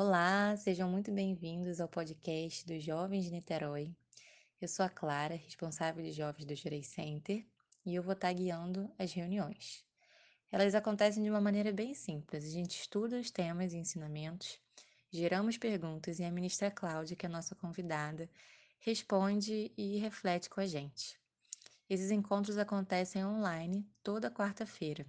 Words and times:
Olá, 0.00 0.56
sejam 0.56 0.88
muito 0.88 1.10
bem-vindos 1.10 1.80
ao 1.80 1.88
podcast 1.88 2.64
dos 2.64 2.84
Jovens 2.84 3.24
de 3.24 3.32
Niterói. 3.32 3.92
Eu 4.60 4.68
sou 4.68 4.86
a 4.86 4.88
Clara, 4.88 5.34
responsável 5.34 6.04
de 6.04 6.12
jovens 6.12 6.44
do 6.44 6.54
Jurei 6.54 6.84
Center, 6.84 7.44
e 7.84 7.96
eu 7.96 8.02
vou 8.04 8.12
estar 8.12 8.32
guiando 8.32 8.88
as 8.96 9.12
reuniões. 9.12 9.84
Elas 10.52 10.76
acontecem 10.76 11.20
de 11.20 11.28
uma 11.28 11.40
maneira 11.40 11.72
bem 11.72 11.94
simples. 11.94 12.44
A 12.44 12.48
gente 12.48 12.78
estuda 12.78 13.18
os 13.18 13.32
temas 13.32 13.72
e 13.72 13.78
ensinamentos, 13.78 14.60
geramos 15.10 15.58
perguntas 15.58 16.20
e 16.20 16.24
a 16.24 16.30
ministra 16.30 16.70
Cláudia, 16.70 17.16
que 17.16 17.26
é 17.26 17.28
a 17.28 17.32
nossa 17.32 17.56
convidada, 17.56 18.30
responde 18.78 19.72
e 19.76 19.98
reflete 19.98 20.48
com 20.48 20.60
a 20.60 20.66
gente. 20.66 21.18
Esses 21.90 22.12
encontros 22.12 22.56
acontecem 22.56 23.26
online 23.26 23.84
toda 24.04 24.30
quarta-feira. 24.30 25.04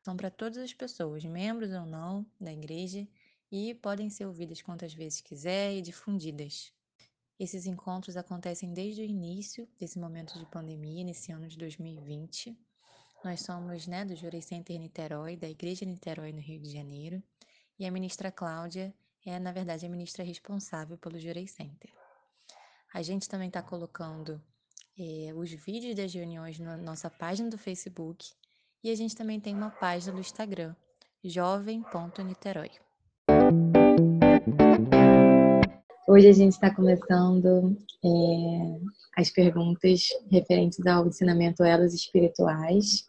São 0.00 0.16
para 0.16 0.30
todas 0.30 0.58
as 0.58 0.72
pessoas, 0.72 1.24
membros 1.24 1.72
ou 1.72 1.84
não 1.84 2.24
da 2.40 2.52
igreja, 2.52 3.04
e 3.50 3.74
podem 3.74 4.10
ser 4.10 4.26
ouvidas 4.26 4.62
quantas 4.62 4.92
vezes 4.92 5.20
quiser 5.20 5.74
e 5.74 5.82
difundidas. 5.82 6.72
Esses 7.38 7.66
encontros 7.66 8.16
acontecem 8.16 8.72
desde 8.72 9.00
o 9.00 9.04
início 9.04 9.68
desse 9.78 9.98
momento 9.98 10.38
de 10.38 10.46
pandemia, 10.46 11.04
nesse 11.04 11.30
ano 11.30 11.46
de 11.46 11.56
2020. 11.56 12.58
Nós 13.24 13.42
somos 13.42 13.86
né, 13.86 14.04
do 14.04 14.16
Jurei 14.16 14.42
Center 14.42 14.78
Niterói, 14.78 15.36
da 15.36 15.48
Igreja 15.48 15.84
Niterói, 15.84 16.32
no 16.32 16.40
Rio 16.40 16.60
de 16.60 16.70
Janeiro, 16.70 17.22
e 17.78 17.86
a 17.86 17.90
ministra 17.90 18.32
Cláudia 18.32 18.94
é, 19.24 19.38
na 19.38 19.52
verdade, 19.52 19.86
a 19.86 19.88
ministra 19.88 20.24
responsável 20.24 20.96
pelo 20.96 21.18
Jurei 21.18 21.46
Center. 21.46 21.92
A 22.92 23.02
gente 23.02 23.28
também 23.28 23.48
está 23.48 23.62
colocando 23.62 24.42
é, 24.98 25.32
os 25.34 25.52
vídeos 25.52 25.94
das 25.94 26.12
reuniões 26.12 26.58
na 26.58 26.76
nossa 26.76 27.10
página 27.10 27.50
do 27.50 27.58
Facebook 27.58 28.32
e 28.82 28.90
a 28.90 28.94
gente 28.94 29.14
também 29.14 29.38
tem 29.38 29.54
uma 29.54 29.70
página 29.70 30.12
do 30.12 30.20
Instagram, 30.20 30.74
jovem.niterói. 31.22 32.87
Hoje 36.06 36.28
a 36.28 36.32
gente 36.32 36.52
está 36.52 36.74
começando 36.74 37.76
é, 38.04 38.08
as 39.16 39.30
perguntas 39.30 40.08
referentes 40.30 40.84
ao 40.86 41.06
ensinamento 41.06 41.62
Elos 41.62 41.94
Espirituais. 41.94 43.06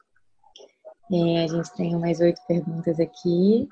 É, 1.12 1.44
a 1.44 1.48
gente 1.48 1.74
tem 1.76 1.96
umas 1.96 2.20
oito 2.20 2.40
perguntas 2.48 3.00
aqui. 3.00 3.68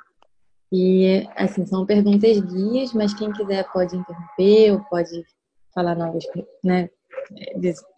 E, 0.72 1.28
assim, 1.36 1.66
são 1.66 1.86
perguntas 1.86 2.40
guias, 2.40 2.94
mas 2.94 3.14
quem 3.14 3.32
quiser 3.32 3.72
pode 3.72 3.96
interromper 3.96 4.72
ou 4.72 4.84
pode 4.86 5.24
falar 5.74 5.96
novas, 5.96 6.26
né, 6.64 6.90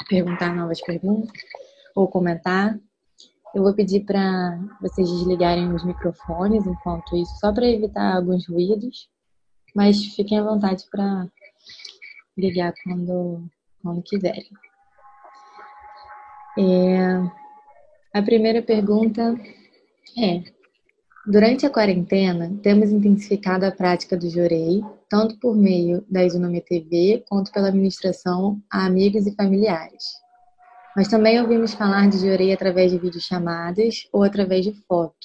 perguntar 0.09 0.55
novas 0.55 0.81
perguntas 0.81 1.31
ou 1.95 2.07
comentar. 2.07 2.77
Eu 3.53 3.63
vou 3.63 3.73
pedir 3.73 4.05
para 4.05 4.59
vocês 4.81 5.09
desligarem 5.09 5.73
os 5.73 5.83
microfones 5.83 6.65
enquanto 6.67 7.15
isso, 7.15 7.35
só 7.39 7.51
para 7.51 7.67
evitar 7.67 8.15
alguns 8.15 8.47
ruídos, 8.47 9.09
mas 9.75 10.03
fiquem 10.15 10.39
à 10.39 10.43
vontade 10.43 10.85
para 10.91 11.27
ligar 12.37 12.73
quando, 12.83 13.43
quando 13.81 14.03
quiserem. 14.03 14.49
É, 16.57 17.23
a 18.13 18.21
primeira 18.21 18.61
pergunta 18.61 19.35
é: 20.17 20.43
Durante 21.29 21.63
a 21.63 21.69
quarentena, 21.69 22.57
temos 22.63 22.89
intensificado 22.89 23.63
a 23.63 23.71
prática 23.71 24.17
do 24.17 24.29
jorei, 24.29 24.81
tanto 25.07 25.37
por 25.37 25.55
meio 25.55 26.03
da 26.09 26.23
Isunome 26.23 26.59
TV 26.59 27.23
quanto 27.29 27.51
pela 27.51 27.67
administração 27.67 28.59
a 28.71 28.85
amigos 28.87 29.27
e 29.27 29.35
familiares. 29.35 30.03
Mas 30.95 31.07
também 31.07 31.39
ouvimos 31.39 31.73
falar 31.73 32.09
de 32.09 32.17
jorei 32.17 32.51
através 32.53 32.91
de 32.91 32.97
videochamadas 32.97 34.07
ou 34.11 34.23
através 34.23 34.65
de 34.65 34.73
foto. 34.87 35.15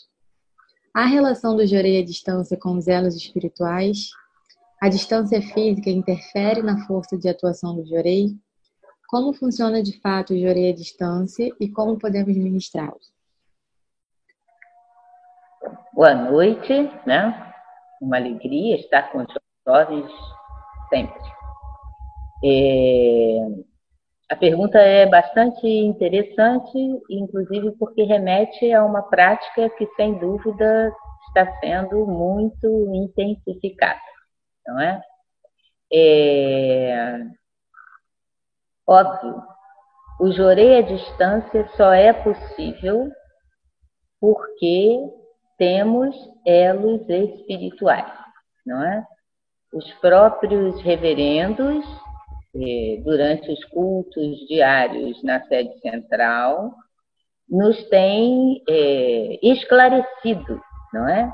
A 0.94 1.06
relação 1.06 1.56
do 1.56 1.66
jorei 1.66 2.00
à 2.00 2.04
distância 2.04 2.56
com 2.56 2.76
os 2.76 2.86
elos 2.86 3.16
espirituais? 3.16 4.10
A 4.80 4.88
distância 4.88 5.40
física 5.40 5.90
interfere 5.90 6.62
na 6.62 6.86
força 6.86 7.16
de 7.16 7.28
atuação 7.28 7.74
do 7.74 7.86
jorei? 7.86 8.36
Como 9.08 9.32
funciona 9.32 9.82
de 9.82 9.98
fato 10.00 10.34
o 10.34 10.38
jorei 10.38 10.70
à 10.70 10.74
distância 10.74 11.50
e 11.58 11.68
como 11.68 11.98
podemos 11.98 12.36
ministrá-lo? 12.36 13.00
Boa 15.94 16.14
noite, 16.14 16.90
né? 17.06 17.52
Uma 18.00 18.18
alegria 18.18 18.76
estar 18.76 19.10
com 19.10 19.18
os 19.18 19.26
jovens 19.66 20.10
sempre. 20.90 21.20
É... 22.44 23.73
A 24.34 24.36
pergunta 24.36 24.80
é 24.80 25.06
bastante 25.06 25.64
interessante, 25.64 26.76
inclusive 27.08 27.70
porque 27.78 28.02
remete 28.02 28.72
a 28.72 28.84
uma 28.84 29.00
prática 29.02 29.70
que, 29.70 29.86
sem 29.94 30.18
dúvida, 30.18 30.92
está 31.28 31.56
sendo 31.60 32.04
muito 32.04 32.66
intensificada, 32.92 34.00
não 34.66 34.80
é? 34.80 35.00
é... 35.92 37.20
Óbvio, 38.84 39.40
o 40.18 40.32
jorei 40.32 40.78
à 40.78 40.82
distância 40.82 41.68
só 41.76 41.92
é 41.92 42.12
possível 42.12 43.12
porque 44.20 44.98
temos 45.56 46.12
elos 46.44 47.08
espirituais, 47.08 48.12
não 48.66 48.82
é? 48.82 49.06
Os 49.72 49.92
próprios 50.00 50.80
reverendos 50.80 51.86
eh, 52.56 53.00
durante 53.02 53.50
os 53.50 53.64
cultos 53.66 54.46
diários 54.46 55.22
na 55.22 55.42
sede 55.46 55.78
central, 55.80 56.72
nos 57.48 57.82
tem 57.88 58.62
é, 58.68 59.38
esclarecido, 59.42 60.60
não 60.92 61.08
é? 61.08 61.32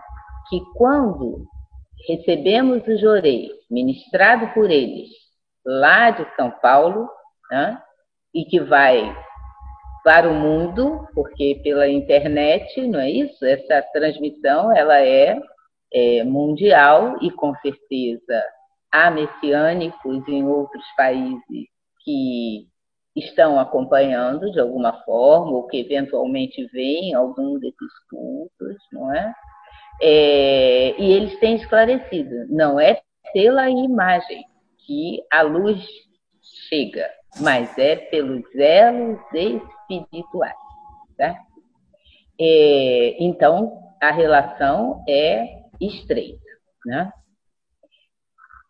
Que 0.49 0.61
quando 0.77 1.47
recebemos 2.09 2.87
o 2.87 2.99
jorei 2.99 3.51
ministrado 3.71 4.49
por 4.55 4.71
eles 4.71 5.09
lá 5.65 6.11
de 6.11 6.27
São 6.35 6.51
Paulo, 6.51 7.09
né? 7.51 7.81
e 8.35 8.45
que 8.45 8.61
vai 8.61 9.15
para 10.05 10.29
o 10.29 10.35
mundo, 10.35 11.07
porque 11.15 11.61
pela 11.63 11.89
internet, 11.89 12.81
não 12.87 13.01
é 13.01 13.11
isso? 13.11 13.45
Essa 13.45 13.83
transmissão 13.93 14.75
ela 14.75 15.01
é, 15.01 15.39
é 15.93 16.25
mundial 16.25 17.17
e 17.21 17.31
com 17.31 17.55
certeza 17.57 18.43
há 18.93 19.11
messiânicos 19.11 20.27
em 20.29 20.45
outros 20.47 20.85
países 20.97 21.69
que 22.03 22.67
estão 23.17 23.59
acompanhando 23.59 24.51
de 24.53 24.61
alguma 24.61 24.93
forma, 25.05 25.53
ou 25.53 25.67
que 25.67 25.79
eventualmente 25.79 26.65
veem 26.73 27.15
algum 27.15 27.59
desses 27.59 27.99
cultos, 28.09 28.77
não 28.93 29.13
é? 29.15 29.35
é? 30.03 31.01
E 31.01 31.13
eles 31.13 31.39
têm 31.41 31.57
esclarecido, 31.57 32.47
não 32.49 32.79
é 32.79 33.01
pela 33.33 33.69
imagem 33.69 34.45
que 34.87 35.23
a 35.31 35.43
luz 35.43 35.85
chega, 36.69 37.09
mas 37.41 37.77
é 37.79 37.97
pelos 37.97 38.45
elos 38.55 39.21
espirituais, 39.33 40.55
tá? 41.17 41.37
É, 42.41 43.17
então, 43.23 43.79
a 44.01 44.11
relação 44.11 45.05
é 45.09 45.61
estreita, 45.81 46.41
né? 46.87 47.13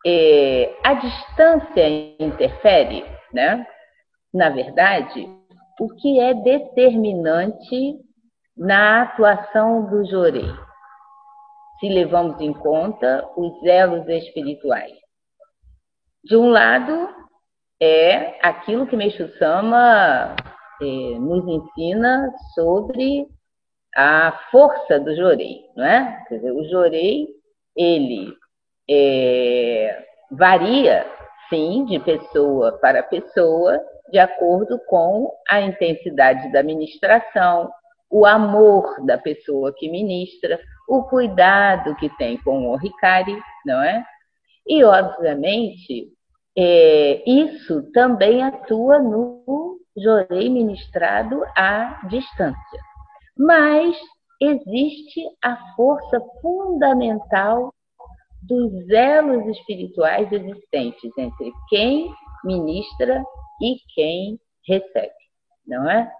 É, 0.06 0.74
a 0.82 0.94
distância 0.94 1.88
interfere, 2.18 3.04
né? 3.32 3.66
Na 4.32 4.48
verdade, 4.48 5.28
o 5.78 5.88
que 5.96 6.20
é 6.20 6.34
determinante 6.34 7.98
na 8.56 9.02
atuação 9.02 9.90
do 9.90 10.04
jorei? 10.08 10.50
Se 11.78 11.88
levamos 11.88 12.40
em 12.40 12.52
conta 12.52 13.28
os 13.36 13.62
elos 13.64 14.06
espirituais. 14.08 14.92
De 16.24 16.36
um 16.36 16.50
lado, 16.50 17.08
é 17.80 18.38
aquilo 18.46 18.86
que 18.86 18.96
Meixo 18.96 19.26
Sama 19.38 20.36
é, 20.82 20.84
nos 21.18 21.46
ensina 21.46 22.30
sobre 22.54 23.26
a 23.96 24.32
força 24.50 25.00
do 25.00 25.14
jorei, 25.16 25.62
não 25.76 25.84
é? 25.84 26.24
Quer 26.28 26.36
dizer, 26.36 26.52
o 26.52 26.64
jorei, 26.68 27.28
ele 27.74 28.34
é, 28.90 30.04
varia, 30.30 31.06
sim, 31.48 31.84
de 31.84 32.00
pessoa 32.00 32.78
para 32.80 33.02
pessoa, 33.02 33.80
de 34.10 34.18
acordo 34.18 34.78
com 34.86 35.32
a 35.48 35.60
intensidade 35.60 36.50
da 36.50 36.62
ministração, 36.62 37.70
o 38.10 38.26
amor 38.26 39.04
da 39.06 39.16
pessoa 39.16 39.72
que 39.76 39.88
ministra, 39.88 40.58
o 40.88 41.04
cuidado 41.04 41.94
que 41.96 42.08
tem 42.16 42.36
com 42.38 42.68
o 42.68 42.76
Ricari, 42.76 43.38
não 43.64 43.80
é? 43.80 44.04
E, 44.66 44.82
obviamente, 44.82 46.08
é, 46.58 47.22
isso 47.24 47.90
também 47.92 48.42
atua 48.42 48.98
no 48.98 49.78
jorei 49.96 50.48
ministrado 50.48 51.44
à 51.56 52.00
distância. 52.08 52.80
Mas 53.38 53.96
existe 54.40 55.22
a 55.44 55.56
força 55.76 56.20
fundamental 56.42 57.72
dos 58.42 58.88
elos 58.90 59.46
espirituais 59.46 60.30
existentes 60.32 61.12
entre 61.18 61.52
quem 61.68 62.12
ministra 62.44 63.22
e 63.62 63.76
quem 63.94 64.38
recebe, 64.66 65.12
não 65.66 65.90
é? 65.90 66.10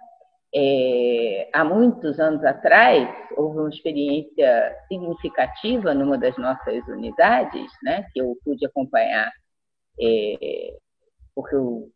é, 0.53 1.49
há 1.53 1.63
muitos 1.63 2.19
anos 2.19 2.43
atrás, 2.43 3.07
houve 3.37 3.59
uma 3.59 3.69
experiência 3.69 4.75
significativa 4.87 5.93
numa 5.93 6.17
das 6.17 6.37
nossas 6.37 6.85
unidades, 6.87 7.71
né, 7.83 8.05
que 8.13 8.21
eu 8.21 8.35
pude 8.43 8.65
acompanhar, 8.65 9.31
é, 9.99 10.77
porque 11.33 11.55
eu 11.55 11.89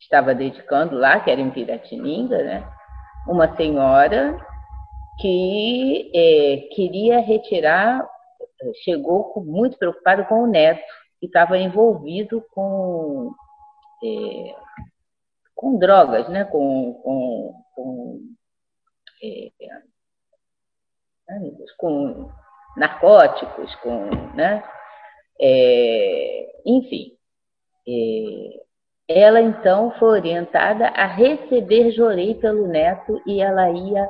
estava 0.00 0.34
dedicando 0.34 0.96
lá, 0.96 1.18
que 1.18 1.30
era 1.30 1.40
em 1.40 1.50
Piratininga, 1.50 2.42
né, 2.44 2.68
uma 3.28 3.54
senhora 3.56 4.38
que 5.20 6.12
é, 6.14 6.74
queria 6.74 7.20
retirar, 7.20 8.06
chegou 8.82 9.32
muito 9.44 9.78
preocupada 9.78 10.24
com 10.24 10.42
o 10.42 10.46
neto, 10.46 10.82
que 11.20 11.26
estava 11.26 11.58
envolvido 11.58 12.44
com, 12.52 13.32
é, 14.02 14.54
com 15.54 15.78
drogas, 15.78 16.28
né? 16.28 16.44
com, 16.44 16.94
com, 17.02 17.62
com, 17.74 18.20
é, 19.22 19.50
com 21.76 22.30
narcóticos, 22.76 23.74
com, 23.76 24.10
né? 24.34 24.62
É, 25.40 26.62
enfim. 26.64 27.12
É, 27.88 28.66
ela 29.08 29.40
então 29.40 29.92
foi 29.98 30.18
orientada 30.18 30.88
a 30.88 31.06
receber 31.06 31.92
jorei 31.92 32.34
pelo 32.34 32.66
neto 32.66 33.22
e 33.26 33.40
ela 33.40 33.70
ia 33.70 34.08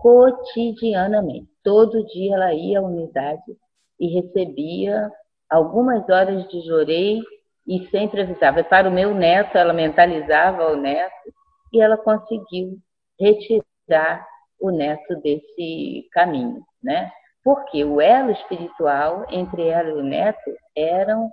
cotidianamente. 0.00 1.48
Todo 1.62 2.04
dia 2.06 2.34
ela 2.34 2.52
ia 2.52 2.80
à 2.80 2.82
unidade 2.82 3.56
e 4.02 4.20
recebia 4.20 5.08
algumas 5.48 6.08
horas 6.08 6.48
de 6.48 6.60
jorei 6.62 7.22
e 7.64 7.88
sempre 7.88 8.22
avisava. 8.22 8.64
Para 8.64 8.88
o 8.88 8.92
meu 8.92 9.14
neto, 9.14 9.56
ela 9.56 9.72
mentalizava 9.72 10.72
o 10.72 10.76
neto 10.76 11.32
e 11.72 11.80
ela 11.80 11.96
conseguiu 11.96 12.76
retirar 13.18 14.26
o 14.60 14.72
neto 14.72 15.14
desse 15.22 16.08
caminho, 16.10 16.64
né? 16.82 17.12
Porque 17.44 17.84
o 17.84 18.00
elo 18.00 18.32
espiritual 18.32 19.24
entre 19.30 19.68
ela 19.68 19.90
e 19.90 19.92
o 19.92 20.02
neto 20.02 20.50
eram, 20.76 21.30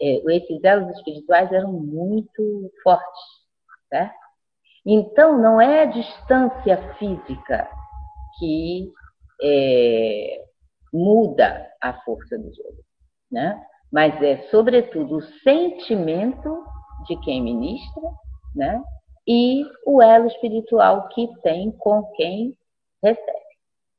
é, 0.00 0.36
esses 0.36 0.62
elos 0.62 0.88
espirituais 0.96 1.50
eram 1.52 1.72
muito 1.72 2.70
fortes, 2.84 3.22
né? 3.90 4.12
Então, 4.86 5.36
não 5.36 5.60
é 5.60 5.82
a 5.82 5.86
distância 5.86 6.76
física 6.94 7.68
que 8.38 8.92
é, 9.42 10.43
muda 10.94 11.68
a 11.80 11.92
força 12.04 12.38
do 12.38 12.54
jogo 12.54 12.84
né? 13.34 13.60
mas 13.90 14.20
é, 14.22 14.48
sobretudo, 14.48 15.16
o 15.16 15.22
sentimento 15.42 16.64
de 17.06 17.16
quem 17.20 17.42
ministra 17.42 18.02
né? 18.54 18.82
e 19.26 19.64
o 19.84 20.00
elo 20.00 20.28
espiritual 20.28 21.08
que 21.08 21.28
tem 21.42 21.72
com 21.72 22.04
quem 22.12 22.56
recebe. 23.02 23.32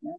Né? 0.02 0.14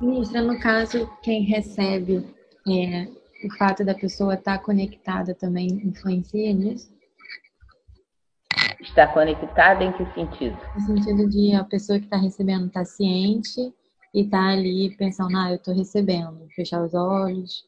Ministra, 0.00 0.42
no 0.42 0.58
caso, 0.58 1.06
quem 1.22 1.42
recebe, 1.42 2.26
é, 2.66 3.04
o 3.46 3.56
fato 3.58 3.84
da 3.84 3.94
pessoa 3.94 4.34
estar 4.34 4.58
tá 4.58 4.64
conectada 4.64 5.34
também 5.34 5.66
influencia 5.66 6.52
nisso? 6.52 6.93
Está 8.84 9.08
conectada 9.08 9.82
em 9.82 9.92
que 9.92 10.04
sentido? 10.12 10.56
No 10.74 10.80
sentido 10.80 11.28
de 11.28 11.54
a 11.54 11.64
pessoa 11.64 11.98
que 11.98 12.04
está 12.04 12.18
recebendo 12.18 12.66
está 12.66 12.84
ciente 12.84 13.74
e 14.12 14.28
tá 14.28 14.50
ali 14.50 14.94
pensando, 14.96 15.36
ah, 15.36 15.50
eu 15.50 15.56
estou 15.56 15.74
recebendo, 15.74 16.46
fechar 16.54 16.82
os 16.82 16.94
olhos. 16.94 17.64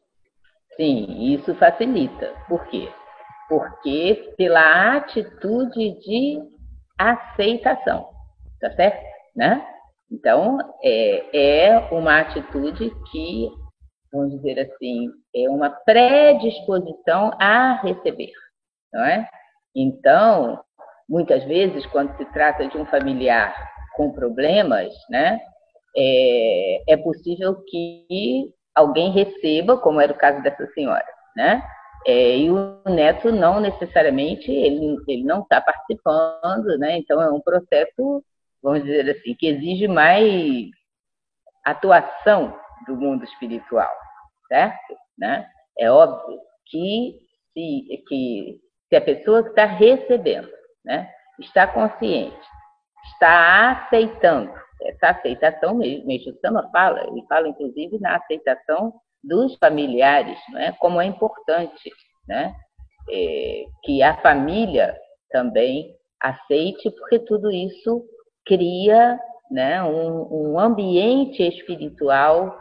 Sim, 0.76 1.34
isso 1.34 1.54
facilita. 1.54 2.34
Por 2.48 2.64
quê? 2.66 2.88
Porque 3.48 4.34
pela 4.36 4.96
atitude 4.96 5.98
de 6.00 6.38
aceitação, 6.98 8.08
tá 8.60 8.70
certo? 8.72 9.02
Né? 9.34 9.66
Então, 10.10 10.58
é, 10.84 11.64
é 11.66 11.78
uma 11.90 12.20
atitude 12.20 12.92
que, 13.10 13.50
vamos 14.12 14.32
dizer 14.32 14.60
assim, 14.60 15.10
é 15.34 15.48
uma 15.48 15.70
predisposição 15.70 17.32
a 17.40 17.80
receber, 17.82 18.32
não 18.92 19.02
é? 19.02 19.28
Então, 19.74 20.62
muitas 21.08 21.44
vezes, 21.44 21.86
quando 21.86 22.16
se 22.16 22.24
trata 22.26 22.66
de 22.66 22.76
um 22.76 22.86
familiar 22.86 23.54
com 23.94 24.12
problemas, 24.12 24.92
né, 25.08 25.40
é, 25.96 26.92
é 26.92 26.96
possível 26.96 27.56
que 27.68 28.52
alguém 28.74 29.10
receba, 29.10 29.78
como 29.78 30.00
era 30.00 30.12
o 30.12 30.18
caso 30.18 30.42
dessa 30.42 30.66
senhora, 30.72 31.06
né? 31.34 31.62
É, 32.06 32.36
e 32.36 32.50
o 32.50 32.82
neto 32.86 33.32
não 33.32 33.58
necessariamente, 33.58 34.50
ele, 34.50 34.96
ele 35.08 35.24
não 35.24 35.40
está 35.40 35.60
participando, 35.60 36.78
né? 36.78 36.98
Então 36.98 37.20
é 37.20 37.30
um 37.30 37.40
processo, 37.40 38.22
vamos 38.62 38.84
dizer 38.84 39.10
assim, 39.10 39.34
que 39.34 39.48
exige 39.48 39.88
mais 39.88 40.68
atuação 41.64 42.56
do 42.86 42.96
mundo 42.96 43.24
espiritual, 43.24 43.92
certo? 44.48 44.94
Né? 45.18 45.48
É 45.78 45.90
óbvio 45.90 46.38
que 46.66 47.18
se, 47.52 48.04
que 48.06 48.60
se 48.88 48.96
a 48.96 49.00
pessoa 49.00 49.42
que 49.42 49.48
está 49.48 49.64
recebendo, 49.64 50.48
né, 50.86 51.10
está 51.38 51.66
consciente, 51.66 52.40
está 53.12 53.72
aceitando 53.72 54.50
essa 54.82 55.10
aceitação 55.10 55.74
mesmo. 55.74 56.10
O 56.10 56.40
Sama 56.40 56.70
fala, 56.70 57.06
ele 57.08 57.26
fala 57.28 57.48
inclusive 57.48 57.98
na 57.98 58.16
aceitação 58.16 58.94
dos 59.22 59.56
familiares, 59.56 60.38
não 60.50 60.60
é? 60.60 60.72
como 60.72 61.00
é 61.00 61.06
importante 61.06 61.90
né? 62.26 62.54
É, 63.10 63.64
que 63.84 64.02
a 64.02 64.20
família 64.20 64.96
também 65.30 65.94
aceite, 66.20 66.90
porque 66.90 67.20
tudo 67.20 67.50
isso 67.52 68.04
cria 68.44 69.18
né, 69.50 69.82
um, 69.82 70.54
um 70.54 70.58
ambiente 70.58 71.42
espiritual 71.42 72.56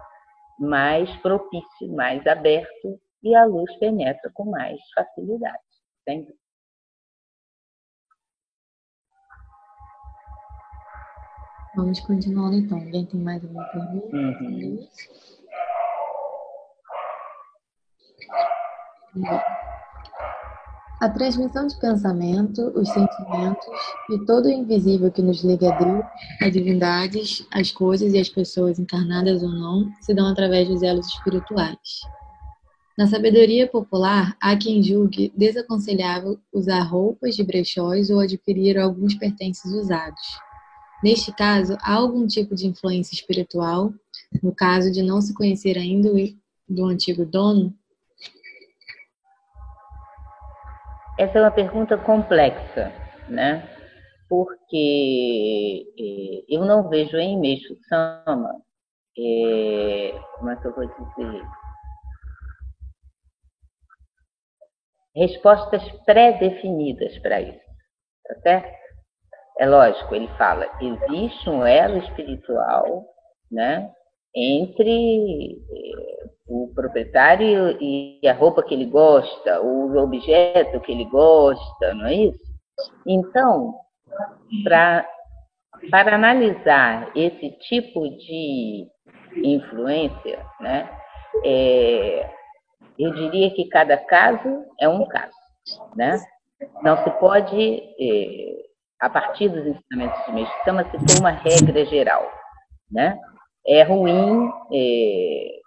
mais 0.60 1.10
propício, 1.18 1.94
mais 1.94 2.26
aberto, 2.28 3.00
e 3.24 3.36
a 3.36 3.44
luz 3.44 3.76
penetra 3.78 4.32
com 4.34 4.46
mais 4.46 4.80
facilidade. 4.94 5.58
Entende? 6.02 6.34
Vamos 11.76 12.00
continuando 12.00 12.56
então. 12.56 12.78
Alguém 12.78 13.06
tem 13.06 13.20
mais 13.20 13.44
alguma 13.44 13.64
pergunta? 13.66 14.16
Uhum. 14.16 14.88
A 21.02 21.10
transmissão 21.10 21.68
de 21.68 21.78
pensamento, 21.80 22.62
os 22.74 22.88
sentimentos 22.90 23.66
e 24.10 24.26
todo 24.26 24.46
o 24.46 24.52
invisível 24.52 25.12
que 25.12 25.22
nos 25.22 25.44
liga 25.44 25.74
a 25.74 25.78
Deus, 25.78 26.06
as 26.42 26.54
divindades, 26.54 27.46
as 27.52 27.72
coisas 27.72 28.14
e 28.14 28.20
as 28.20 28.30
pessoas 28.30 28.80
encarnadas 28.80 29.44
ou 29.44 29.50
não, 29.50 29.92
se 30.02 30.14
dão 30.14 30.28
através 30.28 30.70
dos 30.70 30.82
elos 30.82 31.08
espirituais. 31.08 31.78
Na 32.98 33.08
sabedoria 33.08 33.68
popular, 33.68 34.38
há 34.42 34.56
quem 34.56 34.82
julgue 34.82 35.34
desaconselhável 35.36 36.40
usar 36.54 36.82
roupas 36.84 37.36
de 37.36 37.44
brechóis 37.44 38.10
ou 38.10 38.22
adquirir 38.22 38.78
alguns 38.78 39.16
pertences 39.16 39.74
usados 39.74 40.45
Neste 41.06 41.32
caso, 41.32 41.78
há 41.84 41.94
algum 41.94 42.26
tipo 42.26 42.56
de 42.56 42.66
influência 42.66 43.14
espiritual, 43.14 43.94
no 44.42 44.52
caso 44.56 44.92
de 44.92 45.04
não 45.04 45.22
se 45.22 45.36
conhecer 45.36 45.78
ainda 45.78 46.10
do 46.68 46.86
antigo 46.86 47.24
dono? 47.24 47.72
Essa 51.20 51.38
é 51.38 51.42
uma 51.44 51.52
pergunta 51.52 51.96
complexa, 51.96 52.92
né? 53.30 53.70
Porque 54.28 55.86
eh, 55.96 56.44
eu 56.50 56.66
não 56.66 56.90
vejo 56.90 57.18
em 57.18 57.40
Meixo 57.40 57.78
Sama, 57.88 58.60
é, 59.16 60.20
como 60.40 60.50
é 60.50 60.56
que 60.56 60.66
eu 60.66 60.74
vou 60.74 60.88
dizer? 60.88 61.48
Respostas 65.16 65.84
pré-definidas 66.04 67.16
para 67.20 67.42
isso, 67.42 67.62
tá 68.28 68.42
certo? 68.42 68.85
É 69.60 69.66
lógico, 69.66 70.14
ele 70.14 70.28
fala, 70.38 70.70
existe 70.82 71.50
um 71.50 71.66
elo 71.66 71.98
espiritual, 72.00 73.06
né, 73.50 73.90
entre 74.36 75.54
eh, 75.54 76.30
o 76.48 76.72
proprietário 76.76 77.78
e 77.82 78.20
a 78.28 78.34
roupa 78.34 78.62
que 78.62 78.74
ele 78.74 78.86
gosta, 78.86 79.62
o 79.62 79.98
objeto 79.98 80.80
que 80.82 80.92
ele 80.92 81.06
gosta, 81.06 81.94
não 81.94 82.06
é 82.06 82.14
isso? 82.16 82.40
Então, 83.08 83.76
pra, 84.64 85.08
para 85.90 86.16
analisar 86.16 87.10
esse 87.16 87.52
tipo 87.60 88.10
de 88.10 88.88
influência, 89.38 90.46
né, 90.60 90.90
é, 91.46 92.30
eu 93.00 93.14
diria 93.14 93.52
que 93.52 93.70
cada 93.70 93.98
caso 93.98 94.66
é 94.80 94.88
um 94.88 95.06
caso, 95.08 95.34
né? 95.96 96.20
Não 96.82 96.98
se 97.04 97.10
pode 97.20 97.82
é, 98.00 98.66
a 99.00 99.10
partir 99.10 99.50
dos 99.50 99.66
ensinamentos 99.66 100.26
de 100.26 100.32
Meshitama, 100.32 100.84
se 100.86 101.06
tem 101.06 101.20
uma 101.20 101.32
regra 101.32 101.86
geral. 101.86 102.32
Né? 102.92 103.18
É 103.68 103.84
ruim 103.84 104.50
é, 104.72 105.60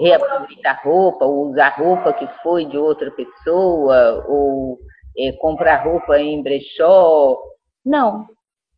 reaproveitar 0.00 0.80
roupa, 0.82 1.24
ou 1.24 1.50
usar 1.50 1.76
roupa 1.76 2.12
que 2.12 2.26
foi 2.42 2.64
de 2.64 2.78
outra 2.78 3.10
pessoa, 3.10 4.24
ou 4.28 4.78
é, 5.18 5.32
comprar 5.32 5.84
roupa 5.84 6.18
em 6.18 6.42
brechó. 6.42 7.38
Não, 7.84 8.26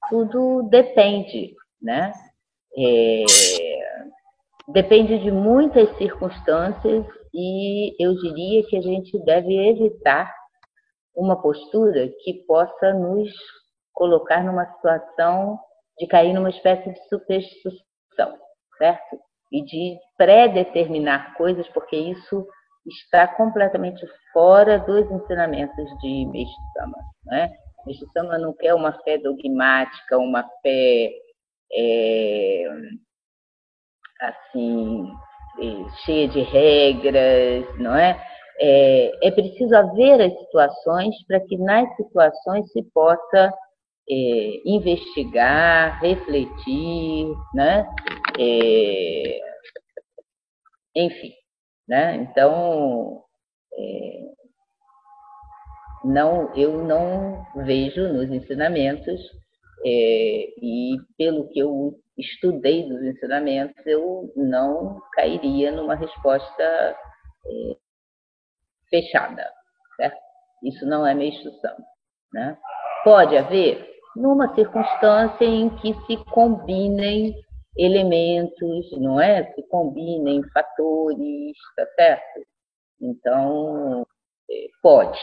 tudo 0.08 0.62
depende, 0.70 1.54
né? 1.80 2.12
É, 2.76 3.24
depende 4.68 5.18
de 5.18 5.30
muitas 5.30 5.96
circunstâncias 5.96 7.04
e 7.34 7.94
eu 8.02 8.14
diria 8.14 8.62
que 8.66 8.76
a 8.76 8.80
gente 8.80 9.18
deve 9.24 9.54
evitar 9.68 10.32
uma 11.18 11.40
postura 11.42 12.08
que 12.22 12.44
possa 12.46 12.94
nos 12.94 13.28
colocar 13.92 14.44
numa 14.44 14.64
situação 14.74 15.58
de 15.98 16.06
cair 16.06 16.32
numa 16.32 16.48
espécie 16.48 16.92
de 16.92 17.08
superstição, 17.08 18.38
certo? 18.78 19.18
E 19.50 19.64
de 19.64 19.98
pré-determinar 20.16 21.34
coisas, 21.36 21.68
porque 21.70 21.96
isso 21.96 22.46
está 22.86 23.26
completamente 23.26 24.06
fora 24.32 24.78
dos 24.78 25.10
ensinamentos 25.10 25.84
de 26.00 26.26
Mestre-sama. 26.26 26.96
Né? 27.24 27.50
Mestre-sama 27.84 28.38
não 28.38 28.54
quer 28.54 28.74
uma 28.74 28.92
fé 29.02 29.18
dogmática, 29.18 30.18
uma 30.18 30.44
fé 30.62 31.10
é, 31.72 32.64
assim 34.20 35.12
cheia 36.04 36.28
de 36.28 36.40
regras, 36.42 37.78
não 37.78 37.96
é? 37.96 38.16
É? 38.60 39.28
É 39.28 39.30
preciso 39.30 39.74
haver 39.74 40.20
as 40.20 40.38
situações 40.40 41.14
para 41.26 41.40
que 41.40 41.56
nas 41.56 41.94
situações 41.96 42.70
se 42.72 42.82
possa 42.92 43.52
é, 44.10 44.60
investigar, 44.64 46.00
refletir, 46.00 47.26
né? 47.54 47.86
É, 48.38 49.40
enfim, 50.96 51.32
né? 51.86 52.16
Então, 52.16 53.22
é, 53.72 54.18
não, 56.04 56.54
eu 56.54 56.82
não 56.84 57.46
vejo 57.64 58.12
nos 58.12 58.30
ensinamentos 58.30 59.20
é, 59.84 60.48
e 60.60 60.96
pelo 61.16 61.48
que 61.48 61.60
eu 61.60 61.94
estudei 62.16 62.88
dos 62.88 63.02
ensinamentos, 63.02 63.86
eu 63.86 64.32
não 64.36 65.00
cairia 65.12 65.70
numa 65.70 65.94
resposta 65.94 66.62
é, 66.62 67.76
fechada, 68.90 69.44
certo? 69.96 70.18
Isso 70.62 70.86
não 70.86 71.06
é 71.06 71.14
minha 71.14 71.30
instrução, 71.30 71.76
né? 72.32 72.56
Pode 73.04 73.36
haver 73.36 73.88
numa 74.16 74.52
circunstância 74.54 75.44
em 75.44 75.70
que 75.76 75.94
se 76.06 76.16
combinem 76.24 77.34
elementos, 77.76 78.90
não 78.98 79.20
é? 79.20 79.44
Se 79.54 79.62
combinem 79.68 80.42
fatores, 80.52 81.56
tá 81.76 81.86
certo? 81.94 82.46
Então, 83.00 84.04
é, 84.50 84.66
pode. 84.82 85.18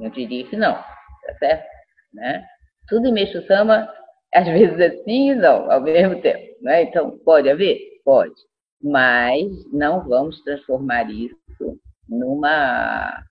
Eu 0.00 0.10
diria 0.10 0.46
que 0.46 0.56
não, 0.56 0.74
tá 0.74 1.38
certo? 1.38 1.66
Né? 2.12 2.44
Tudo 2.88 3.06
em 3.06 3.12
Meixo 3.12 3.46
Sama, 3.46 3.88
às 4.34 4.46
vezes 4.48 4.78
é 4.80 4.90
sim 5.04 5.30
e 5.30 5.34
não, 5.34 5.70
ao 5.70 5.80
mesmo 5.80 6.20
tempo. 6.20 6.44
Né? 6.62 6.82
Então, 6.82 7.18
pode 7.18 7.48
haver? 7.48 7.78
Pode. 8.04 8.34
Mas 8.82 9.46
não 9.72 10.06
vamos 10.06 10.42
transformar 10.42 11.08
isso 11.10 11.78
numa 12.08 13.22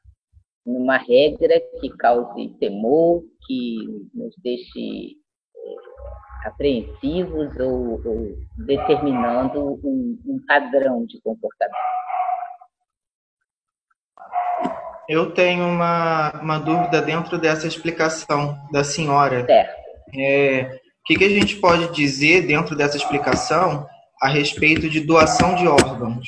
numa 0.66 0.98
regra 0.98 1.62
que 1.80 1.90
cause 1.90 2.50
temor, 2.60 3.24
que 3.46 4.08
nos 4.14 4.34
deixe 4.44 5.16
é, 5.56 6.48
apreensivos 6.48 7.56
ou, 7.60 8.02
ou 8.04 8.36
determinando 8.58 9.80
um, 9.84 10.20
um, 10.26 10.44
padrão 10.48 11.06
de 11.06 11.22
comportamento. 11.22 11.76
Eu 15.08 15.32
tenho 15.34 15.66
uma, 15.66 16.32
uma 16.42 16.58
dúvida 16.58 17.00
dentro 17.00 17.38
dessa 17.38 17.68
explicação 17.68 18.58
da 18.72 18.84
senhora. 18.84 19.46
Certo. 19.46 19.86
É, 20.18 20.64
o 20.64 21.06
que, 21.06 21.16
que 21.16 21.26
a 21.26 21.30
gente 21.30 21.58
pode 21.58 21.94
dizer 21.94 22.48
dentro 22.48 22.76
dessa 22.76 22.98
explicação 22.98 23.86
a 24.20 24.28
respeito 24.28 24.90
de 24.90 25.02
doação 25.02 25.54
de 25.54 25.68
órgãos? 25.68 26.28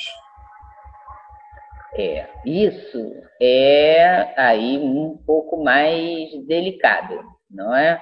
É, 1.94 2.28
isso 2.46 3.14
é 3.42 4.34
aí 4.40 4.78
um 4.78 5.18
pouco 5.26 5.64
mais 5.64 6.30
delicado, 6.46 7.24
não 7.50 7.74
é? 7.76 8.02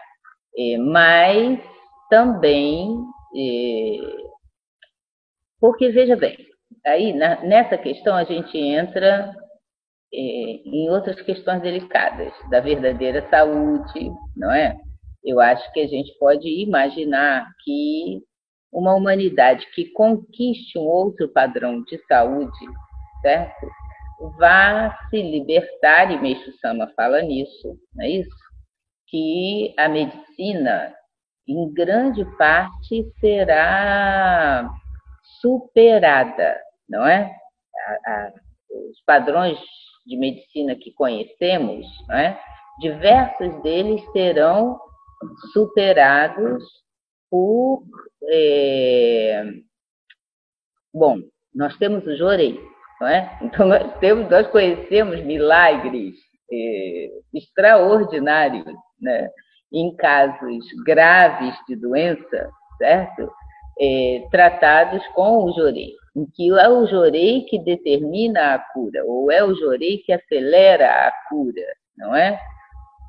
é 0.58 0.77
mas 0.77 1.60
também, 2.10 2.98
é, 3.36 3.98
porque 5.60 5.89
veja 5.89 6.15
bem, 6.15 6.38
aí 6.86 7.13
na, 7.13 7.42
nessa 7.42 7.77
questão 7.77 8.15
a 8.15 8.24
gente 8.24 8.58
entra 8.58 9.34
é, 10.13 10.18
em 10.18 10.89
outras 10.89 11.22
questões 11.22 11.62
delicadas 11.62 12.34
da 12.50 12.60
verdadeira 12.60 13.27
saúde, 13.30 14.12
não 14.36 14.51
é? 14.51 14.77
Eu 15.24 15.39
acho 15.39 15.72
que 15.74 15.80
a 15.80 15.88
gente 15.88 16.18
pode 16.20 16.48
imaginar 16.48 17.48
que 17.63 18.22
uma 18.72 18.94
humanidade 18.94 19.65
que 19.74 19.92
conquiste 19.92 20.77
um 20.77 20.84
outro 20.84 21.30
padrão 21.30 21.82
de 21.84 21.98
saúde, 22.08 22.65
certo? 23.25 23.67
vá 24.38 24.98
se 25.10 25.22
libertar, 25.22 26.12
e 26.12 26.20
Meixo 26.20 26.51
Sama 26.60 26.88
fala 26.96 27.22
nisso, 27.22 27.77
não 27.94 28.05
é 28.05 28.10
isso? 28.10 28.36
Que 29.08 29.74
a 29.77 29.88
medicina, 29.89 30.94
em 31.48 31.74
grande 31.74 32.25
parte, 32.38 33.12
será 33.20 34.70
superada, 35.41 36.58
não 36.89 37.05
é? 37.05 37.32
A, 37.88 38.12
a, 38.12 38.34
os 38.89 39.01
padrões 39.05 39.60
de 40.05 40.17
medicina 40.17 40.75
que 40.75 40.91
conhecemos, 40.94 41.86
não 42.08 42.15
é? 42.15 42.39
diversos 42.79 43.62
deles 43.62 44.01
serão 44.12 44.79
superados 45.53 46.63
por. 47.29 47.84
É... 48.29 49.44
Bom, 50.94 51.20
nós 51.53 51.77
temos 51.77 52.05
o 52.05 52.15
Jorei, 52.15 52.60
não 53.00 53.08
é? 53.08 53.38
Então, 53.42 53.68
nós, 53.68 53.98
temos, 54.00 54.30
nós 54.30 54.48
conhecemos 54.48 55.22
milagres 55.24 56.16
eh, 56.52 57.10
extraordinários 57.34 58.66
né? 59.02 59.30
em 59.74 59.96
casos 59.96 60.66
graves 60.86 61.56
de 61.68 61.75
doença, 61.75 62.50
certo? 62.78 63.32
Eh, 63.80 64.24
tratados 64.32 65.06
com 65.08 65.44
o 65.44 65.54
jorei, 65.54 65.94
em 66.16 66.25
que 66.34 66.50
é 66.58 66.70
o 66.70 66.86
jorei 66.88 67.42
que 67.46 67.60
determina 67.60 68.56
a 68.56 68.60
cura, 68.60 69.04
ou 69.06 69.32
é 69.32 69.44
o 69.44 69.54
jorei 69.56 69.98
que 70.00 70.14
acelera 70.14 70.90
a 70.90 71.12
cura, 71.30 71.66
não 71.98 72.16
é? 72.16 72.40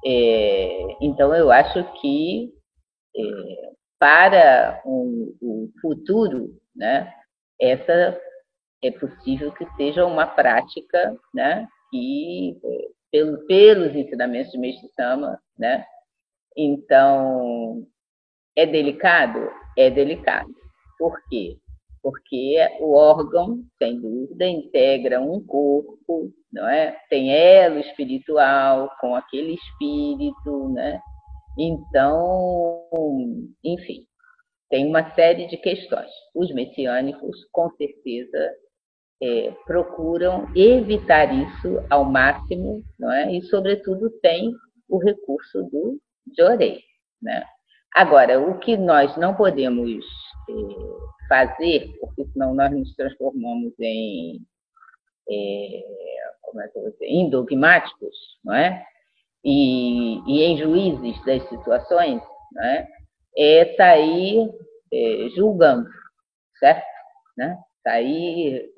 é 0.05 0.97
então, 1.01 1.35
eu 1.35 1.51
acho 1.51 1.85
que 2.01 2.53
para 3.99 4.81
um, 4.85 5.35
um 5.43 5.71
futuro, 5.81 6.51
né, 6.75 7.13
essa 7.61 8.19
é 8.83 8.91
possível 8.91 9.53
que 9.53 9.67
seja 9.77 10.05
uma 10.07 10.27
prática 10.27 11.17
né, 11.35 11.67
que, 11.91 12.57
pelo, 13.11 13.47
pelos 13.47 13.95
ensinamentos 13.95 14.53
de 14.53 14.59
Mestre 14.59 14.89
Sama, 14.95 15.39
né, 15.59 15.85
então, 16.57 17.87
é 18.57 18.65
delicado? 18.65 19.51
É 19.77 19.91
delicado. 19.91 20.51
Por 20.99 21.21
quê? 21.29 21.59
Porque 22.03 22.57
o 22.81 22.95
órgão, 22.95 23.63
sem 23.79 24.01
dúvida, 24.01 24.47
integra 24.47 25.21
um 25.21 25.45
corpo, 25.45 26.33
não 26.51 26.67
é? 26.67 26.97
Tem 27.11 27.31
elo 27.35 27.81
espiritual 27.81 28.91
com 29.01 29.15
aquele 29.15 29.55
espírito, 29.55 30.69
né? 30.73 31.01
Então, 31.59 32.89
enfim, 33.65 34.07
tem 34.71 34.87
uma 34.87 35.15
série 35.15 35.47
de 35.49 35.57
questões. 35.57 36.11
Os 36.35 36.53
messiânicos, 36.55 37.37
com 37.53 37.71
certeza, 37.73 38.55
é, 39.23 39.53
procuram 39.65 40.49
evitar 40.55 41.33
isso 41.33 41.83
ao 41.89 42.05
máximo, 42.05 42.85
não 42.99 43.11
é? 43.13 43.33
E, 43.33 43.43
sobretudo, 43.43 44.11
tem 44.21 44.55
o 44.89 44.99
recurso 44.99 45.63
do 45.65 45.99
jorei, 46.37 46.81
né? 47.23 47.45
Agora, 47.95 48.39
o 48.39 48.59
que 48.59 48.77
nós 48.77 49.17
não 49.17 49.35
podemos 49.35 50.05
é, 50.51 51.29
fazer, 51.29 51.97
porque 51.99 52.27
senão 52.33 52.55
nós 52.55 52.71
nos 52.71 52.95
transformamos 52.95 53.73
em, 53.81 54.41
é, 55.31 55.83
como 56.43 56.61
é 56.61 56.69
que 56.69 56.79
eu 56.79 56.83
vou 56.83 56.91
dizer, 56.93 57.07
em 57.07 57.31
dogmáticos, 57.31 58.15
não 58.45 58.55
é? 58.55 58.85
E, 59.45 60.19
e 60.27 60.43
em 60.43 60.59
juízes 60.59 61.25
das 61.25 61.49
situações, 61.49 62.23
não 62.53 62.65
é? 62.65 62.89
É 63.39 63.75
sair 63.77 64.51
é, 64.93 65.29
julgando, 65.35 65.89
certo? 66.59 66.87
Né? 67.37 67.59
Sair 67.83 68.71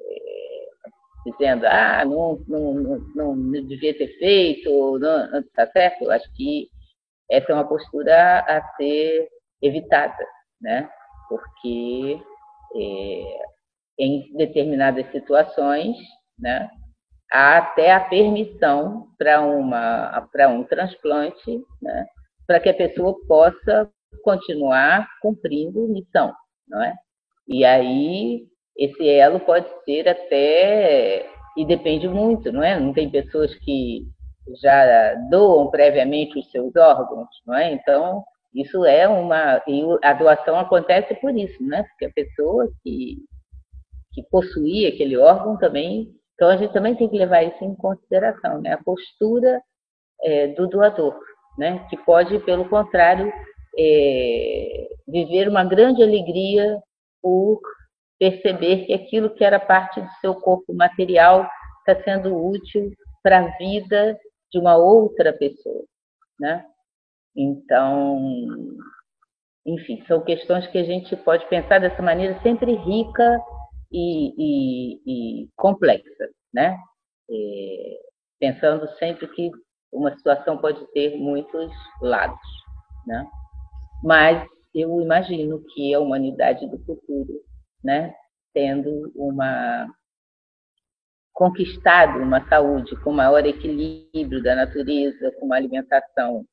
dizendo, 1.30 1.66
ah, 1.66 2.04
não, 2.04 2.40
não, 2.46 2.74
não, 3.14 3.36
não 3.36 3.66
devia 3.66 3.96
ter 3.96 4.08
feito, 4.18 4.98
não, 4.98 5.42
tá 5.54 5.66
certo? 5.68 6.02
Eu 6.04 6.10
acho 6.10 6.30
que 6.34 6.68
essa 7.30 7.52
é 7.52 7.54
uma 7.54 7.68
postura 7.68 8.40
a 8.40 8.62
ser 8.76 9.28
evitada, 9.62 10.24
né? 10.60 10.88
Porque 11.28 12.20
é, 12.76 13.48
em 13.98 14.32
determinadas 14.36 15.10
situações, 15.10 15.96
né, 16.38 16.70
há 17.32 17.58
até 17.58 17.92
a 17.92 18.00
permissão 18.00 19.08
para 19.18 20.48
um 20.48 20.64
transplante, 20.64 21.62
né, 21.82 22.06
para 22.46 22.60
que 22.60 22.68
a 22.68 22.74
pessoa 22.74 23.14
possa 23.26 23.90
continuar 24.22 25.06
cumprindo 25.20 25.88
missão, 25.88 26.32
não 26.66 26.82
é? 26.82 26.94
E 27.46 27.64
aí 27.64 28.46
esse 28.78 29.08
elo 29.08 29.40
pode 29.40 29.66
ser 29.84 30.08
até 30.08 31.26
e 31.56 31.66
depende 31.66 32.08
muito, 32.08 32.52
não 32.52 32.62
é? 32.62 32.78
Não 32.78 32.92
tem 32.92 33.10
pessoas 33.10 33.52
que 33.56 34.06
já 34.62 35.14
doam 35.30 35.70
previamente 35.70 36.38
os 36.38 36.50
seus 36.50 36.74
órgãos, 36.76 37.28
não 37.44 37.56
é? 37.56 37.72
Então 37.72 38.22
isso 38.54 38.84
é 38.84 39.06
uma 39.08 39.62
e 39.66 39.82
a 40.02 40.12
doação 40.12 40.58
acontece 40.58 41.14
por 41.16 41.36
isso, 41.36 41.62
né? 41.64 41.82
Porque 41.82 42.06
a 42.06 42.12
pessoa 42.12 42.70
que 42.82 43.16
que 44.12 44.22
possuía 44.30 44.88
aquele 44.88 45.16
órgão 45.16 45.56
também, 45.58 46.08
então 46.34 46.48
a 46.48 46.56
gente 46.56 46.72
também 46.72 46.94
tem 46.94 47.08
que 47.08 47.18
levar 47.18 47.42
isso 47.42 47.62
em 47.64 47.74
consideração, 47.74 48.60
né? 48.60 48.72
A 48.72 48.82
postura 48.82 49.60
é, 50.22 50.48
do 50.48 50.68
doador, 50.68 51.18
né? 51.58 51.84
Que 51.90 51.96
pode, 51.96 52.38
pelo 52.40 52.68
contrário, 52.68 53.32
é, 53.78 54.88
viver 55.06 55.48
uma 55.48 55.64
grande 55.64 56.02
alegria 56.02 56.80
por 57.20 57.60
perceber 58.18 58.86
que 58.86 58.92
aquilo 58.92 59.30
que 59.30 59.44
era 59.44 59.60
parte 59.60 60.00
do 60.00 60.10
seu 60.20 60.34
corpo 60.34 60.74
material 60.74 61.48
está 61.80 62.02
sendo 62.02 62.36
útil 62.36 62.92
para 63.22 63.38
a 63.38 63.56
vida 63.56 64.18
de 64.50 64.58
uma 64.58 64.76
outra 64.76 65.32
pessoa, 65.32 65.84
né? 66.38 66.64
Então, 67.36 68.18
enfim, 69.66 70.02
são 70.06 70.20
questões 70.22 70.66
que 70.68 70.78
a 70.78 70.84
gente 70.84 71.14
pode 71.16 71.46
pensar 71.48 71.78
dessa 71.78 72.02
maneira 72.02 72.40
sempre 72.42 72.74
rica 72.74 73.40
e, 73.92 74.34
e, 74.36 75.42
e 75.42 75.48
complexa, 75.56 76.28
né? 76.52 76.76
É, 77.30 78.00
pensando 78.40 78.88
sempre 78.98 79.26
que 79.28 79.50
uma 79.92 80.14
situação 80.16 80.58
pode 80.58 80.84
ter 80.92 81.16
muitos 81.16 81.70
lados, 82.00 82.38
né? 83.06 83.26
Mas 84.02 84.48
eu 84.74 85.00
imagino 85.00 85.62
que 85.74 85.94
a 85.94 86.00
humanidade 86.00 86.66
do 86.68 86.78
futuro, 86.84 87.32
né, 87.82 88.14
tendo 88.52 89.12
uma 89.14 89.88
conquistado 91.32 92.18
uma 92.18 92.44
saúde 92.48 92.96
com 93.02 93.12
maior 93.12 93.46
equilíbrio 93.46 94.42
da 94.42 94.56
natureza, 94.56 95.30
com 95.38 95.46
uma 95.46 95.54
alimentação 95.54 96.44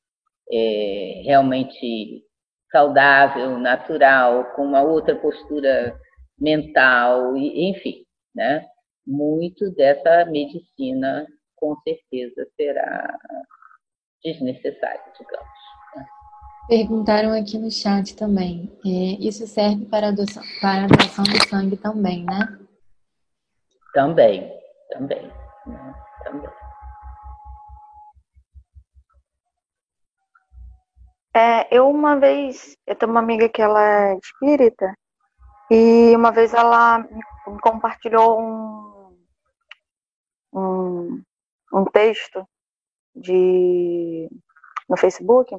é, 0.51 1.24
realmente 1.25 2.24
saudável, 2.72 3.58
natural, 3.58 4.53
com 4.55 4.63
uma 4.63 4.84
outra 4.84 5.15
postura 5.15 6.00
mental, 6.38 7.36
enfim, 7.36 8.05
né? 8.36 8.63
Muito 9.08 9.72
dessa 9.72 10.25
medicina 10.25 11.25
com 11.55 11.75
certeza 11.77 12.48
será 12.55 13.17
desnecessária, 14.24 15.03
digamos. 15.17 15.75
Perguntaram 16.68 17.32
aqui 17.32 17.60
no 17.60 17.70
chat 17.70 18.16
também. 18.16 18.72
É, 18.84 18.90
isso 19.20 19.46
serve 19.46 19.86
para 19.86 20.08
a, 20.08 20.12
doação, 20.12 20.42
para 20.60 20.86
a 20.86 20.88
doação 20.88 21.24
de 21.24 21.48
sangue 21.48 21.78
também, 21.78 22.26
né? 22.26 22.60
Também, 23.94 24.52
também, 24.90 25.32
né? 25.68 25.96
também. 26.24 26.50
É, 31.36 31.68
eu 31.76 31.88
uma 31.90 32.16
vez, 32.18 32.76
eu 32.88 32.96
tenho 32.96 33.12
uma 33.12 33.20
amiga 33.20 33.48
que 33.48 33.62
ela 33.62 33.82
é 33.82 34.18
espírita, 34.18 34.96
e 35.70 36.16
uma 36.16 36.32
vez 36.32 36.54
ela 36.54 37.00
me 37.00 37.60
compartilhou 37.62 38.40
um, 38.42 39.18
um, 40.54 41.24
um 41.74 41.86
texto 41.86 42.48
de, 43.16 44.30
no 44.90 44.98
Facebook, 44.98 45.56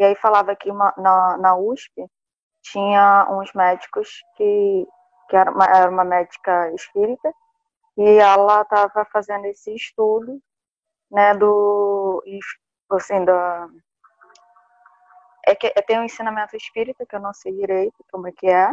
e 0.00 0.04
aí 0.04 0.14
falava 0.14 0.56
que 0.56 0.70
uma, 0.70 0.94
na, 0.96 1.36
na 1.36 1.56
USP 1.56 2.06
tinha 2.62 3.26
uns 3.30 3.52
médicos 3.52 4.08
que, 4.34 4.88
que 5.28 5.36
era, 5.36 5.50
uma, 5.50 5.66
era 5.66 5.90
uma 5.90 6.04
médica 6.04 6.72
espírita, 6.72 7.30
e 7.98 8.16
ela 8.16 8.62
estava 8.62 9.04
fazendo 9.12 9.44
esse 9.44 9.74
estudo, 9.74 10.40
né, 11.10 11.34
do, 11.34 12.24
assim, 12.92 13.26
da, 13.26 13.68
é 15.46 15.54
que 15.54 15.66
é, 15.66 15.82
tem 15.82 15.98
um 15.98 16.04
ensinamento 16.04 16.56
espírita, 16.56 17.04
que 17.04 17.14
eu 17.14 17.20
não 17.20 17.34
sei 17.34 17.52
direito 17.52 18.02
como 18.10 18.26
é 18.26 18.32
que 18.32 18.46
é, 18.46 18.72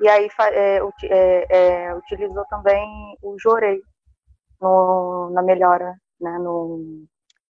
e 0.00 0.08
aí 0.08 0.28
é, 0.52 0.80
é, 1.04 1.46
é, 1.50 1.94
utilizou 1.94 2.44
também 2.46 3.16
o 3.22 3.38
jorei 3.38 3.80
no, 4.60 5.30
na 5.30 5.40
melhora, 5.40 5.96
né, 6.20 6.36
no, 6.38 7.06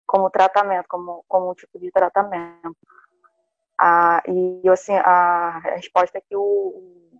como 0.09 0.29
tratamento, 0.29 0.87
como, 0.89 1.25
como 1.29 1.53
um 1.53 1.55
tipo 1.55 1.79
de 1.79 1.89
tratamento. 1.93 2.77
Ah, 3.85 4.23
e 4.29 4.69
assim, 4.69 4.95
a 4.95 5.59
resposta 5.75 6.17
é 6.19 6.21
que 6.21 6.37
o, 6.37 7.11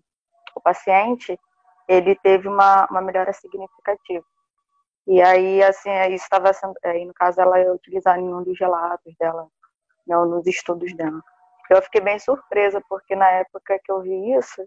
o 0.55 0.61
paciente 0.61 1.37
ele 1.89 2.15
teve 2.15 2.47
uma, 2.47 2.87
uma 2.89 3.01
melhora 3.03 3.33
significativa. 3.33 4.25
E 5.09 5.21
aí, 5.21 5.61
assim, 5.65 5.91
isso 6.15 6.25
estava 6.25 6.53
sendo, 6.53 6.75
aí, 6.85 7.05
no 7.05 7.13
caso, 7.15 7.41
ela 7.41 7.59
ia 7.61 7.73
utilizar 7.73 8.17
em 8.17 8.33
um 8.33 8.45
dos 8.45 8.57
relatos 8.61 9.13
dela, 9.19 9.49
não, 10.07 10.25
nos 10.27 10.47
estudos 10.47 10.95
dela. 10.95 11.21
Eu 11.69 11.83
fiquei 11.83 12.01
bem 12.01 12.19
surpresa, 12.21 12.81
porque 12.89 13.17
na 13.17 13.29
época 13.29 13.81
que 13.85 13.91
eu 13.91 14.01
vi 14.03 14.35
isso, 14.37 14.65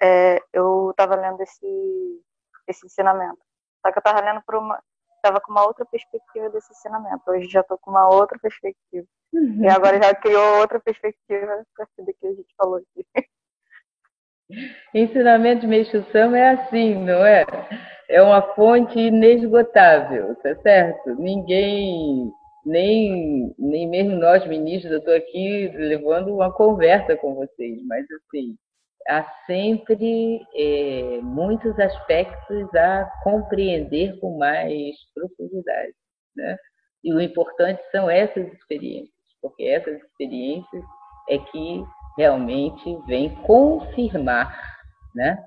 é, 0.00 0.40
eu 0.52 0.90
estava 0.92 1.16
lendo 1.16 1.40
esse, 1.42 2.22
esse 2.68 2.86
ensinamento. 2.86 3.40
Só 3.84 3.90
que 3.90 3.98
eu 3.98 4.00
estava 4.00 4.20
lendo 4.20 4.42
por 4.46 4.54
uma. 4.56 4.80
Estava 5.16 5.40
com 5.40 5.50
uma 5.50 5.66
outra 5.66 5.84
perspectiva 5.86 6.48
desse 6.50 6.72
ensinamento. 6.72 7.22
Hoje 7.28 7.48
já 7.48 7.60
estou 7.60 7.76
com 7.78 7.90
uma 7.90 8.08
outra 8.08 8.38
perspectiva. 8.38 9.06
Uhum. 9.32 9.64
E 9.64 9.68
agora 9.68 10.02
já 10.02 10.14
criou 10.14 10.60
outra 10.60 10.80
perspectiva 10.80 11.64
para 11.76 11.86
tudo 11.96 12.14
que 12.18 12.26
a 12.26 12.30
gente 12.30 12.54
falou 12.56 12.76
aqui. 12.76 13.06
Ensinamento 14.94 15.62
de 15.62 15.66
Meixo 15.66 16.02
Sama 16.10 16.38
é 16.38 16.50
assim, 16.50 16.94
não 16.94 17.24
é? 17.24 17.44
É 18.08 18.22
uma 18.22 18.40
fonte 18.54 18.98
inesgotável, 18.98 20.34
tá 20.36 20.54
certo? 20.62 21.14
Ninguém, 21.16 22.32
nem, 22.64 23.54
nem 23.58 23.86
mesmo 23.88 24.16
nós 24.16 24.46
ministros, 24.46 24.90
eu 24.90 24.98
estou 25.00 25.14
aqui 25.14 25.68
levando 25.74 26.34
uma 26.34 26.50
conversa 26.50 27.14
com 27.16 27.34
vocês, 27.34 27.78
mas 27.86 28.06
assim, 28.10 28.56
há 29.06 29.22
sempre 29.46 30.40
é, 30.54 31.20
muitos 31.22 31.78
aspectos 31.78 32.74
a 32.74 33.04
compreender 33.22 34.18
com 34.20 34.38
mais 34.38 34.96
profundidade. 35.14 35.94
Né? 36.34 36.56
E 37.04 37.12
o 37.12 37.20
importante 37.20 37.82
são 37.90 38.08
essas 38.08 38.50
experiências, 38.52 39.17
porque 39.40 39.64
essas 39.64 40.00
experiências 40.02 40.84
é 41.28 41.38
que 41.38 41.84
realmente 42.16 42.96
vêm 43.06 43.34
confirmar. 43.42 44.52
Né? 45.14 45.38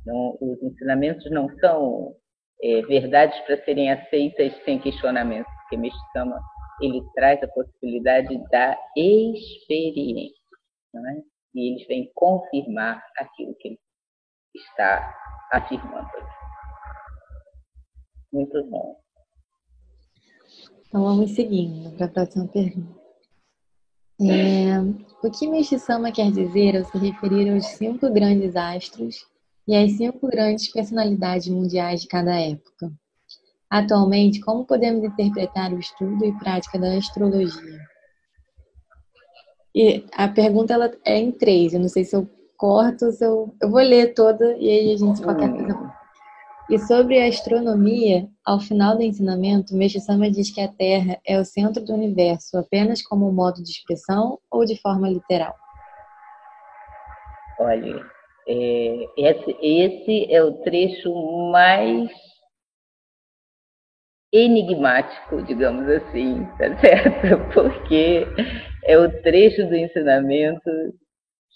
Então, 0.00 0.36
os 0.40 0.62
ensinamentos 0.62 1.30
não 1.30 1.48
são 1.58 2.14
é, 2.62 2.82
verdades 2.82 3.38
para 3.40 3.62
serem 3.64 3.90
aceitas 3.90 4.52
sem 4.64 4.78
questionamento, 4.78 5.46
porque 5.62 5.76
Meshama 5.76 6.40
ele 6.80 7.02
traz 7.14 7.42
a 7.42 7.48
possibilidade 7.48 8.38
da 8.50 8.78
experiência. 8.96 10.36
Não 10.94 11.06
é? 11.10 11.22
e 11.54 11.72
eles 11.72 11.86
vêm 11.86 12.10
confirmar 12.14 13.02
aquilo 13.18 13.54
que 13.56 13.68
ele 13.68 13.78
está 14.54 15.14
afirmando. 15.52 16.08
Muito 18.32 18.64
bom. 18.66 19.00
Então 20.86 21.02
vamos 21.02 21.34
seguindo 21.34 21.96
para 21.96 22.06
a 22.06 22.10
próxima 22.10 22.48
pergunta. 22.48 22.97
É, 24.20 24.80
o 25.22 25.30
que 25.30 25.46
Meshisama 25.46 26.10
quer 26.10 26.32
dizer 26.32 26.76
ao 26.76 26.84
se 26.84 26.98
referir 26.98 27.50
aos 27.50 27.64
cinco 27.66 28.10
grandes 28.10 28.56
astros 28.56 29.26
e 29.66 29.76
às 29.76 29.92
cinco 29.92 30.26
grandes 30.26 30.72
personalidades 30.72 31.48
mundiais 31.48 32.02
de 32.02 32.08
cada 32.08 32.34
época? 32.34 32.90
Atualmente, 33.70 34.40
como 34.40 34.64
podemos 34.64 35.04
interpretar 35.04 35.72
o 35.72 35.78
estudo 35.78 36.24
e 36.24 36.32
prática 36.38 36.78
da 36.78 36.96
astrologia? 36.96 37.78
E 39.74 40.04
a 40.12 40.26
pergunta 40.26 40.72
ela 40.72 40.90
é 41.04 41.18
em 41.18 41.30
três. 41.30 41.74
Eu 41.74 41.80
não 41.80 41.88
sei 41.88 42.04
se 42.04 42.16
eu 42.16 42.28
corto, 42.56 43.12
se 43.12 43.24
eu. 43.24 43.54
Eu 43.62 43.70
vou 43.70 43.80
ler 43.80 44.14
toda 44.14 44.56
e 44.56 44.68
aí 44.68 44.92
a 44.92 44.96
gente 44.96 45.22
qualquer 45.22 45.50
coisa. 45.50 45.87
E 46.70 46.78
sobre 46.78 47.18
a 47.18 47.28
astronomia, 47.28 48.28
ao 48.44 48.60
final 48.60 48.94
do 48.94 49.02
ensinamento, 49.02 49.74
Mestre-sama 49.74 50.30
diz 50.30 50.50
que 50.50 50.60
a 50.60 50.68
Terra 50.68 51.18
é 51.26 51.40
o 51.40 51.44
centro 51.44 51.82
do 51.82 51.94
universo 51.94 52.58
apenas 52.58 53.00
como 53.00 53.26
um 53.26 53.32
modo 53.32 53.62
de 53.62 53.70
expressão 53.70 54.38
ou 54.50 54.66
de 54.66 54.78
forma 54.78 55.08
literal? 55.08 55.54
Olha, 57.58 58.04
é, 58.46 59.06
esse, 59.16 59.56
esse 59.62 60.32
é 60.32 60.42
o 60.42 60.62
trecho 60.62 61.10
mais 61.50 62.10
enigmático, 64.30 65.42
digamos 65.44 65.88
assim, 65.88 66.44
tá 66.58 66.76
certo? 66.80 67.54
Porque 67.54 68.26
é 68.84 68.98
o 68.98 69.22
trecho 69.22 69.66
do 69.66 69.74
ensinamento 69.74 70.70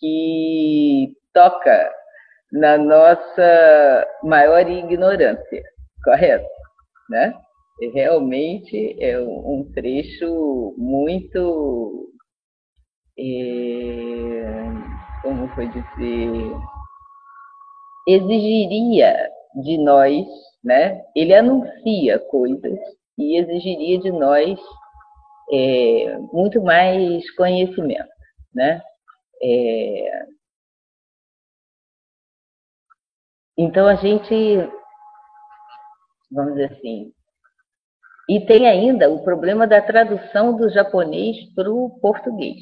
que 0.01 1.15
toca 1.35 1.93
na 2.53 2.77
nossa 2.79 4.07
maior 4.23 4.69
ignorância, 4.69 5.63
correto? 6.05 6.49
Né? 7.11 7.35
realmente 7.91 8.97
é 9.01 9.19
um 9.21 9.69
trecho 9.75 10.75
muito, 10.77 12.09
é, 13.19 14.45
como 15.23 15.49
foi 15.49 15.69
dizer, 15.69 16.53
exigiria 18.07 19.29
de 19.63 19.79
nós, 19.79 20.27
né? 20.63 21.03
Ele 21.17 21.35
anuncia 21.35 22.19
coisas 22.19 22.79
e 23.19 23.39
exigiria 23.39 23.99
de 23.99 24.11
nós 24.13 24.59
é, 25.53 26.19
muito 26.33 26.63
mais 26.63 27.29
conhecimento, 27.35 28.09
né? 28.55 28.81
É, 29.43 30.27
então 33.63 33.87
a 33.87 33.95
gente, 33.95 34.35
vamos 36.31 36.55
dizer 36.55 36.73
assim, 36.73 37.13
e 38.29 38.45
tem 38.47 38.69
ainda 38.69 39.11
o 39.11 39.23
problema 39.23 39.67
da 39.67 39.81
tradução 39.81 40.57
do 40.57 40.69
japonês 40.71 41.37
para 41.55 41.71
o 41.71 41.91
português, 42.01 42.57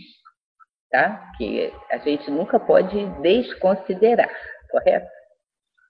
tá? 0.90 1.32
Que 1.36 1.72
a 1.90 1.98
gente 1.98 2.30
nunca 2.30 2.58
pode 2.58 3.06
desconsiderar, 3.20 4.30
correto? 4.70 5.08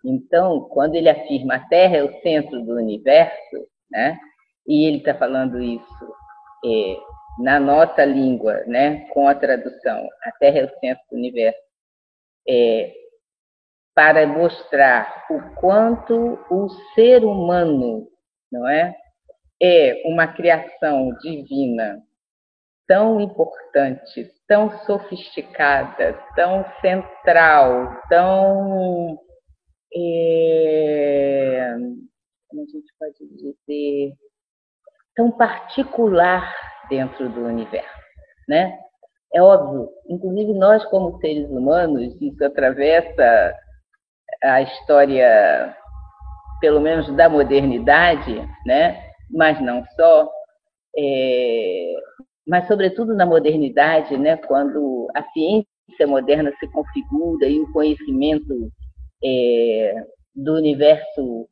Então, 0.05 0.69
quando 0.71 0.95
ele 0.95 1.09
afirma 1.09 1.57
a 1.57 1.69
Terra 1.69 1.97
é 1.99 2.05
o 2.05 2.21
centro 2.21 2.63
do 2.63 2.77
universo, 2.77 3.67
né? 3.91 4.19
E 4.67 4.87
ele 4.87 4.99
está 4.99 5.15
falando 5.15 5.63
isso 5.63 6.15
é, 6.65 6.97
na 7.43 7.59
nossa 7.61 8.05
língua, 8.05 8.65
né? 8.67 9.07
Com 9.11 9.29
a 9.29 9.35
tradução, 9.35 10.07
a 10.25 10.33
Terra 10.33 10.59
é 10.61 10.65
o 10.65 10.79
centro 10.79 11.03
do 11.11 11.17
universo, 11.17 11.61
é, 12.49 12.93
para 14.01 14.27
mostrar 14.27 15.27
o 15.29 15.55
quanto 15.57 16.39
o 16.51 16.71
ser 16.95 17.23
humano, 17.23 18.09
não 18.51 18.67
é, 18.67 18.97
é 19.63 20.03
uma 20.07 20.27
criação 20.27 21.11
divina 21.21 22.03
tão 22.89 23.21
importante, 23.21 24.33
tão 24.49 24.71
sofisticada, 24.87 26.19
tão 26.35 26.65
central, 26.81 28.01
tão. 28.09 29.19
É, 29.95 31.75
como 32.49 32.63
a 32.63 32.65
gente 32.65 32.95
pode 32.99 33.19
dizer? 33.37 34.15
Tão 35.15 35.31
particular 35.31 36.51
dentro 36.89 37.29
do 37.29 37.43
universo, 37.43 38.01
né? 38.49 38.79
É 39.35 39.43
óbvio, 39.43 39.91
inclusive 40.09 40.55
nós, 40.55 40.83
como 40.87 41.21
seres 41.21 41.51
humanos, 41.51 42.17
isso 42.19 42.43
atravessa 42.43 43.55
a 44.43 44.63
história, 44.63 45.77
pelo 46.61 46.81
menos 46.81 47.11
da 47.17 47.29
modernidade, 47.29 48.49
né? 48.67 49.11
mas 49.31 49.61
não 49.61 49.85
só, 49.97 50.31
é, 50.97 51.95
mas 52.47 52.67
sobretudo 52.67 53.15
na 53.15 53.25
modernidade, 53.25 54.17
né, 54.17 54.37
quando 54.37 55.09
a 55.15 55.23
ciência 55.31 56.07
moderna 56.07 56.53
se 56.59 56.67
configura 56.69 57.47
e 57.47 57.61
o 57.61 57.73
conhecimento 57.73 58.71
é, 59.23 59.95
do 60.35 60.55
universo 60.55 61.49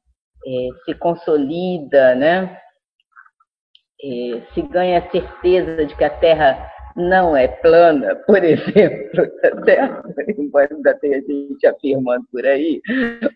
é, 0.47 0.69
se 0.85 0.95
consolida, 0.95 2.15
né, 2.15 2.59
é, 4.03 4.43
se 4.55 4.63
ganha 4.63 4.99
a 4.99 5.11
certeza 5.11 5.87
de 5.87 5.95
que 5.97 6.05
a 6.05 6.11
Terra 6.11 6.71
não 6.99 7.37
é 7.37 7.47
plana, 7.47 8.17
por 8.27 8.43
exemplo, 8.45 9.25
certo? 9.41 10.41
embora 10.41 10.69
ainda 10.71 10.95
tenha 10.99 11.21
gente 11.21 11.67
afirmando 11.67 12.27
por 12.33 12.45
aí, 12.45 12.83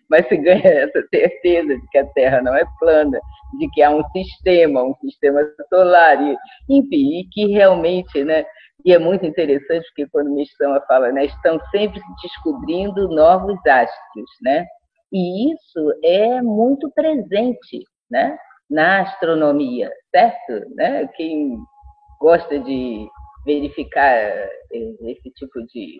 mas 0.09 0.27
se 0.27 0.37
ganha 0.37 0.61
essa 0.63 1.01
certeza 1.09 1.69
de 1.69 1.87
que 1.89 1.97
a 1.97 2.05
Terra 2.07 2.41
não 2.41 2.53
é 2.53 2.65
plana, 2.79 3.19
de 3.59 3.69
que 3.71 3.81
há 3.81 3.89
um 3.89 4.03
sistema, 4.09 4.83
um 4.83 4.95
sistema 4.95 5.41
solar, 5.69 6.21
e, 6.21 6.37
enfim, 6.69 7.19
e 7.19 7.27
que 7.31 7.47
realmente, 7.47 8.23
né, 8.23 8.45
e 8.85 8.93
é 8.93 8.99
muito 8.99 9.25
interessante 9.25 9.85
porque 9.87 10.07
quando 10.11 10.27
o 10.27 10.35
Mistama 10.35 10.81
fala, 10.87 11.11
né, 11.11 11.25
estão 11.25 11.57
sempre 11.71 12.01
descobrindo 12.21 13.07
novos 13.07 13.57
astros, 13.65 14.29
né, 14.41 14.65
e 15.11 15.53
isso 15.53 15.93
é 16.03 16.41
muito 16.41 16.91
presente, 16.91 17.85
né, 18.11 18.37
na 18.69 19.01
astronomia, 19.01 19.91
certo? 20.11 20.67
Né? 20.75 21.07
Quem 21.15 21.57
gosta 22.19 22.59
de 22.59 23.07
verificar 23.45 24.09
eh, 24.09 24.49
esse 24.71 25.29
tipo 25.31 25.65
de 25.67 25.97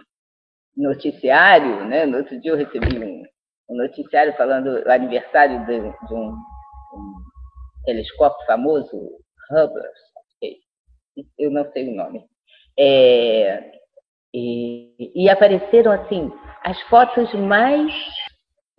noticiário, 0.75 1.85
né? 1.85 2.05
No 2.05 2.17
outro 2.17 2.39
dia 2.41 2.51
eu 2.51 2.57
recebi 2.57 2.97
um, 2.97 3.23
um 3.69 3.77
noticiário 3.77 4.35
falando 4.35 4.83
do 4.83 4.91
aniversário 4.91 5.65
de, 5.65 5.79
de 6.07 6.13
um, 6.13 6.29
um, 6.29 7.13
telescópio 7.85 8.45
famoso, 8.45 9.19
Hubble, 9.51 9.83
eu 11.37 11.51
não 11.51 11.69
sei 11.71 11.89
o 11.89 11.95
nome. 11.95 12.25
É, 12.77 13.71
e, 14.33 15.11
e, 15.15 15.29
apareceram 15.29 15.91
assim 15.91 16.31
as 16.63 16.81
fotos 16.83 17.31
mais 17.35 17.93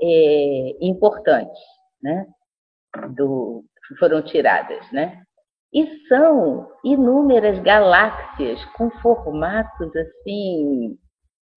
é, 0.01 0.77
importantes, 0.81 1.63
né? 2.03 2.27
Do, 3.15 3.65
foram 3.99 4.23
tiradas, 4.23 4.91
né? 4.91 5.23
E 5.75 6.07
são 6.07 6.69
inúmeras 6.85 7.59
galáxias 7.59 8.65
com 8.77 8.91
formatos 9.03 9.91
assim 9.97 10.97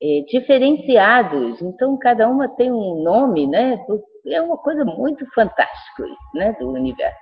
é, 0.01 0.21
diferenciados. 0.27 1.61
Então 1.61 1.97
cada 1.99 2.27
uma 2.27 2.49
tem 2.49 2.71
um 2.71 3.03
nome, 3.03 3.45
né? 3.45 3.79
É 4.25 4.41
uma 4.41 4.57
coisa 4.57 4.83
muito 4.83 5.25
fantástica, 5.33 6.03
né, 6.33 6.53
do 6.59 6.71
universo. 6.71 7.17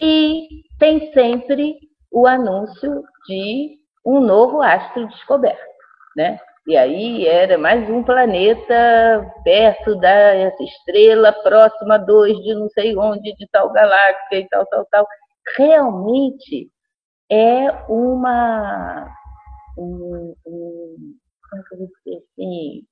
E 0.00 0.48
tem 0.78 1.12
sempre 1.12 1.76
o 2.10 2.26
anúncio 2.26 3.02
de 3.28 3.76
um 4.04 4.20
novo 4.20 4.60
astro 4.60 5.06
descoberto, 5.08 5.60
né? 6.16 6.38
E 6.66 6.76
aí 6.76 7.26
era 7.26 7.56
mais 7.56 7.88
um 7.88 8.02
planeta 8.02 9.32
perto 9.44 9.96
da 9.96 10.34
estrela, 10.60 11.32
próxima 11.32 11.98
dois 11.98 12.36
de 12.38 12.54
não 12.54 12.68
sei 12.70 12.96
onde, 12.96 13.34
de 13.34 13.48
tal 13.50 13.72
galáxia 13.72 14.40
e 14.40 14.48
tal, 14.48 14.66
tal, 14.66 14.86
tal 14.90 15.06
realmente 15.56 16.70
é 17.30 17.70
uma. 17.88 19.12
Um, 19.78 20.34
um, 20.46 21.14
como 21.48 21.62
é 21.62 21.64
que 21.68 21.74
eu 21.74 21.78
vou 21.78 21.88
dizer 21.88 22.24
assim? 22.24 22.82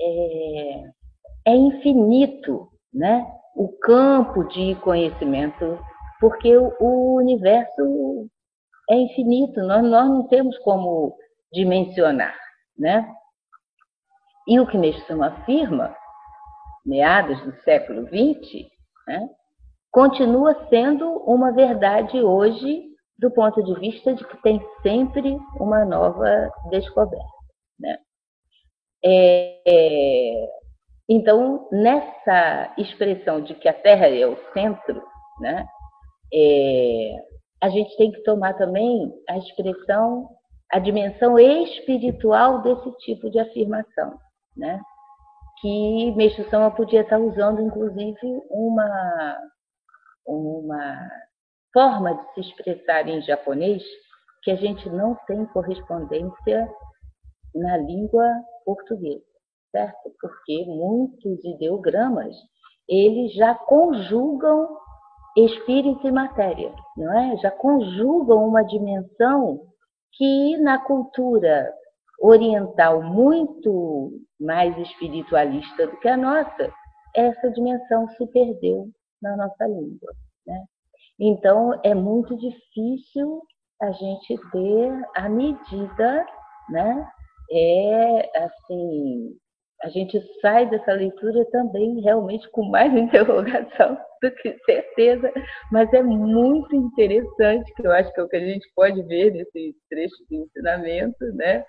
É, 0.00 1.52
é 1.52 1.56
infinito, 1.56 2.68
né? 2.92 3.26
O 3.56 3.68
campo 3.78 4.44
de 4.44 4.74
conhecimento, 4.76 5.78
porque 6.20 6.56
o, 6.56 6.74
o 6.80 7.16
universo 7.16 8.28
é 8.90 8.94
infinito, 8.94 9.60
nós, 9.62 9.82
nós 9.82 10.08
não 10.08 10.26
temos 10.28 10.56
como 10.58 11.16
dimensionar, 11.52 12.34
né? 12.76 13.12
E 14.46 14.58
o 14.58 14.66
que 14.66 14.78
Mestama 14.78 15.26
afirma, 15.26 15.94
meados 16.84 17.38
do 17.42 17.52
século 17.62 18.06
XX, 18.06 18.66
né, 19.06 19.28
continua 19.90 20.66
sendo 20.68 21.08
uma 21.24 21.52
verdade 21.52 22.20
hoje 22.20 22.88
do 23.18 23.30
ponto 23.30 23.62
de 23.62 23.74
vista 23.80 24.14
de 24.14 24.24
que 24.24 24.42
tem 24.42 24.60
sempre 24.82 25.36
uma 25.58 25.84
nova 25.84 26.50
descoberta. 26.70 27.26
Né? 27.78 27.98
É, 29.04 29.60
é, 29.66 30.48
então, 31.08 31.68
nessa 31.72 32.74
expressão 32.78 33.40
de 33.40 33.54
que 33.54 33.68
a 33.68 33.72
Terra 33.72 34.08
é 34.08 34.26
o 34.26 34.36
centro, 34.52 35.02
né, 35.40 35.66
é, 36.32 37.10
a 37.60 37.68
gente 37.68 37.96
tem 37.96 38.12
que 38.12 38.22
tomar 38.22 38.54
também 38.54 39.12
a 39.28 39.38
expressão, 39.38 40.28
a 40.70 40.78
dimensão 40.78 41.38
espiritual 41.38 42.62
desse 42.62 42.90
tipo 42.98 43.30
de 43.30 43.38
afirmação, 43.40 44.16
né? 44.56 44.80
que 45.60 46.12
Meixo 46.12 46.48
Sama 46.50 46.70
podia 46.70 47.00
estar 47.00 47.18
usando, 47.18 47.60
inclusive, 47.60 48.16
uma 48.50 49.36
uma 50.28 51.08
forma 51.72 52.14
de 52.14 52.34
se 52.34 52.40
expressar 52.40 53.08
em 53.08 53.22
japonês 53.22 53.82
que 54.42 54.50
a 54.50 54.56
gente 54.56 54.88
não 54.90 55.16
tem 55.26 55.44
correspondência 55.46 56.70
na 57.54 57.76
língua 57.78 58.24
portuguesa, 58.64 59.24
certo? 59.72 60.12
Porque 60.20 60.64
muitos 60.66 61.44
ideogramas 61.44 62.34
eles 62.88 63.34
já 63.34 63.54
conjugam 63.54 64.68
espírito 65.36 66.06
e 66.06 66.12
matéria, 66.12 66.72
não 66.96 67.12
é? 67.18 67.36
Já 67.38 67.50
conjugam 67.50 68.46
uma 68.48 68.62
dimensão 68.62 69.60
que 70.12 70.56
na 70.58 70.78
cultura 70.78 71.72
oriental 72.20 73.02
muito 73.02 74.10
mais 74.40 74.76
espiritualista 74.78 75.86
do 75.86 75.96
que 75.98 76.08
a 76.08 76.16
nossa, 76.16 76.72
essa 77.14 77.50
dimensão 77.50 78.08
se 78.10 78.26
perdeu 78.28 78.88
na 79.22 79.36
nossa 79.36 79.66
língua. 79.66 80.12
Né? 80.46 80.64
Então, 81.20 81.78
é 81.84 81.94
muito 81.94 82.36
difícil 82.36 83.42
a 83.80 83.92
gente 83.92 84.36
ter 84.50 85.02
a 85.16 85.28
medida, 85.28 86.26
né? 86.70 87.08
É 87.50 88.38
assim, 88.44 89.36
a 89.82 89.88
gente 89.88 90.20
sai 90.40 90.68
dessa 90.68 90.92
leitura 90.92 91.44
também 91.50 92.00
realmente 92.00 92.48
com 92.50 92.64
mais 92.64 92.92
interrogação 92.96 93.96
do 94.20 94.30
que 94.32 94.58
certeza, 94.64 95.32
mas 95.70 95.92
é 95.92 96.02
muito 96.02 96.74
interessante, 96.74 97.72
que 97.74 97.86
eu 97.86 97.92
acho 97.92 98.12
que 98.12 98.20
é 98.20 98.22
o 98.22 98.28
que 98.28 98.36
a 98.36 98.44
gente 98.44 98.68
pode 98.74 99.00
ver 99.02 99.32
nesse 99.32 99.76
trecho 99.88 100.16
de 100.28 100.36
ensinamento, 100.36 101.24
né? 101.34 101.64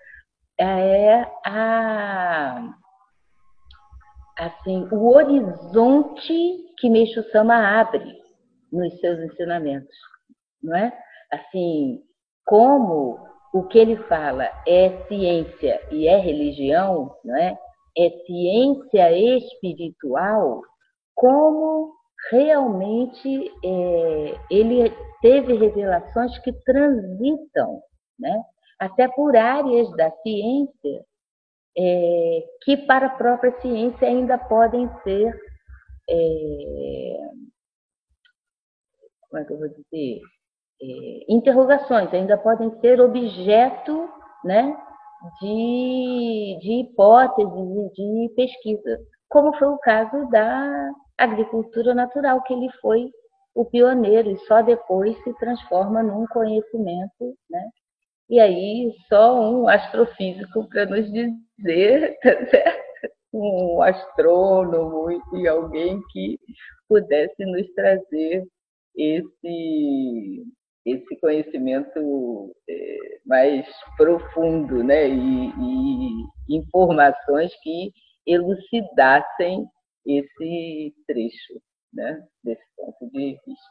É 0.60 1.22
a 1.46 2.74
assim, 4.40 4.88
o 4.92 5.14
horizonte 5.14 6.58
que 6.78 6.90
Meixo 6.90 7.24
Sama 7.32 7.80
abre 7.80 8.18
nos 8.72 8.98
seus 9.00 9.20
ensinamentos, 9.20 9.96
não 10.64 10.76
é? 10.76 10.98
Assim, 11.32 12.02
como 12.46 13.20
o 13.54 13.64
que 13.64 13.78
ele 13.80 13.98
fala 14.04 14.46
é 14.68 15.06
ciência 15.08 15.82
e 15.92 16.08
é 16.08 16.18
religião, 16.18 17.16
não 17.24 17.36
é? 17.36 17.58
É 17.98 18.10
ciência 18.26 19.38
espiritual, 19.38 20.62
como 21.16 21.94
realmente 22.32 23.52
é, 23.64 24.36
ele 24.50 24.94
teve 25.22 25.56
revelações 25.56 26.38
que 26.40 26.54
transitam, 26.64 27.82
né? 28.18 28.44
até 28.80 29.08
por 29.10 29.36
áreas 29.36 29.92
da 29.98 30.10
ciência 30.24 31.06
é, 31.78 32.44
que 32.64 32.78
para 32.78 33.08
a 33.08 33.16
própria 33.16 33.60
ciência 33.62 34.08
ainda 34.08 34.38
podem 34.38 34.90
ser, 35.04 35.34
é, 36.10 37.18
como 39.30 39.42
é 39.42 39.46
que 39.46 39.54
eu 39.54 39.60
vou 39.60 39.70
dizer, 39.70 40.22
é, 40.82 41.34
interrogações, 41.34 42.14
ainda 42.14 42.38
podem 42.38 42.72
ser 42.80 43.00
objeto 43.02 44.10
né, 44.44 44.76
de, 45.42 46.58
de 46.62 46.72
hipóteses 46.82 47.94
de 47.94 48.34
pesquisa, 48.36 49.00
como 49.28 49.56
foi 49.58 49.68
o 49.68 49.78
caso 49.80 50.30
da 50.30 50.92
agricultura 51.18 51.94
natural, 51.94 52.42
que 52.44 52.54
ele 52.54 52.70
foi 52.82 53.10
o 53.54 53.66
pioneiro 53.66 54.32
e 54.32 54.38
só 54.46 54.62
depois 54.62 55.22
se 55.24 55.34
transforma 55.38 56.02
num 56.02 56.26
conhecimento, 56.28 57.36
né? 57.50 57.70
E 58.30 58.40
aí 58.40 58.94
só 59.08 59.40
um 59.42 59.68
astrofísico 59.68 60.68
para 60.70 60.86
nos 60.86 61.12
dizer, 61.12 62.18
tá 62.22 62.46
certo? 62.46 62.90
Um 63.34 63.82
astrônomo 63.82 65.10
e 65.36 65.48
alguém 65.48 66.02
que 66.12 66.40
pudesse 66.88 67.46
nos 67.46 67.68
trazer 67.74 68.44
esse 68.96 70.46
esse 70.86 71.20
conhecimento 71.20 72.56
é, 72.68 72.98
mais 73.26 73.68
profundo, 73.98 74.84
né? 74.84 75.08
E, 75.08 75.50
e, 75.50 76.58
informações 76.58 77.52
que 77.62 77.92
elucidassem 78.26 79.68
esse 80.06 80.94
trecho, 81.06 81.62
né? 81.94 82.24
Desse 82.44 82.64
ponto 82.76 83.12
de 83.12 83.38
vista, 83.46 83.70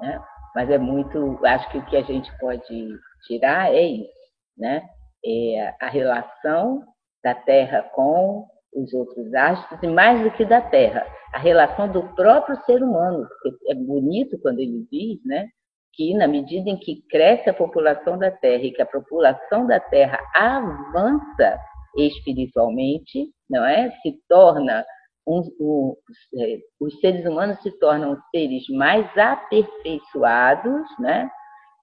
né? 0.00 0.22
Mas 0.54 0.70
é 0.70 0.78
muito, 0.78 1.38
acho 1.44 1.70
que 1.70 1.78
o 1.78 1.86
que 1.86 1.96
a 1.96 2.02
gente 2.02 2.30
pode 2.38 2.94
tirar 3.26 3.74
é 3.74 3.82
isso, 3.82 4.10
né? 4.56 4.82
É 5.24 5.74
a 5.80 5.88
relação 5.88 6.84
da 7.22 7.34
Terra 7.34 7.82
com 7.94 8.46
os 8.74 8.92
outros 8.94 9.32
astros 9.34 9.82
e 9.82 9.86
mais 9.86 10.22
do 10.22 10.30
que 10.30 10.44
da 10.44 10.60
Terra, 10.60 11.06
a 11.34 11.38
relação 11.38 11.90
do 11.90 12.02
próprio 12.14 12.56
ser 12.64 12.82
humano. 12.82 13.26
É 13.68 13.74
bonito 13.74 14.38
quando 14.40 14.60
ele 14.60 14.86
diz, 14.90 15.18
né? 15.24 15.48
que, 15.92 16.14
na 16.14 16.26
medida 16.26 16.70
em 16.70 16.78
que 16.78 17.02
cresce 17.10 17.50
a 17.50 17.54
população 17.54 18.18
da 18.18 18.30
Terra 18.30 18.62
e 18.62 18.72
que 18.72 18.82
a 18.82 18.86
população 18.86 19.66
da 19.66 19.80
Terra 19.80 20.18
avança 20.34 21.58
espiritualmente, 21.96 23.28
não 23.48 23.64
é? 23.64 23.90
Se 24.02 24.18
torna 24.28 24.84
um, 25.26 25.42
um, 25.60 25.96
é, 26.38 26.58
os 26.80 26.98
seres 27.00 27.26
humanos 27.26 27.60
se 27.62 27.70
tornam 27.78 28.16
seres 28.30 28.62
mais 28.70 29.06
aperfeiçoados, 29.16 30.86
né? 30.98 31.28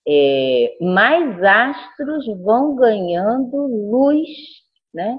É, 0.08 0.78
mais 0.82 1.44
astros 1.44 2.26
vão 2.44 2.76
ganhando 2.76 3.58
luz, 3.92 4.28
né? 4.94 5.18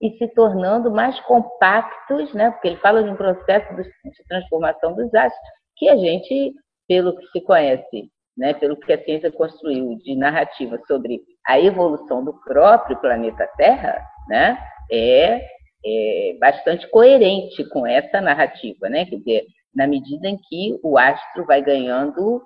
E 0.00 0.16
se 0.16 0.28
tornando 0.34 0.90
mais 0.90 1.18
compactos, 1.20 2.32
né? 2.32 2.50
Porque 2.52 2.68
ele 2.68 2.76
fala 2.76 3.02
de 3.02 3.10
um 3.10 3.16
processo 3.16 3.74
de 3.74 3.84
transformação 4.28 4.94
dos 4.94 5.12
astros 5.14 5.50
que 5.76 5.88
a 5.88 5.96
gente, 5.96 6.54
pelo 6.86 7.16
que 7.16 7.26
se 7.28 7.40
conhece 7.42 8.10
né, 8.40 8.54
pelo 8.54 8.74
que 8.74 8.90
a 8.90 9.04
ciência 9.04 9.30
construiu 9.30 9.98
de 9.98 10.16
narrativa 10.16 10.80
sobre 10.86 11.20
a 11.46 11.60
evolução 11.60 12.24
do 12.24 12.32
próprio 12.44 12.96
planeta 12.98 13.46
Terra, 13.56 14.02
né, 14.28 14.58
é, 14.90 15.46
é 15.84 16.36
bastante 16.40 16.88
coerente 16.88 17.62
com 17.68 17.86
essa 17.86 18.20
narrativa, 18.20 18.88
né? 18.88 19.04
Quer 19.04 19.16
dizer, 19.16 19.46
na 19.74 19.86
medida 19.86 20.26
em 20.26 20.36
que 20.36 20.78
o 20.82 20.98
astro 20.98 21.44
vai 21.44 21.62
ganhando, 21.62 22.42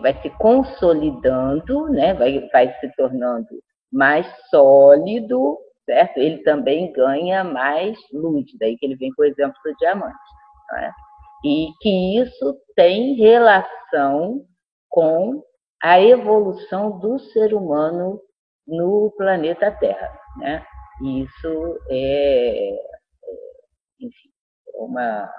vai 0.00 0.20
se 0.20 0.30
consolidando, 0.38 1.88
né? 1.88 2.14
Vai, 2.14 2.48
vai 2.52 2.72
se 2.80 2.94
tornando 2.96 3.48
mais 3.92 4.26
sólido, 4.50 5.58
certo? 5.84 6.18
Ele 6.18 6.38
também 6.42 6.92
ganha 6.92 7.42
mais 7.44 7.96
luz, 8.12 8.44
daí 8.58 8.76
que 8.76 8.86
ele 8.86 8.96
vem 8.96 9.12
com 9.14 9.22
o 9.22 9.26
exemplo 9.26 9.56
do 9.64 9.74
diamante, 9.76 10.14
né? 10.72 10.92
E 11.44 11.68
que 11.80 12.18
isso 12.18 12.56
tem 12.74 13.14
relação 13.14 14.44
com 14.88 15.42
a 15.82 16.00
evolução 16.00 16.98
do 16.98 17.18
ser 17.18 17.54
humano 17.54 18.20
no 18.66 19.12
planeta 19.16 19.70
Terra. 19.70 20.12
Né? 20.36 20.64
Isso 21.02 21.78
é, 21.88 22.70
é 22.70 22.76
enfim, 24.00 24.28
uma, 24.74 25.30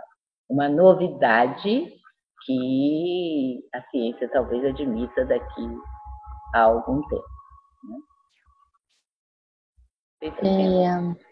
uma 0.50 0.70
novidade 0.70 1.94
que 2.46 3.60
a 3.74 3.82
ciência 3.90 4.30
talvez 4.32 4.64
admita 4.66 5.26
daqui 5.26 5.68
a 6.56 6.62
algum 6.62 7.02
tempo. 7.08 7.24
Né? 7.84 7.98
É... 10.22 11.30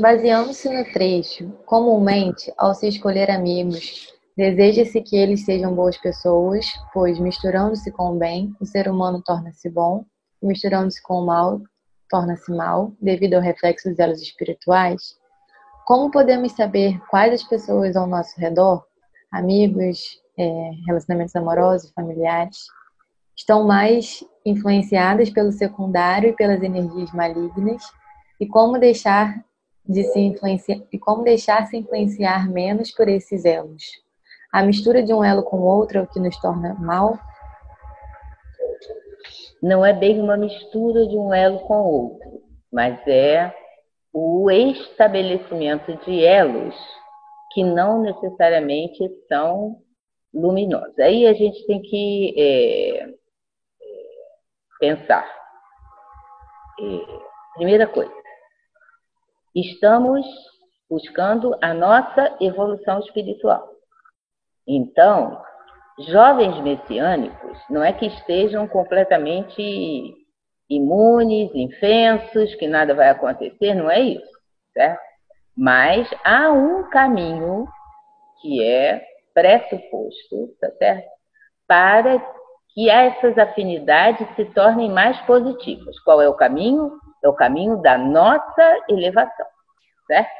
Baseando-se 0.00 0.68
no 0.68 0.84
trecho, 0.92 1.50
comumente, 1.64 2.52
ao 2.58 2.74
se 2.74 2.88
escolher 2.88 3.30
amigos, 3.30 4.16
Deseja-se 4.36 5.00
que 5.00 5.16
eles 5.16 5.46
sejam 5.46 5.74
boas 5.74 5.96
pessoas, 5.96 6.66
pois 6.92 7.18
misturando-se 7.18 7.90
com 7.90 8.14
o 8.14 8.18
bem, 8.18 8.54
o 8.60 8.66
ser 8.66 8.86
humano 8.86 9.22
torna-se 9.24 9.70
bom, 9.70 10.04
misturando-se 10.42 11.02
com 11.02 11.22
o 11.22 11.26
mal, 11.26 11.62
torna-se 12.10 12.52
mal, 12.52 12.92
devido 13.00 13.34
ao 13.34 13.40
reflexo 13.40 13.88
dos 13.88 13.98
elos 13.98 14.20
espirituais. 14.20 15.16
Como 15.86 16.10
podemos 16.10 16.50
saber 16.50 17.00
quais 17.08 17.32
as 17.32 17.44
pessoas 17.44 17.94
ao 17.94 18.08
nosso 18.08 18.36
redor, 18.40 18.84
amigos, 19.30 20.20
é, 20.36 20.70
relacionamentos 20.84 21.36
amorosos, 21.36 21.92
familiares, 21.92 22.66
estão 23.36 23.64
mais 23.64 24.18
influenciadas 24.44 25.30
pelo 25.30 25.52
secundário 25.52 26.30
e 26.30 26.32
pelas 26.32 26.60
energias 26.60 27.12
malignas, 27.12 27.84
e 28.40 28.48
como 28.48 28.80
deixar 28.80 29.44
de 29.88 30.02
se 30.02 30.18
influenciar 30.18 30.82
e 30.92 30.98
como 30.98 31.22
deixar 31.22 31.64
se 31.68 31.76
influenciar 31.76 32.50
menos 32.50 32.90
por 32.90 33.06
esses 33.08 33.44
elos? 33.44 33.84
A 34.52 34.64
mistura 34.64 35.04
de 35.04 35.14
um 35.14 35.22
elo 35.22 35.44
com 35.44 35.60
outro 35.60 35.98
é 35.98 36.02
o 36.02 36.06
que 36.08 36.18
nos 36.18 36.36
torna 36.38 36.74
mal? 36.74 37.16
Não 39.62 39.86
é 39.86 39.92
bem 39.92 40.20
uma 40.20 40.36
mistura 40.36 41.06
de 41.06 41.16
um 41.16 41.32
elo 41.32 41.60
com 41.60 41.76
outro, 41.76 42.42
mas 42.72 42.98
é 43.06 43.54
o 44.18 44.50
estabelecimento 44.50 45.94
de 46.06 46.24
elos 46.24 46.74
que 47.52 47.62
não 47.62 48.00
necessariamente 48.00 49.06
são 49.28 49.82
luminosos. 50.32 50.98
Aí 50.98 51.26
a 51.26 51.34
gente 51.34 51.66
tem 51.66 51.82
que 51.82 52.34
é, 52.34 53.14
pensar. 54.80 55.22
É, 56.80 57.18
primeira 57.56 57.86
coisa, 57.86 58.10
estamos 59.54 60.24
buscando 60.88 61.54
a 61.60 61.74
nossa 61.74 62.38
evolução 62.40 63.00
espiritual. 63.00 63.68
Então, 64.66 65.42
jovens 66.08 66.58
messiânicos 66.62 67.58
não 67.68 67.84
é 67.84 67.92
que 67.92 68.06
estejam 68.06 68.66
completamente 68.66 70.25
imunes, 70.68 71.50
infensos, 71.54 72.54
que 72.56 72.66
nada 72.66 72.94
vai 72.94 73.08
acontecer, 73.08 73.74
não 73.74 73.90
é 73.90 74.00
isso, 74.00 74.30
certo? 74.72 75.00
Mas 75.56 76.08
há 76.24 76.52
um 76.52 76.88
caminho 76.90 77.66
que 78.40 78.62
é 78.62 79.02
pressuposto, 79.32 80.54
tá 80.60 80.70
certo? 80.78 81.08
Para 81.66 82.18
que 82.74 82.90
essas 82.90 83.38
afinidades 83.38 84.26
se 84.36 84.44
tornem 84.46 84.90
mais 84.90 85.18
positivas. 85.22 85.98
Qual 86.00 86.20
é 86.20 86.28
o 86.28 86.34
caminho? 86.34 86.92
É 87.24 87.28
o 87.28 87.34
caminho 87.34 87.80
da 87.80 87.96
nossa 87.96 88.84
elevação, 88.88 89.46
certo? 90.06 90.30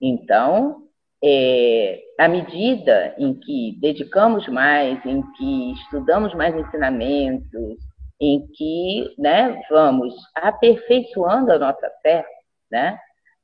Então, 0.00 0.84
é, 1.22 2.00
à 2.18 2.28
medida 2.28 3.14
em 3.18 3.34
que 3.34 3.76
dedicamos 3.80 4.46
mais, 4.48 5.04
em 5.04 5.22
que 5.32 5.72
estudamos 5.72 6.32
mais 6.34 6.54
ensinamentos, 6.54 7.78
em 8.20 8.46
que 8.54 9.14
né, 9.18 9.60
vamos 9.68 10.14
aperfeiçoando 10.34 11.52
a 11.52 11.58
nossa 11.58 11.90
fé, 12.02 12.24
né, 12.70 12.98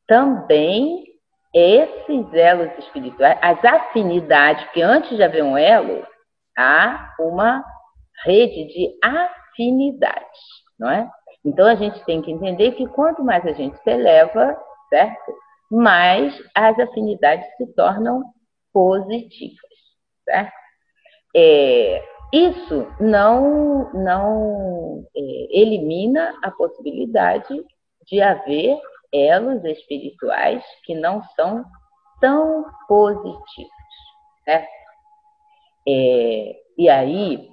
também 0.07 1.05
esses 1.53 2.33
elos 2.33 2.71
espirituais, 2.79 3.39
as 3.43 3.65
afinidades, 3.65 4.65
porque 4.65 4.83
antes 4.83 5.17
de 5.17 5.23
haver 5.23 5.43
um 5.43 5.57
elo, 5.57 6.07
há 6.57 7.15
uma 7.19 7.65
rede 8.25 8.67
de 8.67 8.99
afinidades, 9.03 10.41
não 10.79 10.91
é? 10.91 11.11
Então 11.45 11.67
a 11.67 11.75
gente 11.75 12.05
tem 12.05 12.23
que 12.23 12.31
entender 12.31 12.73
que 12.73 12.87
quanto 12.89 13.25
mais 13.25 13.45
a 13.47 13.53
gente 13.53 13.77
se 13.83 13.91
eleva, 13.91 14.57
certo? 14.89 15.33
Mais 15.71 16.37
as 16.55 16.79
afinidades 16.79 17.47
se 17.57 17.67
tornam 17.75 18.23
positivas, 18.73 19.57
certo? 20.25 20.53
É, 21.35 22.05
isso 22.33 22.87
não, 23.01 23.93
não 23.93 25.05
é, 25.17 25.61
elimina 25.61 26.33
a 26.43 26.51
possibilidade 26.51 27.65
de 28.07 28.21
haver 28.21 28.79
elos 29.13 29.65
espirituais 29.65 30.65
que 30.85 30.95
não 30.95 31.23
são 31.35 31.65
tão 32.21 32.65
positivos. 32.87 33.71
Certo? 34.45 34.69
É, 35.89 36.57
e 36.79 36.89
aí 36.89 37.51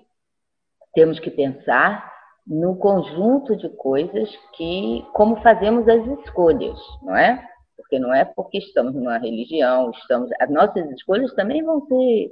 temos 0.94 1.20
que 1.20 1.32
pensar 1.32 2.12
no 2.46 2.78
conjunto 2.78 3.56
de 3.56 3.70
coisas 3.70 4.30
que, 4.54 5.06
como 5.14 5.42
fazemos 5.42 5.88
as 5.88 6.06
escolhas, 6.20 6.80
não 7.02 7.16
é? 7.16 7.44
Porque 7.76 8.00
não 8.00 8.14
é 8.14 8.24
porque 8.24 8.60
estamos 8.60 8.94
numa 8.94 9.18
religião, 9.18 9.92
estamos, 9.92 10.30
as 10.40 10.50
nossas 10.50 10.90
escolhas 10.92 11.34
também 11.34 11.64
vão 11.64 11.86
ser 11.88 12.32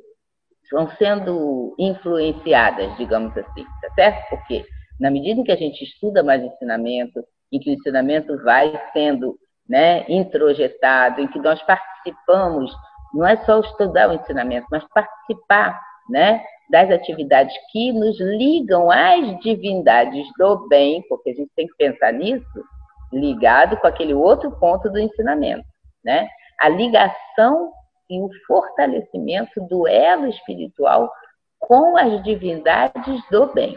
vão 0.72 0.90
sendo 0.98 1.76
influenciadas, 1.78 2.96
digamos 2.98 3.36
assim, 3.38 3.64
tá 3.82 3.94
certo? 3.96 4.30
Porque 4.30 4.66
na 5.00 5.12
medida 5.12 5.42
em 5.42 5.44
que 5.44 5.52
a 5.52 5.58
gente 5.58 5.84
estuda 5.84 6.24
mais 6.24 6.44
ensinamento, 6.44 7.24
em 7.52 7.60
que 7.60 7.70
o 7.70 7.74
ensinamento 7.74 8.38
vai 8.44 8.74
sendo 8.94 9.38
né, 9.68 10.06
introjetado, 10.10 11.22
em 11.22 11.28
que 11.28 11.40
nós 11.40 11.62
participamos, 11.64 12.72
não 13.14 13.26
é 13.26 13.38
só 13.46 13.60
estudar 13.60 14.10
o 14.10 14.14
ensinamento, 14.14 14.68
mas 14.72 14.84
participar 14.94 15.80
né, 16.10 16.44
das 16.70 16.90
atividades 16.92 17.54
que 17.72 17.92
nos 17.92 18.20
ligam 18.20 18.90
às 18.92 19.40
divindades 19.40 20.28
do 20.38 20.68
bem, 20.68 21.04
porque 21.08 21.32
a 21.32 21.34
gente 21.34 21.52
tem 21.56 21.68
que 21.68 21.76
pensar 21.78 22.12
nisso, 22.14 22.64
ligado 23.12 23.78
com 23.78 23.88
aquele 23.88 24.14
outro 24.14 24.52
ponto 24.60 24.90
do 24.90 25.00
ensinamento. 25.00 25.66
Né? 26.04 26.28
A 26.60 26.70
ligação 26.70 27.72
e 28.10 28.20
o 28.20 28.30
fortalecimento 28.48 29.62
do 29.68 29.88
elo 29.88 30.28
espiritual 30.28 31.12
com 31.60 31.98
as 31.98 32.24
divindades 32.24 33.22
do 33.30 33.48
bem. 33.54 33.76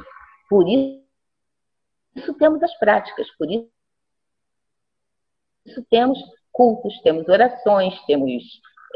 Por 0.48 0.66
isso, 0.68 2.34
temos 2.38 2.62
as 2.62 2.76
práticas, 2.78 3.28
por 3.36 3.50
isso, 3.50 3.70
isso 5.66 5.84
temos 5.90 6.18
cultos, 6.52 6.98
temos 7.02 7.28
orações, 7.28 7.94
temos 8.06 8.42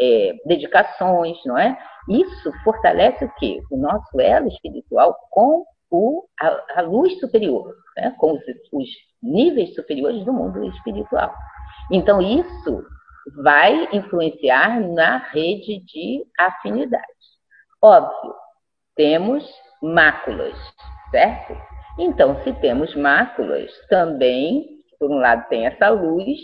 é, 0.00 0.34
dedicações, 0.46 1.38
não 1.44 1.56
é? 1.56 1.78
Isso 2.08 2.52
fortalece 2.64 3.24
o 3.24 3.34
quê? 3.36 3.62
O 3.70 3.76
nosso 3.76 4.20
elo 4.20 4.48
espiritual 4.48 5.16
com 5.30 5.64
o, 5.90 6.24
a, 6.40 6.80
a 6.80 6.82
luz 6.82 7.20
superior, 7.20 7.74
né? 7.96 8.14
com 8.18 8.32
os, 8.32 8.40
os 8.72 8.88
níveis 9.22 9.74
superiores 9.74 10.24
do 10.24 10.32
mundo 10.32 10.64
espiritual. 10.64 11.32
Então, 11.90 12.20
isso 12.20 12.84
vai 13.42 13.88
influenciar 13.92 14.80
na 14.80 15.18
rede 15.18 15.80
de 15.84 16.24
afinidade. 16.38 17.04
Óbvio, 17.80 18.34
temos 18.96 19.44
máculas, 19.82 20.56
certo? 21.10 21.56
Então, 21.98 22.42
se 22.42 22.52
temos 22.54 22.94
máculas, 22.94 23.70
também, 23.88 24.82
por 24.98 25.10
um 25.10 25.18
lado, 25.18 25.48
tem 25.48 25.66
essa 25.66 25.88
luz, 25.90 26.38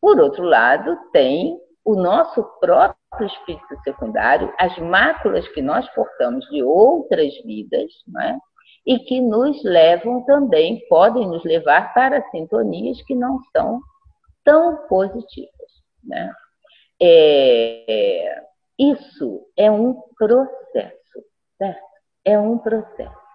por 0.00 0.18
outro 0.20 0.44
lado, 0.44 0.96
tem 1.12 1.58
o 1.84 1.94
nosso 1.94 2.42
próprio 2.60 3.26
espírito 3.26 3.80
secundário, 3.82 4.52
as 4.58 4.76
máculas 4.78 5.46
que 5.48 5.62
nós 5.62 5.88
portamos 5.94 6.44
de 6.50 6.62
outras 6.62 7.32
vidas, 7.44 7.90
né? 8.06 8.38
e 8.88 8.98
que 9.00 9.20
nos 9.20 9.62
levam 9.64 10.24
também, 10.24 10.80
podem 10.88 11.28
nos 11.28 11.44
levar 11.44 11.92
para 11.92 12.26
sintonias 12.30 13.00
que 13.02 13.14
não 13.14 13.38
são 13.54 13.80
tão 14.42 14.88
positivas. 14.88 15.57
Né? 16.04 16.32
É, 17.00 18.42
isso 18.78 19.46
é 19.56 19.70
um 19.70 20.00
processo, 20.16 21.24
certo? 21.56 21.82
É 22.24 22.38
um 22.38 22.58
processo. 22.58 23.28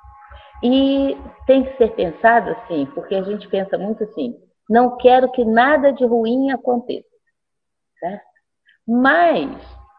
E 0.64 1.18
tem 1.46 1.64
que 1.64 1.78
ser 1.78 1.94
pensado 1.96 2.52
assim, 2.52 2.86
porque 2.94 3.16
a 3.16 3.24
gente 3.24 3.48
pensa 3.50 3.78
muito 3.78 4.04
assim, 4.04 4.40
não 4.70 4.96
quero 4.98 5.30
que 5.32 5.44
nada 5.44 5.92
de 5.92 6.06
ruim 6.06 6.52
aconteça, 6.52 7.08
certo? 8.00 8.24
Mas 8.88 9.50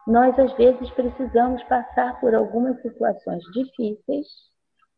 nós 0.07 0.37
às 0.39 0.53
vezes 0.53 0.89
precisamos 0.91 1.61
passar 1.63 2.19
por 2.19 2.33
algumas 2.33 2.81
situações 2.81 3.43
difíceis 3.53 4.27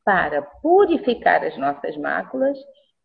para 0.05 0.41
purificar 0.41 1.43
as 1.43 1.57
nossas 1.57 1.97
máculas 1.97 2.57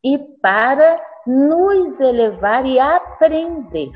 e 0.05 0.19
para 0.41 1.01
nos 1.27 1.99
elevar 1.99 2.65
e 2.67 2.79
aprender, 2.79 3.91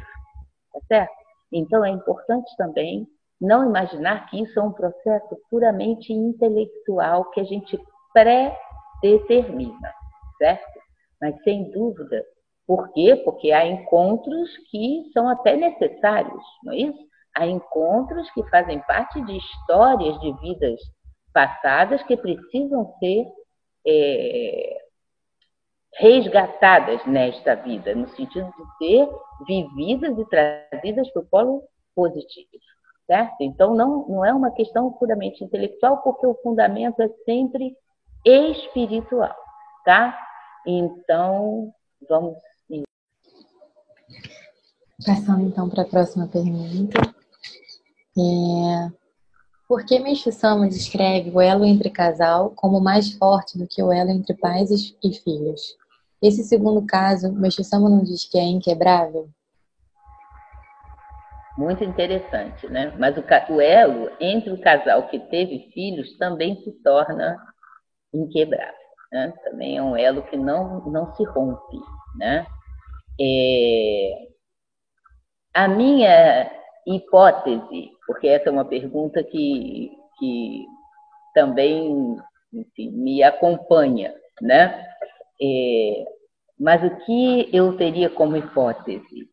tá 0.76 0.80
certo? 0.88 1.14
Então 1.52 1.84
é 1.84 1.90
importante 1.90 2.54
também 2.56 3.06
não 3.40 3.66
imaginar 3.66 4.28
que 4.28 4.42
isso 4.42 4.58
é 4.58 4.62
um 4.62 4.72
processo 4.72 5.36
puramente 5.50 6.12
intelectual 6.12 7.30
que 7.30 7.40
a 7.40 7.44
gente 7.44 7.78
pré-determina, 8.12 9.92
certo? 10.38 10.80
Mas 11.20 11.42
sem 11.42 11.70
dúvida, 11.70 12.24
por 12.66 12.92
quê? 12.92 13.20
Porque 13.24 13.52
há 13.52 13.66
encontros 13.66 14.50
que 14.70 15.10
são 15.12 15.28
até 15.28 15.56
necessários, 15.56 16.42
não 16.64 16.72
é 16.72 16.76
isso? 16.76 17.06
Há 17.36 17.46
encontros 17.46 18.30
que 18.30 18.42
fazem 18.48 18.80
parte 18.80 19.20
de 19.22 19.36
histórias 19.36 20.18
de 20.20 20.32
vidas 20.40 20.80
passadas 21.32 22.02
que 22.04 22.16
precisam 22.16 22.94
ser 22.98 23.26
é, 23.86 24.85
resgatadas 25.98 27.04
nesta 27.06 27.54
vida, 27.54 27.94
no 27.94 28.08
sentido 28.08 28.52
de 28.56 28.86
ser 28.86 29.08
vividas 29.46 30.18
e 30.18 30.24
trazidas 30.28 31.10
para 31.10 31.22
o 31.22 31.26
polo 31.26 31.62
positivo 31.94 32.48
certo? 33.06 33.36
Então, 33.40 33.74
não, 33.74 34.06
não 34.08 34.24
é 34.24 34.32
uma 34.32 34.50
questão 34.50 34.90
puramente 34.92 35.42
intelectual, 35.42 36.02
porque 36.02 36.26
o 36.26 36.34
fundamento 36.42 37.00
é 37.00 37.08
sempre 37.24 37.76
espiritual, 38.24 39.34
tá? 39.84 40.16
Então, 40.66 41.72
vamos. 42.08 42.36
Passando 45.04 45.46
então 45.46 45.68
para 45.68 45.82
a 45.82 45.86
próxima 45.86 46.26
pergunta. 46.26 46.98
É... 48.18 49.06
Por 49.68 49.84
que 49.84 49.98
Meixo 49.98 50.32
Sama 50.32 50.68
descreve 50.68 51.30
o 51.30 51.40
elo 51.40 51.64
entre 51.64 51.90
casal 51.90 52.50
como 52.56 52.80
mais 52.80 53.12
forte 53.12 53.58
do 53.58 53.66
que 53.66 53.82
o 53.82 53.92
elo 53.92 54.10
entre 54.10 54.34
pais 54.34 54.70
e 54.70 55.12
filhos? 55.12 55.76
Esse 56.22 56.44
segundo 56.44 56.84
caso, 56.86 57.32
Meixo 57.32 57.62
Sama 57.62 57.88
não 57.88 58.02
diz 58.02 58.24
que 58.24 58.38
é 58.38 58.42
inquebrável? 58.42 59.28
Muito 61.58 61.82
interessante, 61.84 62.66
né? 62.68 62.94
Mas 62.98 63.16
o, 63.16 63.54
o 63.54 63.60
elo 63.60 64.10
entre 64.20 64.50
o 64.50 64.60
casal 64.60 65.08
que 65.08 65.18
teve 65.18 65.70
filhos 65.72 66.16
também 66.18 66.56
se 66.62 66.72
torna 66.82 67.36
inquebrável. 68.12 68.74
Né? 69.12 69.32
Também 69.44 69.76
é 69.76 69.82
um 69.82 69.96
elo 69.96 70.22
que 70.22 70.36
não, 70.36 70.80
não 70.86 71.14
se 71.14 71.24
rompe. 71.24 71.78
Né? 72.16 72.46
É... 73.20 74.28
A 75.54 75.68
minha 75.68 76.50
hipótese, 76.86 77.90
porque 78.06 78.28
essa 78.28 78.48
é 78.48 78.52
uma 78.52 78.64
pergunta 78.64 79.22
que, 79.24 79.90
que 80.18 80.66
também 81.34 82.16
enfim, 82.52 82.90
me 82.90 83.22
acompanha, 83.22 84.14
né? 84.40 84.86
É... 85.40 86.04
Mas 86.58 86.82
o 86.82 86.96
que 87.04 87.50
eu 87.52 87.76
teria 87.76 88.08
como 88.08 88.36
hipótese? 88.36 89.28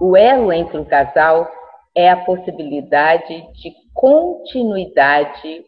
O 0.00 0.16
elo 0.16 0.52
entre 0.52 0.78
o 0.78 0.86
casal 0.86 1.50
é 1.94 2.10
a 2.10 2.24
possibilidade 2.24 3.42
de 3.54 3.74
continuidade 3.92 5.64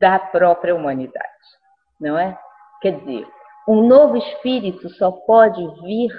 da 0.00 0.18
própria 0.18 0.74
humanidade, 0.74 1.28
não 2.00 2.18
é? 2.18 2.36
Quer 2.80 2.98
dizer, 2.98 3.28
um 3.68 3.86
novo 3.86 4.16
espírito 4.16 4.88
só 4.90 5.12
pode 5.12 5.62
vir 5.82 6.10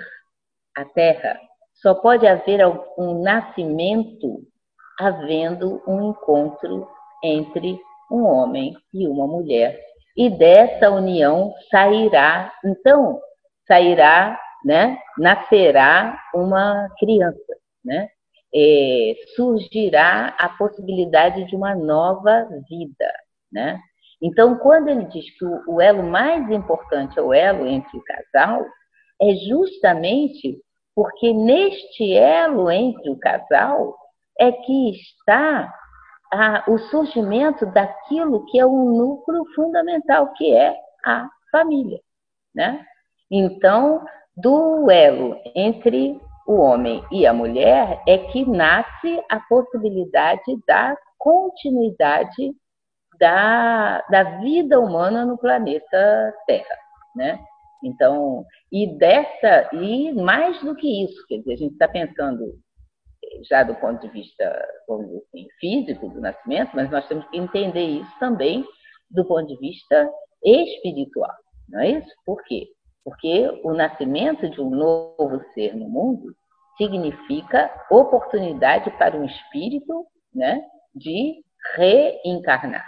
à 0.78 0.86
Terra, 0.86 1.40
só 1.74 1.96
pode 1.96 2.28
haver 2.28 2.60
um 2.98 3.22
nascimento 3.24 4.44
havendo 5.00 5.82
um 5.88 6.12
encontro 6.12 6.88
entre 7.24 7.80
um 8.12 8.24
homem 8.24 8.76
e 8.94 9.08
uma 9.08 9.26
mulher. 9.26 9.80
E 10.20 10.30
dessa 10.30 10.92
união 10.92 11.54
sairá, 11.72 12.54
então, 12.66 13.22
sairá 13.66 14.38
né, 14.66 14.98
nascerá 15.18 16.20
uma 16.34 16.90
criança, 17.00 17.56
né? 17.84 18.10
É, 18.54 19.14
surgirá 19.36 20.36
a 20.38 20.50
possibilidade 20.50 21.46
de 21.46 21.56
uma 21.56 21.74
nova 21.76 22.48
vida, 22.68 23.14
né? 23.50 23.80
Então, 24.22 24.58
quando 24.58 24.90
ele 24.90 25.06
diz 25.06 25.30
que 25.38 25.46
o, 25.46 25.80
elo 25.80 26.04
mais 26.04 26.50
importante 26.52 27.18
é 27.18 27.22
o 27.22 27.34
elo 27.34 27.66
entre 27.68 27.98
o 27.98 28.04
casal, 28.04 28.66
é 29.22 29.34
justamente 29.36 30.60
Porque 30.96 31.32
neste 31.32 32.14
elo 32.14 32.70
entre 32.70 33.10
o 33.10 33.18
casal 33.18 33.96
é 34.38 34.52
que 34.52 34.90
está 34.90 35.74
a, 36.32 36.64
o 36.68 36.78
surgimento 36.78 37.66
daquilo 37.68 38.46
que 38.46 38.60
é 38.60 38.66
o 38.66 38.86
núcleo 38.86 39.46
fundamental, 39.56 40.32
que 40.34 40.54
é 40.54 40.76
a 41.06 41.30
família. 41.52 42.00
Né? 42.54 42.86
Então, 43.32 44.04
do 44.36 44.90
elo 44.90 45.38
entre 45.56 46.20
o 46.48 46.56
homem 46.56 47.04
e 47.12 47.28
a 47.28 47.34
mulher 47.34 48.02
é 48.08 48.18
que 48.18 48.46
nasce 48.50 49.24
a 49.30 49.40
possibilidade 49.42 50.58
da 50.68 50.98
continuidade 51.18 52.56
da, 53.20 54.02
da 54.10 54.24
vida 54.40 54.80
humana 54.80 55.26
no 55.26 55.38
planeta 55.38 56.34
Terra, 56.48 56.76
né? 57.16 57.40
Então, 57.84 58.46
e 58.72 58.98
dessa, 58.98 59.70
e 59.74 60.12
mais 60.14 60.60
do 60.62 60.76
que 60.76 61.04
isso, 61.04 61.26
quer 61.28 61.38
dizer, 61.38 61.54
a 61.54 61.58
gente 61.58 61.74
está 61.74 61.88
pensando 61.88 62.58
já 63.50 63.64
do 63.64 63.76
ponto 63.76 64.02
de 64.02 64.10
vista, 64.10 64.68
vamos 64.88 65.08
dizer 65.08 65.24
assim, 65.28 65.48
físico 65.60 66.10
do 66.10 66.22
nascimento, 66.22 66.72
mas 66.74 66.90
nós 66.90 67.08
temos 67.08 67.28
que 67.30 67.38
entender 67.38 67.86
isso 67.86 68.20
também 68.20 68.66
do 69.10 69.26
ponto 69.26 69.48
de 69.48 69.58
vista 69.58 70.10
espiritual, 70.44 71.34
não 71.68 71.82
é 71.82 71.90
isso? 71.92 72.10
Por 72.26 72.44
quê? 72.44 72.68
Porque 73.04 73.50
o 73.64 73.74
nascimento 73.74 74.50
de 74.50 74.62
um 74.62 74.70
novo 74.70 75.42
ser 75.54 75.76
no 75.76 75.90
mundo 75.90 76.36
significa 76.78 77.72
oportunidade 77.90 78.90
para 78.92 79.18
um 79.18 79.26
espírito 79.26 80.06
né, 80.34 80.64
de 80.96 81.44
reencarnar. 81.76 82.88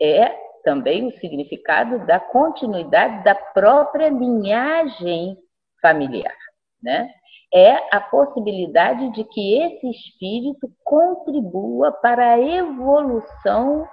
É 0.00 0.46
também 0.62 1.06
o 1.06 1.16
significado 1.18 2.04
da 2.06 2.18
continuidade 2.18 3.22
da 3.22 3.34
própria 3.34 4.08
linhagem 4.08 5.38
familiar. 5.80 6.34
Né? 6.82 7.08
É 7.54 7.94
a 7.94 8.00
possibilidade 8.00 9.10
de 9.12 9.24
que 9.24 9.62
esse 9.62 9.88
espírito 9.88 10.70
contribua 10.84 11.92
para 11.92 12.32
a 12.32 12.40
evolução 12.40 13.86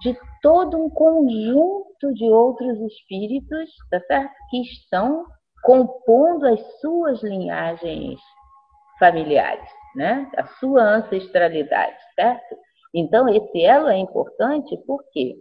de 0.00 0.16
todo 0.40 0.76
um 0.76 0.88
conjunto 0.88 2.14
de 2.14 2.24
outros 2.30 2.78
espíritos 2.80 3.70
tá 3.90 4.00
certo? 4.06 4.32
que 4.48 4.62
estão 4.62 5.26
compondo 5.62 6.46
as 6.46 6.80
suas 6.80 7.22
linhagens 7.22 8.18
familiares, 8.98 9.68
né? 9.96 10.30
a 10.36 10.46
sua 10.58 10.82
ancestralidade, 10.82 11.96
certo? 12.14 12.56
Então, 12.94 13.28
esse 13.28 13.62
elo 13.62 13.88
é 13.88 13.96
importante 13.96 14.76
por 14.86 15.02
quê? 15.12 15.36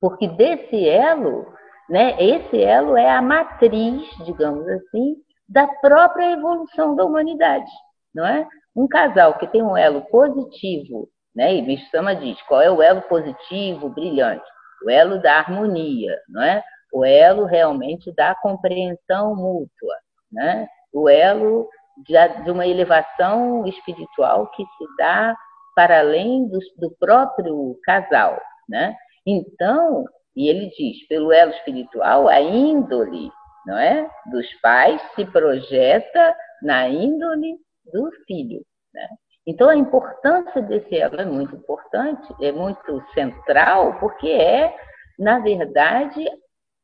Porque 0.00 0.28
desse 0.28 0.88
elo, 0.88 1.46
né, 1.88 2.20
esse 2.22 2.62
elo 2.62 2.96
é 2.96 3.10
a 3.10 3.22
matriz, 3.22 4.08
digamos 4.24 4.66
assim, 4.68 5.16
da 5.48 5.66
própria 5.66 6.32
evolução 6.32 6.94
da 6.94 7.04
humanidade, 7.04 7.70
não 8.14 8.26
é? 8.26 8.46
Um 8.76 8.86
casal 8.86 9.38
que 9.38 9.46
tem 9.46 9.62
um 9.62 9.76
elo 9.76 10.02
positivo, 10.02 11.08
né, 11.34 11.54
e 11.54 11.62
Mishama 11.62 12.14
diz 12.14 12.40
qual 12.42 12.60
é 12.60 12.70
o 12.70 12.82
elo 12.82 13.02
positivo, 13.02 13.88
brilhante, 13.88 14.44
o 14.84 14.90
elo 14.90 15.20
da 15.20 15.38
harmonia, 15.38 16.16
não 16.28 16.42
é? 16.42 16.62
O 16.92 17.04
elo 17.04 17.44
realmente 17.44 18.12
da 18.14 18.34
compreensão 18.34 19.34
mútua, 19.34 19.94
né? 20.30 20.66
O 20.92 21.08
elo 21.08 21.68
de, 22.06 22.50
uma 22.50 22.66
elevação 22.66 23.66
espiritual 23.66 24.50
que 24.50 24.64
se 24.64 24.96
dá 24.96 25.34
para 25.74 26.00
além 26.00 26.48
do, 26.48 26.58
do 26.76 26.90
próprio 26.98 27.78
casal, 27.84 28.40
né? 28.68 28.96
Então, 29.26 30.04
e 30.34 30.48
ele 30.48 30.70
diz, 30.70 31.06
pelo 31.08 31.32
elo 31.32 31.50
espiritual, 31.52 32.28
a 32.28 32.40
índole, 32.40 33.30
não 33.68 33.76
é, 33.78 34.10
dos 34.30 34.46
pais 34.60 35.00
se 35.14 35.26
projeta 35.26 36.34
na 36.62 36.88
índole 36.88 37.54
do 37.92 38.10
filho, 38.26 38.64
né? 38.94 39.06
Então, 39.46 39.68
a 39.68 39.76
importância 39.76 40.60
desse 40.62 40.96
elo 40.96 41.20
é 41.20 41.24
muito 41.24 41.54
importante, 41.54 42.34
é 42.40 42.50
muito 42.50 43.02
central, 43.12 43.98
porque 43.98 44.28
é, 44.28 44.74
na 45.18 45.38
verdade, 45.38 46.26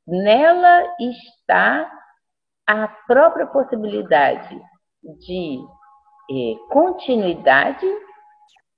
nela 0.07 0.85
está 1.01 1.91
a 2.66 2.89
própria 3.07 3.47
possibilidade 3.47 4.59
de 5.20 5.59
eh, 6.30 6.55
continuidade 6.70 7.87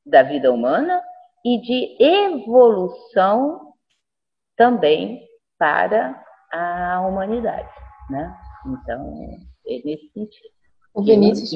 da 0.04 0.22
vida 0.22 0.52
humana 0.52 1.00
e 1.44 1.60
de 1.60 1.96
evolução 2.00 3.72
também 4.56 5.24
para 5.58 6.20
a 6.52 7.00
humanidade, 7.06 7.85
né? 8.10 8.36
Então, 8.66 9.38
é 9.66 9.82
nesse 9.84 10.08
sentido. 10.12 10.48
O 10.94 11.02
Vinícius, 11.02 11.52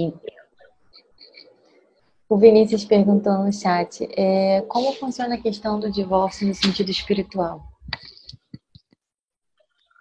o 2.29 2.37
Vinícius 2.37 2.85
perguntou 2.85 3.39
no 3.39 3.53
chat 3.53 4.07
é, 4.17 4.63
como 4.69 4.93
funciona 4.93 5.35
a 5.35 5.41
questão 5.41 5.81
do 5.81 5.91
divórcio 5.91 6.47
no 6.47 6.55
sentido 6.55 6.91
espiritual. 6.91 7.63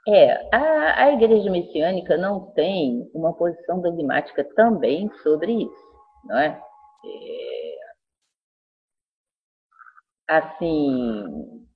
É, 0.07 0.55
a, 0.55 1.03
a 1.05 1.13
Igreja 1.13 1.49
Messiânica 1.49 2.17
não 2.17 2.51
tem 2.51 3.09
uma 3.13 3.33
posição 3.33 3.79
dogmática 3.81 4.43
também 4.55 5.09
sobre 5.23 5.63
isso, 5.63 5.93
não 6.25 6.37
é? 6.37 6.61
é 7.05 7.79
assim, 10.27 11.67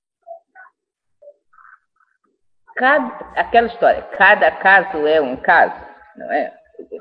cada, 2.75 3.07
aquela 3.35 3.67
história, 3.67 4.01
cada 4.17 4.51
caso 4.51 5.05
é 5.07 5.21
um 5.21 5.35
caso, 5.37 5.79
não 6.15 6.31
é? 6.31 6.53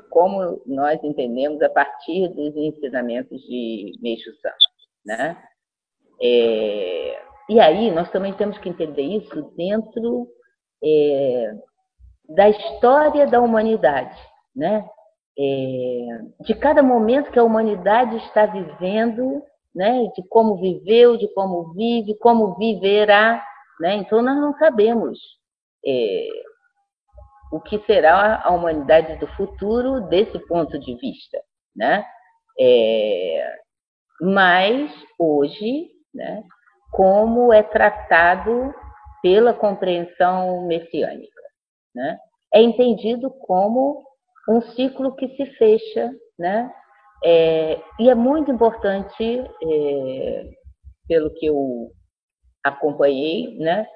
Como 0.09 0.61
nós 0.65 1.03
entendemos 1.03 1.61
a 1.61 1.69
partir 1.69 2.29
dos 2.29 2.55
ensinamentos 2.55 3.41
de 3.41 3.93
Meixo 4.01 4.31
Sama, 4.41 4.55
né? 5.05 5.37
É, 6.21 7.21
e 7.49 7.59
aí 7.59 7.91
nós 7.91 8.09
também 8.11 8.33
temos 8.33 8.57
que 8.59 8.69
entender 8.69 9.01
isso 9.01 9.51
dentro 9.57 10.27
é, 10.83 11.53
da 12.29 12.49
história 12.49 13.27
da 13.27 13.41
humanidade, 13.41 14.17
né? 14.55 14.87
É, 15.37 16.07
de 16.41 16.53
cada 16.53 16.83
momento 16.83 17.31
que 17.31 17.39
a 17.39 17.43
humanidade 17.43 18.15
está 18.17 18.45
vivendo 18.45 19.43
né? 19.75 20.07
de 20.15 20.23
como 20.27 20.57
viveu, 20.57 21.17
de 21.17 21.27
como 21.33 21.73
vive, 21.73 22.15
como 22.15 22.55
viverá. 22.55 23.43
Né? 23.79 23.95
Então, 23.95 24.21
nós 24.21 24.35
não 24.39 24.53
sabemos 24.57 25.19
é, 25.85 26.27
o 27.51 27.59
que 27.59 27.79
será 27.85 28.41
a 28.43 28.51
humanidade 28.51 29.17
do 29.17 29.27
futuro 29.35 30.01
desse 30.07 30.39
ponto 30.47 30.79
de 30.79 30.95
vista. 30.95 31.39
Né? 31.75 32.05
É, 32.59 33.55
mas, 34.21 34.91
hoje, 35.19 35.89
né, 36.13 36.43
como 36.91 37.51
é 37.51 37.63
tratado 37.63 38.73
pela 39.21 39.53
compreensão 39.53 40.65
messiânica. 40.67 41.41
Né? 41.95 42.17
É 42.53 42.61
entendido 42.61 43.31
como 43.31 44.03
um 44.49 44.61
ciclo 44.61 45.15
que 45.15 45.27
se 45.35 45.45
fecha, 45.57 46.11
né? 46.37 46.71
É, 47.23 47.79
e 47.99 48.09
é 48.09 48.15
muito 48.15 48.51
importante, 48.51 49.23
é, 49.23 50.49
pelo 51.07 51.33
que 51.35 51.45
eu 51.45 51.89
acompanhei, 52.63 53.57
né, 53.57 53.87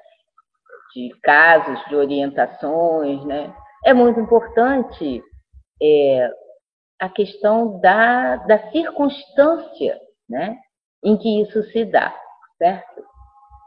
de 0.94 1.10
casos, 1.22 1.84
de 1.88 1.96
orientações, 1.96 3.24
né, 3.24 3.54
é 3.84 3.92
muito 3.92 4.18
importante 4.20 5.22
é, 5.82 6.30
a 7.00 7.08
questão 7.08 7.78
da, 7.80 8.36
da 8.36 8.70
circunstância 8.70 9.98
né, 10.28 10.56
em 11.04 11.16
que 11.16 11.42
isso 11.42 11.62
se 11.70 11.84
dá, 11.84 12.14
certo? 12.56 13.02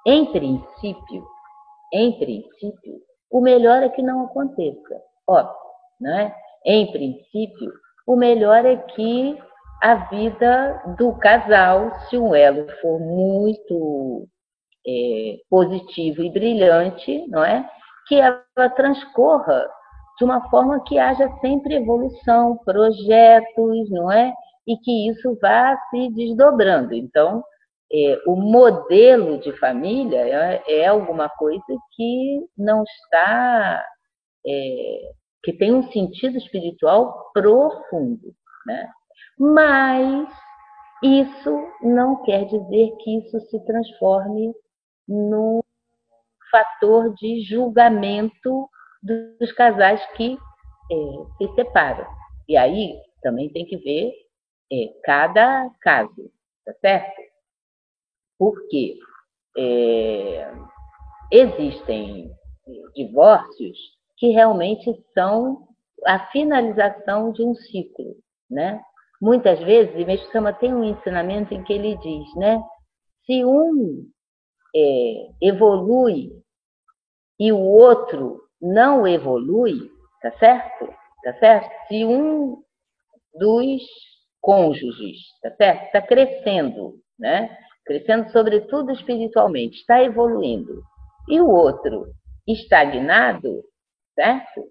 Em 0.06 0.26
princípio, 0.32 1.26
em 1.94 2.18
princípio, 2.18 3.00
o 3.32 3.40
melhor 3.40 3.84
é 3.84 3.90
que 3.90 4.02
não 4.02 4.26
aconteça, 4.26 5.02
óbvio, 5.28 5.56
né? 6.00 6.36
Em 6.66 6.92
princípio, 6.92 7.72
o 8.06 8.16
melhor 8.16 8.66
é 8.66 8.76
que 8.76 9.42
a 9.82 9.96
vida 10.10 10.84
do 10.98 11.14
casal, 11.14 11.92
se 12.10 12.18
um 12.18 12.36
elo 12.36 12.68
for 12.82 13.00
muito 13.00 14.28
é, 14.88 15.38
positivo 15.50 16.24
e 16.24 16.32
brilhante, 16.32 17.26
não 17.28 17.44
é? 17.44 17.70
Que 18.08 18.16
ela 18.16 18.70
transcorra 18.76 19.68
de 20.18 20.26
uma 20.26 20.48
forma 20.50 20.84
que 20.84 21.00
haja 21.00 21.28
sempre 21.40 21.76
evolução, 21.76 22.58
projetos, 22.66 23.90
não 23.90 24.12
é? 24.12 24.34
E 24.68 24.78
que 24.78 25.10
isso 25.10 25.38
vá 25.42 25.76
se 25.90 26.10
desdobrando. 26.10 26.94
Então, 26.94 27.44
é, 27.94 28.22
o 28.26 28.36
modelo 28.36 29.40
de 29.40 29.52
família 29.60 30.20
é, 30.20 30.64
é, 30.68 30.88
alguma 30.88 31.28
coisa 31.28 31.78
que 31.96 32.46
não 32.58 32.84
está, 32.84 33.84
é, 34.46 35.12
que 35.44 35.54
tem 35.54 35.74
um 35.74 35.92
sentido 35.92 36.38
espiritual 36.38 37.32
profundo, 37.34 38.34
né? 38.66 38.90
Mas 39.38 40.30
isso 41.04 41.68
não 41.82 42.22
quer 42.24 42.46
dizer 42.46 42.96
que 43.00 43.18
isso 43.18 43.40
se 43.50 43.60
transforme 43.66 44.54
no 45.08 45.64
fator 46.52 47.14
de 47.16 47.41
julgamento 47.43 48.70
dos 49.02 49.52
casais 49.54 50.06
que 50.16 50.38
é, 50.91 50.95
se 51.38 51.56
separam. 51.56 52.06
E 52.47 52.58
aí 52.58 52.95
também 53.22 53.49
tem 53.49 53.66
que 53.66 53.78
ver 53.78 54.12
é, 54.72 54.93
cada 55.04 55.70
caso, 55.82 56.32
tá 56.66 56.74
certo? 56.82 57.22
Porque 58.38 58.97
é, 59.58 60.52
existem 61.32 62.32
divórcios 62.95 63.78
que 64.18 64.30
realmente 64.30 64.93
são 65.14 65.68
a 66.06 66.20
finalização 66.28 67.32
de 67.32 67.43
um 67.43 67.54
ciclo, 67.56 68.16
né? 68.49 68.82
Muitas 69.22 69.60
vezes, 69.60 69.93
e 69.95 70.04
Mestre 70.04 70.32
Sama 70.32 70.52
tem 70.52 70.74
um 70.74 70.84
ensinamento 70.84 71.54
em 71.54 71.64
que 71.64 71.74
ele 71.74 71.95
diz, 71.97 72.36
né? 72.36 72.62
Se 73.26 73.45
um 73.45 74.10
é, 74.76 75.30
evolui 75.42 76.32
e 77.40 77.52
o 77.52 77.60
outro 77.60 78.42
não 78.62 79.08
evolui, 79.08 79.90
tá 80.22 80.32
certo? 80.38 80.88
Tá 81.24 81.34
certo? 81.40 81.70
Se 81.88 82.06
um 82.06 82.62
dos 83.34 83.82
cônjuges, 84.40 85.18
tá 85.42 85.52
certo? 85.56 85.86
Está 85.86 86.02
crescendo, 86.02 86.96
né? 87.18 87.56
Crescendo 87.86 88.32
sobretudo 88.32 88.92
espiritualmente, 88.92 89.78
está 89.78 90.04
evoluindo. 90.04 90.84
E 91.30 91.40
o 91.40 91.50
outro 91.50 92.08
estagnado, 92.48 93.64
certo? 94.16 94.68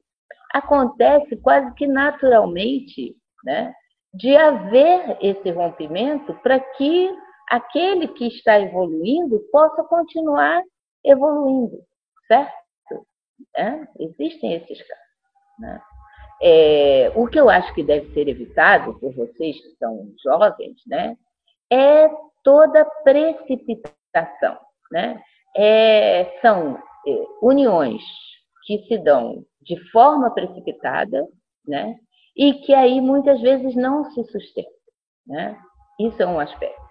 Acontece 0.52 1.36
quase 1.36 1.72
que 1.74 1.86
naturalmente, 1.86 3.16
né? 3.44 3.72
De 4.12 4.36
haver 4.36 5.16
esse 5.20 5.50
rompimento 5.50 6.34
para 6.42 6.58
que 6.58 7.10
aquele 7.50 8.06
que 8.08 8.28
está 8.28 8.60
evoluindo 8.60 9.40
possa 9.50 9.82
continuar 9.82 10.62
evoluindo, 11.04 11.82
certo? 12.28 12.54
É? 13.56 13.86
Existem 13.98 14.54
esses 14.54 14.78
casos. 14.86 15.04
Né? 15.58 15.82
É, 16.42 17.12
o 17.16 17.26
que 17.26 17.38
eu 17.38 17.50
acho 17.50 17.74
que 17.74 17.82
deve 17.82 18.14
ser 18.14 18.28
evitado 18.28 18.98
por 18.98 19.12
vocês 19.12 19.60
que 19.60 19.76
são 19.76 20.14
jovens, 20.22 20.76
né, 20.86 21.16
é 21.70 22.08
toda 22.42 22.84
precipitação, 23.04 24.58
né? 24.90 25.22
É, 25.54 26.38
são 26.40 26.78
é, 27.06 27.26
uniões 27.42 28.02
que 28.64 28.78
se 28.86 28.96
dão 28.98 29.44
de 29.60 29.76
forma 29.90 30.30
precipitada, 30.30 31.26
né? 31.66 31.96
E 32.34 32.54
que 32.54 32.72
aí 32.72 33.00
muitas 33.00 33.40
vezes 33.40 33.76
não 33.76 34.04
se 34.04 34.24
sustentam, 34.24 34.72
né? 35.26 35.60
Isso 35.98 36.22
é 36.22 36.26
um 36.26 36.40
aspecto. 36.40 36.89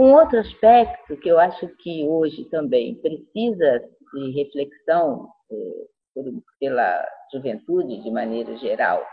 Um 0.00 0.14
outro 0.14 0.38
aspecto 0.38 1.14
que 1.18 1.28
eu 1.28 1.38
acho 1.38 1.68
que 1.76 2.08
hoje 2.08 2.46
também 2.46 2.94
precisa 3.02 3.84
de 4.14 4.30
reflexão 4.30 5.28
é, 5.52 6.22
pela 6.58 7.06
juventude 7.30 8.02
de 8.02 8.10
maneira 8.10 8.56
geral 8.56 9.06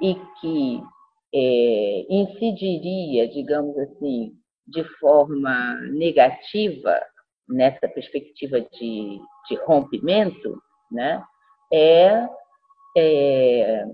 e 0.00 0.14
que 0.40 0.82
é, 1.34 2.06
incidiria, 2.08 3.28
digamos 3.28 3.76
assim, 3.80 4.32
de 4.66 4.82
forma 4.98 5.74
negativa 5.92 6.98
nessa 7.46 7.86
perspectiva 7.86 8.62
de, 8.62 9.20
de 9.46 9.56
rompimento, 9.66 10.58
né, 10.90 11.22
é, 11.70 12.26
é, 12.96 13.84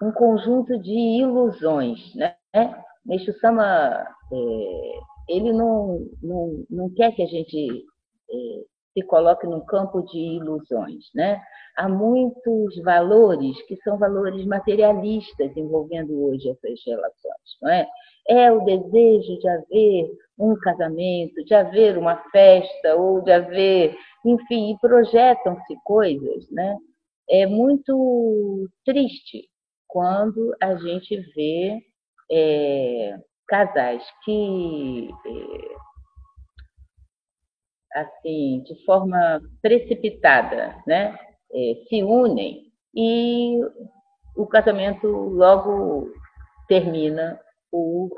um 0.00 0.10
conjunto 0.10 0.78
de 0.78 1.20
ilusões. 1.20 2.14
Né? 2.14 2.34
Meixo 3.04 3.30
Sama, 3.40 4.06
é, 4.32 5.13
ele 5.28 5.52
não, 5.52 6.06
não, 6.22 6.64
não 6.70 6.90
quer 6.90 7.12
que 7.12 7.22
a 7.22 7.26
gente 7.26 7.84
é, 8.30 8.64
se 8.92 9.02
coloque 9.06 9.46
num 9.46 9.64
campo 9.64 10.02
de 10.02 10.18
ilusões. 10.18 11.04
Né? 11.14 11.40
Há 11.76 11.88
muitos 11.88 12.76
valores 12.82 13.60
que 13.66 13.76
são 13.82 13.98
valores 13.98 14.46
materialistas 14.46 15.56
envolvendo 15.56 16.24
hoje 16.24 16.48
essas 16.48 16.80
relações. 16.86 17.58
Não 17.60 17.70
é? 17.70 17.88
é 18.28 18.52
o 18.52 18.64
desejo 18.64 19.38
de 19.38 19.48
haver 19.48 20.10
um 20.38 20.56
casamento, 20.56 21.44
de 21.44 21.54
haver 21.54 21.98
uma 21.98 22.16
festa, 22.30 22.94
ou 22.96 23.20
de 23.20 23.32
haver, 23.32 23.96
enfim, 24.24 24.76
projetam-se 24.80 25.76
coisas. 25.84 26.48
Né? 26.50 26.76
É 27.28 27.46
muito 27.46 28.68
triste 28.84 29.48
quando 29.88 30.54
a 30.60 30.74
gente 30.76 31.16
vê 31.34 31.80
é, 32.30 33.16
casais 33.46 34.02
que 34.24 35.08
é, 35.26 35.74
assim, 38.00 38.62
de 38.64 38.84
forma 38.84 39.40
precipitada, 39.62 40.74
né? 40.86 41.16
É, 41.52 41.74
se 41.88 42.02
unem 42.02 42.72
e 42.94 43.60
o 44.36 44.46
casamento 44.46 45.06
logo 45.06 46.10
termina 46.66 47.38
por 47.70 48.10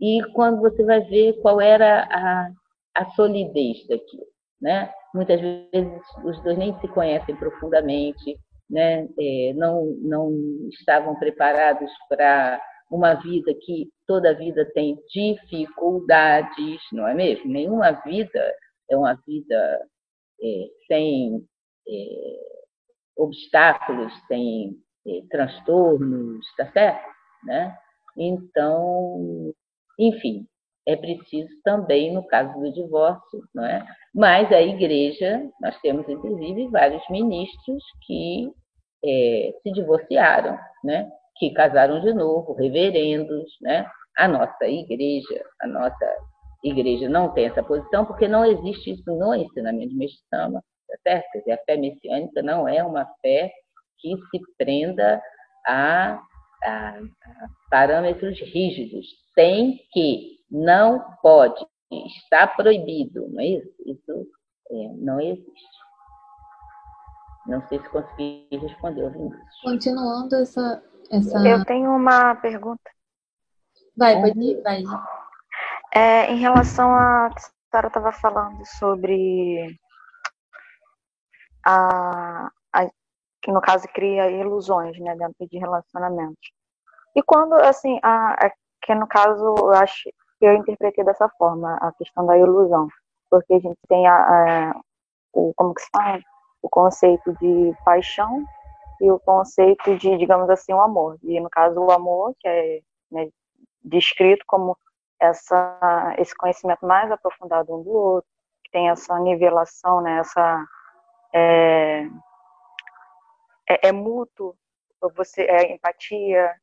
e 0.00 0.20
quando 0.32 0.60
você 0.60 0.84
vai 0.84 1.00
ver 1.02 1.40
qual 1.40 1.60
era 1.60 2.02
a, 2.10 2.50
a 2.96 3.10
solidez 3.12 3.86
daquilo, 3.86 4.26
né? 4.60 4.92
Muitas 5.14 5.40
vezes 5.40 6.02
os 6.24 6.42
dois 6.42 6.58
nem 6.58 6.78
se 6.80 6.88
conhecem 6.88 7.36
profundamente, 7.36 8.36
né? 8.68 9.08
É, 9.18 9.52
não 9.54 9.84
não 10.02 10.32
estavam 10.70 11.14
preparados 11.16 11.90
para 12.08 12.60
uma 12.90 13.14
vida 13.14 13.52
que 13.60 13.88
toda 14.06 14.34
vida 14.34 14.64
tem 14.74 14.98
dificuldades, 15.08 16.80
não 16.92 17.06
é 17.06 17.14
mesmo? 17.14 17.50
Nenhuma 17.50 17.92
vida 17.92 18.54
é 18.90 18.96
uma 18.96 19.14
vida 19.26 19.88
é, 20.42 20.66
sem 20.86 21.46
é, 21.88 21.92
obstáculos, 23.16 24.12
sem 24.26 24.76
é, 25.06 25.22
transtornos, 25.30 26.44
tá 26.56 26.70
certo? 26.72 27.08
Né? 27.44 27.76
Então, 28.16 29.52
enfim, 29.98 30.46
é 30.86 30.96
preciso 30.96 31.50
também, 31.62 32.12
no 32.12 32.26
caso 32.26 32.58
do 32.60 32.72
divórcio, 32.72 33.42
não 33.54 33.64
é? 33.64 33.84
mas 34.14 34.50
a 34.52 34.62
igreja, 34.62 35.50
nós 35.60 35.78
temos 35.80 36.08
inclusive 36.08 36.68
vários 36.68 37.02
ministros 37.10 37.82
que 38.06 38.52
é, 39.04 39.52
se 39.62 39.72
divorciaram, 39.72 40.56
né? 40.84 41.10
Que 41.36 41.52
casaram 41.52 42.00
de 42.00 42.12
novo, 42.14 42.54
reverendos, 42.54 43.50
né? 43.60 43.86
a 44.16 44.28
nossa 44.28 44.66
igreja, 44.66 45.44
a 45.60 45.66
nossa 45.66 46.16
igreja 46.62 47.08
não 47.08 47.32
tem 47.32 47.46
essa 47.46 47.62
posição, 47.62 48.04
porque 48.04 48.28
não 48.28 48.44
existe 48.44 48.92
isso 48.92 49.04
no 49.06 49.34
ensinamento 49.34 49.90
de 49.90 49.96
Meshama, 49.96 50.62
tá 50.88 50.96
certo? 51.02 51.30
Quer 51.32 51.38
dizer, 51.40 51.52
a 51.52 51.64
fé 51.64 51.76
messiânica 51.76 52.42
não 52.42 52.68
é 52.68 52.82
uma 52.82 53.06
fé 53.20 53.52
que 53.98 54.16
se 54.30 54.40
prenda 54.56 55.20
a, 55.66 56.20
a, 56.64 56.98
a 56.98 57.48
parâmetros 57.70 58.38
rígidos. 58.40 59.06
Tem 59.34 59.80
que, 59.92 60.38
não 60.50 61.04
pode, 61.22 61.66
está 61.90 62.46
proibido, 62.46 63.28
não 63.30 63.40
é 63.40 63.46
isso? 63.46 63.74
Isso 63.86 64.26
é, 64.70 64.88
não 64.96 65.20
existe. 65.20 65.84
Não 67.46 67.60
sei 67.68 67.78
se 67.78 67.88
consegui 67.90 68.48
responder, 68.52 69.10
Vinícius. 69.10 69.60
Continuando 69.62 70.34
essa, 70.36 70.82
essa. 71.10 71.38
Eu 71.46 71.64
tenho 71.64 71.90
uma 71.90 72.34
pergunta. 72.36 72.90
Vai, 73.96 74.20
pode 74.20 74.40
ir, 74.40 74.62
vai. 74.62 74.82
É, 75.94 76.32
em 76.32 76.38
relação 76.38 76.92
a 76.94 77.30
que 77.30 77.40
a 77.40 77.50
senhora 77.70 77.86
estava 77.88 78.12
falando 78.12 78.66
sobre 78.66 79.78
a, 81.64 82.50
a, 82.72 82.90
que 83.40 83.52
no 83.52 83.60
caso 83.60 83.86
cria 83.94 84.30
ilusões, 84.30 84.98
né, 84.98 85.14
dentro 85.16 85.46
de 85.48 85.58
relacionamentos. 85.58 86.52
E 87.14 87.22
quando, 87.22 87.54
assim, 87.54 88.00
a, 88.02 88.46
a, 88.46 88.52
que 88.82 88.94
no 88.94 89.06
caso 89.06 89.54
eu 89.56 89.72
acho 89.72 90.02
que 90.38 90.44
eu 90.44 90.54
interpretei 90.54 91.04
dessa 91.04 91.28
forma 91.38 91.76
a 91.76 91.92
questão 91.92 92.26
da 92.26 92.36
ilusão, 92.36 92.88
porque 93.30 93.54
a 93.54 93.60
gente 93.60 93.78
tem 93.88 94.06
a, 94.06 94.16
a 94.72 94.80
o 95.32 95.52
como 95.56 95.74
que 95.74 95.82
se 95.82 95.88
fala, 95.92 96.20
o 96.62 96.68
conceito 96.68 97.32
de 97.40 97.74
paixão 97.84 98.44
e 99.00 99.10
o 99.10 99.18
conceito 99.18 99.96
de, 99.96 100.16
digamos 100.16 100.48
assim, 100.50 100.72
o 100.72 100.80
amor. 100.80 101.18
E 101.22 101.40
no 101.40 101.50
caso 101.50 101.80
o 101.80 101.90
amor, 101.90 102.34
que 102.38 102.48
é 102.48 102.80
né, 103.10 103.28
descrito 103.82 104.44
como 104.46 104.76
essa, 105.20 106.14
esse 106.18 106.34
conhecimento 106.36 106.86
mais 106.86 107.10
aprofundado 107.10 107.74
um 107.74 107.82
do 107.82 107.90
outro, 107.90 108.30
que 108.64 108.70
tem 108.70 108.90
essa 108.90 109.18
nivelação, 109.18 110.00
né, 110.00 110.18
essa 110.18 110.66
é, 111.32 112.06
é, 113.68 113.88
é 113.88 113.92
mútuo, 113.92 114.56
você 115.16 115.42
é 115.42 115.72
empatia 115.72 116.54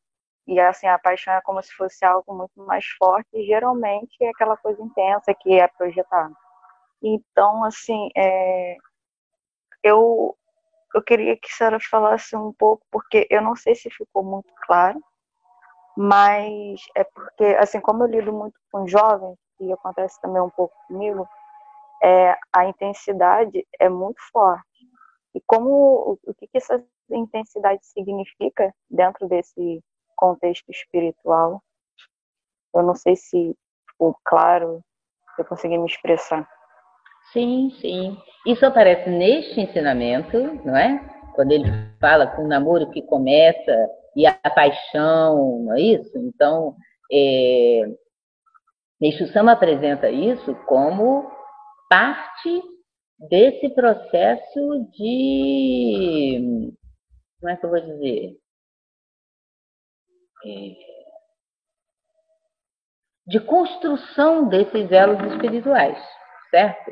e 0.47 0.59
assim 0.59 0.87
a 0.87 0.97
paixão 0.97 1.33
é 1.33 1.41
como 1.41 1.61
se 1.61 1.71
fosse 1.73 2.03
algo 2.03 2.33
muito 2.33 2.59
mais 2.65 2.85
forte 2.97 3.29
e 3.33 3.45
geralmente 3.45 4.15
é 4.21 4.29
aquela 4.29 4.57
coisa 4.57 4.81
intensa 4.81 5.33
que 5.33 5.59
é 5.59 5.67
projetada. 5.67 6.33
Então 7.03 7.63
assim 7.63 8.09
é, 8.17 8.77
eu 9.83 10.35
eu 10.93 11.01
queria 11.01 11.37
que 11.37 11.47
a 11.51 11.55
senhora 11.55 11.79
falasse 11.79 12.35
um 12.35 12.53
pouco 12.53 12.83
porque 12.91 13.27
eu 13.29 13.41
não 13.41 13.55
sei 13.55 13.75
se 13.75 13.89
ficou 13.89 14.23
muito 14.23 14.51
claro 14.65 14.99
mas 15.95 16.81
é 16.95 17.03
porque, 17.03 17.43
assim, 17.59 17.79
como 17.81 18.03
eu 18.03 18.07
lido 18.07 18.31
muito 18.31 18.57
com 18.71 18.87
jovens, 18.87 19.37
e 19.59 19.71
acontece 19.71 20.19
também 20.21 20.41
um 20.41 20.49
pouco 20.49 20.73
comigo, 20.87 21.27
é, 22.01 22.35
a 22.53 22.65
intensidade 22.65 23.67
é 23.79 23.89
muito 23.89 24.19
forte. 24.31 24.65
E 25.35 25.41
como 25.45 26.17
o, 26.25 26.33
que, 26.33 26.47
que 26.47 26.57
essa 26.57 26.83
intensidade 27.09 27.85
significa 27.85 28.73
dentro 28.89 29.27
desse 29.27 29.83
contexto 30.15 30.69
espiritual. 30.69 31.61
Eu 32.73 32.83
não 32.83 32.95
sei 32.95 33.15
se 33.15 33.55
ficou 33.89 34.15
claro, 34.23 34.83
se 35.35 35.41
eu 35.41 35.45
consegui 35.45 35.77
me 35.77 35.87
expressar. 35.87 36.47
Sim, 37.33 37.71
sim. 37.79 38.17
Isso 38.45 38.65
aparece 38.65 39.09
neste 39.09 39.61
ensinamento, 39.61 40.37
não 40.65 40.75
é? 40.75 40.99
Quando 41.35 41.51
ele 41.51 41.71
fala 41.99 42.27
com 42.27 42.43
o 42.43 42.47
namoro 42.47 42.89
que 42.89 43.01
começa 43.03 43.89
e 44.15 44.25
a 44.25 44.33
paixão, 44.33 45.63
não 45.63 45.73
é 45.75 45.81
isso? 45.81 46.17
Então, 46.17 46.75
é, 47.11 47.83
Meixo 48.99 49.27
Sama 49.27 49.53
apresenta 49.53 50.09
isso 50.09 50.53
como 50.65 51.31
parte 51.89 52.61
desse 53.29 53.69
processo 53.69 54.85
de. 54.91 56.73
Como 57.39 57.51
é 57.51 57.55
que 57.57 57.65
eu 57.65 57.69
vou 57.69 57.79
dizer? 57.79 58.37
É, 60.45 60.91
de 63.27 63.39
construção 63.39 64.47
desses 64.49 64.91
elos 64.91 65.21
espirituais, 65.33 65.97
certo? 66.49 66.91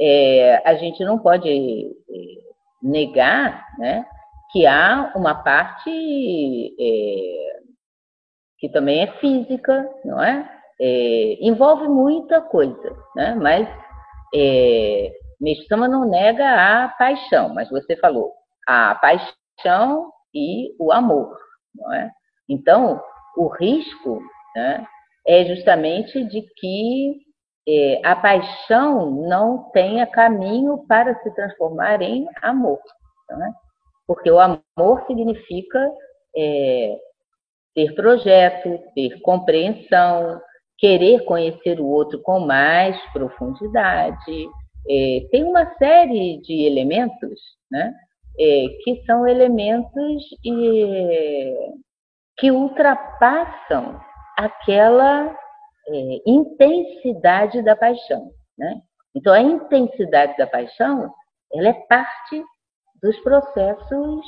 É, 0.00 0.62
a 0.64 0.74
gente 0.74 1.04
não 1.04 1.18
pode 1.18 1.48
é, 1.48 1.92
negar 2.82 3.66
né, 3.78 4.06
que 4.52 4.66
há 4.66 5.12
uma 5.14 5.34
parte 5.34 5.90
é, 6.78 7.60
que 8.58 8.68
também 8.68 9.02
é 9.02 9.06
física, 9.18 9.88
não 10.04 10.22
é? 10.22 10.48
é 10.80 11.38
envolve 11.40 11.88
muita 11.88 12.40
coisa, 12.40 12.96
né? 13.14 13.34
mas 13.34 13.68
é, 14.34 15.12
Meshama 15.40 15.88
não 15.88 16.08
nega 16.08 16.84
a 16.84 16.88
paixão, 16.88 17.52
mas 17.54 17.68
você 17.70 17.96
falou 17.96 18.32
a 18.66 18.94
paixão 18.94 20.10
e 20.34 20.74
o 20.78 20.92
amor, 20.92 21.36
não 21.74 21.92
é? 21.92 22.10
Então, 22.48 23.02
o 23.36 23.48
risco 23.48 24.20
né, 24.54 24.86
é 25.26 25.44
justamente 25.44 26.24
de 26.24 26.42
que 26.56 27.25
é, 27.68 28.00
a 28.04 28.14
paixão 28.14 29.10
não 29.10 29.70
tenha 29.70 30.06
caminho 30.06 30.84
para 30.86 31.20
se 31.22 31.34
transformar 31.34 32.00
em 32.00 32.26
amor. 32.42 32.80
Né? 33.30 33.52
Porque 34.06 34.30
o 34.30 34.38
amor 34.38 35.04
significa 35.06 35.92
é, 36.36 36.96
ter 37.74 37.94
projeto, 37.94 38.80
ter 38.94 39.20
compreensão, 39.20 40.40
querer 40.78 41.24
conhecer 41.24 41.80
o 41.80 41.86
outro 41.86 42.20
com 42.22 42.40
mais 42.40 42.96
profundidade. 43.12 44.48
É, 44.88 45.26
tem 45.30 45.42
uma 45.42 45.74
série 45.76 46.40
de 46.42 46.66
elementos 46.66 47.40
né, 47.70 47.92
é, 48.38 48.66
que 48.84 49.02
são 49.04 49.26
elementos 49.26 50.22
é, 50.46 51.68
que 52.38 52.50
ultrapassam 52.52 54.00
aquela 54.38 55.34
é, 55.88 56.18
intensidade 56.26 57.62
da 57.62 57.76
paixão. 57.76 58.30
Né? 58.58 58.80
Então, 59.14 59.32
a 59.32 59.40
intensidade 59.40 60.36
da 60.36 60.46
paixão 60.46 61.10
ela 61.52 61.68
é 61.68 61.72
parte 61.88 62.44
dos 63.02 63.16
processos, 63.20 64.26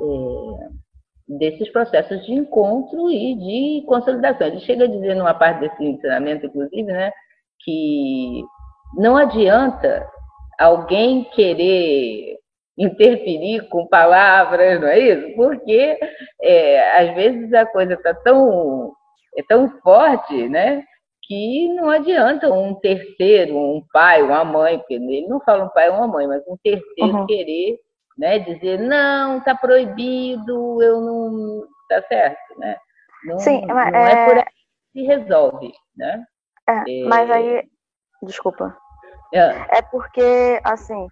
é, 0.00 1.36
desses 1.38 1.70
processos 1.70 2.24
de 2.24 2.32
encontro 2.32 3.10
e 3.10 3.34
de 3.34 3.86
consolidação. 3.86 4.46
Ele 4.46 4.60
chega 4.60 4.84
a 4.84 4.88
dizer 4.88 5.14
numa 5.14 5.34
parte 5.34 5.60
desse 5.60 5.84
ensinamento, 5.84 6.46
inclusive, 6.46 6.82
né, 6.84 7.12
que 7.60 8.42
não 8.96 9.16
adianta 9.16 10.06
alguém 10.58 11.24
querer 11.30 12.38
interferir 12.76 13.68
com 13.68 13.86
palavras, 13.86 14.80
não 14.80 14.88
é 14.88 14.98
isso? 14.98 15.36
Porque 15.36 15.98
é, 16.40 17.00
às 17.02 17.14
vezes 17.14 17.52
a 17.52 17.66
coisa 17.66 17.94
está 17.94 18.14
tão 18.14 18.92
é 19.36 19.42
tão 19.42 19.68
forte, 19.80 20.48
né? 20.48 20.84
Que 21.24 21.68
não 21.74 21.88
adianta 21.88 22.52
um 22.52 22.74
terceiro, 22.74 23.56
um 23.56 23.84
pai, 23.92 24.22
uma 24.22 24.44
mãe, 24.44 24.78
porque 24.78 24.94
ele 24.94 25.26
não 25.28 25.40
fala 25.40 25.64
um 25.64 25.68
pai 25.68 25.88
ou 25.88 25.96
uma 25.96 26.08
mãe, 26.08 26.26
mas 26.26 26.42
um 26.46 26.56
terceiro 26.62 27.18
uhum. 27.18 27.26
querer 27.26 27.78
né, 28.18 28.38
dizer 28.38 28.78
não, 28.78 29.38
está 29.38 29.54
proibido, 29.54 30.82
eu 30.82 31.00
não. 31.00 31.66
Tá 31.88 32.02
certo, 32.08 32.58
né? 32.58 32.76
Não, 33.24 33.38
Sim, 33.38 33.66
não 33.66 33.78
é... 33.78 33.88
é 33.88 34.26
por 34.26 34.38
aí 34.38 34.44
que 34.92 35.00
se 35.00 35.06
resolve, 35.06 35.72
né? 35.96 36.24
É, 36.68 36.72
é... 36.72 37.04
Mas 37.06 37.30
aí, 37.30 37.68
desculpa. 38.22 38.76
É. 39.32 39.78
é 39.78 39.82
porque, 39.82 40.60
assim, 40.64 41.06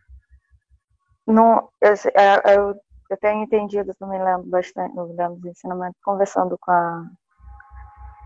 não, 1.27 1.68
eu, 1.81 1.93
é, 2.14 2.57
eu, 2.57 2.75
eu 3.11 3.16
tenho 3.18 3.43
entendido, 3.43 3.95
também 3.99 4.23
lembro 4.23 4.49
bastante, 4.49 4.95
lembro 4.97 5.37
dos 5.37 5.51
ensinamentos, 5.51 5.99
conversando 6.03 6.57
com 6.61 6.71
a, 6.71 7.05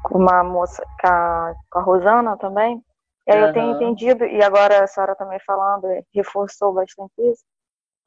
com 0.04 0.18
uma 0.18 0.44
moça, 0.44 0.84
com 1.00 1.08
a, 1.08 1.54
com 1.70 1.78
a 1.78 1.82
Rosana 1.82 2.36
também. 2.38 2.82
E 3.26 3.32
aí 3.32 3.40
uhum. 3.40 3.46
eu 3.48 3.52
tenho 3.52 3.72
entendido, 3.72 4.24
e 4.26 4.42
agora 4.42 4.84
a 4.84 4.86
senhora 4.86 5.16
também 5.16 5.38
falando, 5.46 5.86
reforçou 6.14 6.72
bastante 6.74 7.12
isso, 7.18 7.42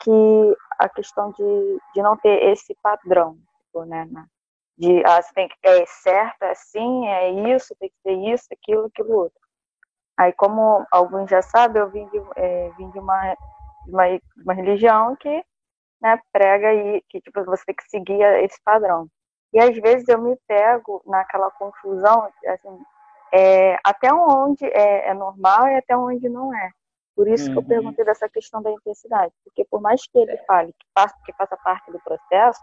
que 0.02 0.58
a 0.80 0.88
questão 0.88 1.32
de, 1.32 1.80
de 1.96 2.02
não 2.02 2.16
ter 2.18 2.52
esse 2.52 2.76
padrão, 2.84 3.36
tipo, 3.66 3.84
né, 3.86 4.08
de 4.78 5.04
ah, 5.06 5.22
você 5.22 5.34
tem 5.34 5.48
que 5.48 5.56
é 5.64 5.86
certo, 5.88 6.44
é 6.44 6.52
assim, 6.52 7.08
é 7.08 7.56
isso, 7.56 7.76
tem 7.80 7.90
que 7.90 7.96
ter 8.04 8.14
isso, 8.32 8.46
aquilo, 8.52 8.86
aquilo 8.86 9.12
outro. 9.12 9.40
Aí, 10.20 10.32
como 10.34 10.86
alguns 10.92 11.30
já 11.30 11.42
sabem, 11.42 11.82
eu 11.82 11.90
vim 11.90 12.08
de, 12.10 12.22
é, 12.36 12.70
vim 12.78 12.90
de, 12.92 13.00
uma, 13.00 13.36
de 13.86 13.92
uma, 13.92 14.04
uma 14.44 14.54
religião 14.54 15.16
que 15.16 15.44
né, 16.02 16.20
prega 16.32 16.70
aí 16.70 17.02
que 17.10 17.22
tipo, 17.22 17.44
você 17.44 17.64
tem 17.66 17.76
que 17.76 17.90
seguir 17.90 18.22
esse 18.44 18.62
padrão. 18.64 19.08
E 19.54 19.60
às 19.60 19.76
vezes 19.78 20.08
eu 20.08 20.22
me 20.22 20.36
pego 20.48 21.02
naquela 21.06 21.50
confusão, 21.52 22.30
assim, 22.48 22.80
é, 23.34 23.78
até 23.84 24.14
onde 24.14 24.66
é, 24.66 25.10
é, 25.10 25.14
normal 25.14 25.68
e 25.68 25.76
até 25.76 25.96
onde 25.96 26.28
não 26.30 26.54
é. 26.54 26.72
Por 27.16 27.28
isso 27.28 27.48
uhum. 27.48 27.52
que 27.52 27.58
eu 27.58 27.62
uhum. 27.62 27.68
perguntei 27.68 28.06
dessa 28.06 28.30
questão 28.30 28.62
da 28.62 28.72
intensidade, 28.72 29.34
porque 29.44 29.66
por 29.66 29.82
mais 29.82 30.06
que 30.08 30.18
ele 30.20 30.38
fale 30.46 30.72
que, 30.74 30.86
passa, 30.94 31.16
que 31.26 31.34
faça 31.34 31.58
parte 31.58 31.92
do 31.92 32.00
processo, 32.00 32.62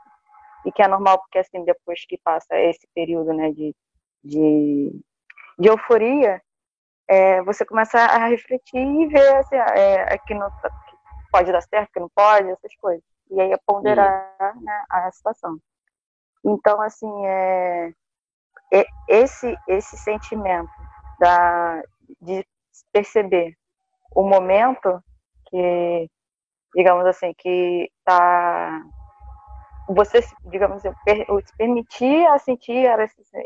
e 0.64 0.72
que 0.72 0.82
é 0.82 0.88
normal, 0.88 1.18
porque 1.18 1.38
assim, 1.38 1.64
depois 1.64 2.04
que 2.06 2.18
passa 2.18 2.58
esse 2.58 2.86
período 2.94 3.32
né, 3.32 3.50
de, 3.52 3.74
de, 4.22 5.00
de 5.58 5.68
euforia, 5.68 6.40
é, 7.06 7.42
você 7.42 7.66
começa 7.66 7.98
a 7.98 8.26
refletir 8.26 8.80
e 8.80 9.06
ver 9.08 9.36
assim, 9.36 9.56
é, 9.56 10.16
que, 10.18 10.34
não, 10.34 10.50
que 10.50 10.96
pode 11.30 11.52
dar 11.52 11.60
certo, 11.62 11.92
que 11.92 12.00
não 12.00 12.08
pode, 12.14 12.50
essas 12.50 12.74
coisas. 12.76 13.04
E 13.30 13.40
aí 13.40 13.52
é 13.52 13.58
ponderar 13.66 14.34
né, 14.60 14.84
a 14.90 15.10
situação. 15.12 15.58
Então, 16.44 16.80
assim, 16.82 17.26
é, 17.26 17.92
é, 18.72 18.84
esse, 19.08 19.56
esse 19.68 19.96
sentimento 19.96 20.70
da, 21.18 21.82
de 22.20 22.46
perceber 22.92 23.56
o 24.14 24.22
momento 24.22 25.02
que, 25.48 26.10
digamos 26.74 27.06
assim, 27.06 27.32
que 27.38 27.90
tá 28.04 28.82
você, 29.88 30.20
digamos 30.46 30.84
assim, 30.84 30.94
se 31.44 31.56
permitir 31.56 32.26
a 32.28 32.38
sentir 32.38 32.86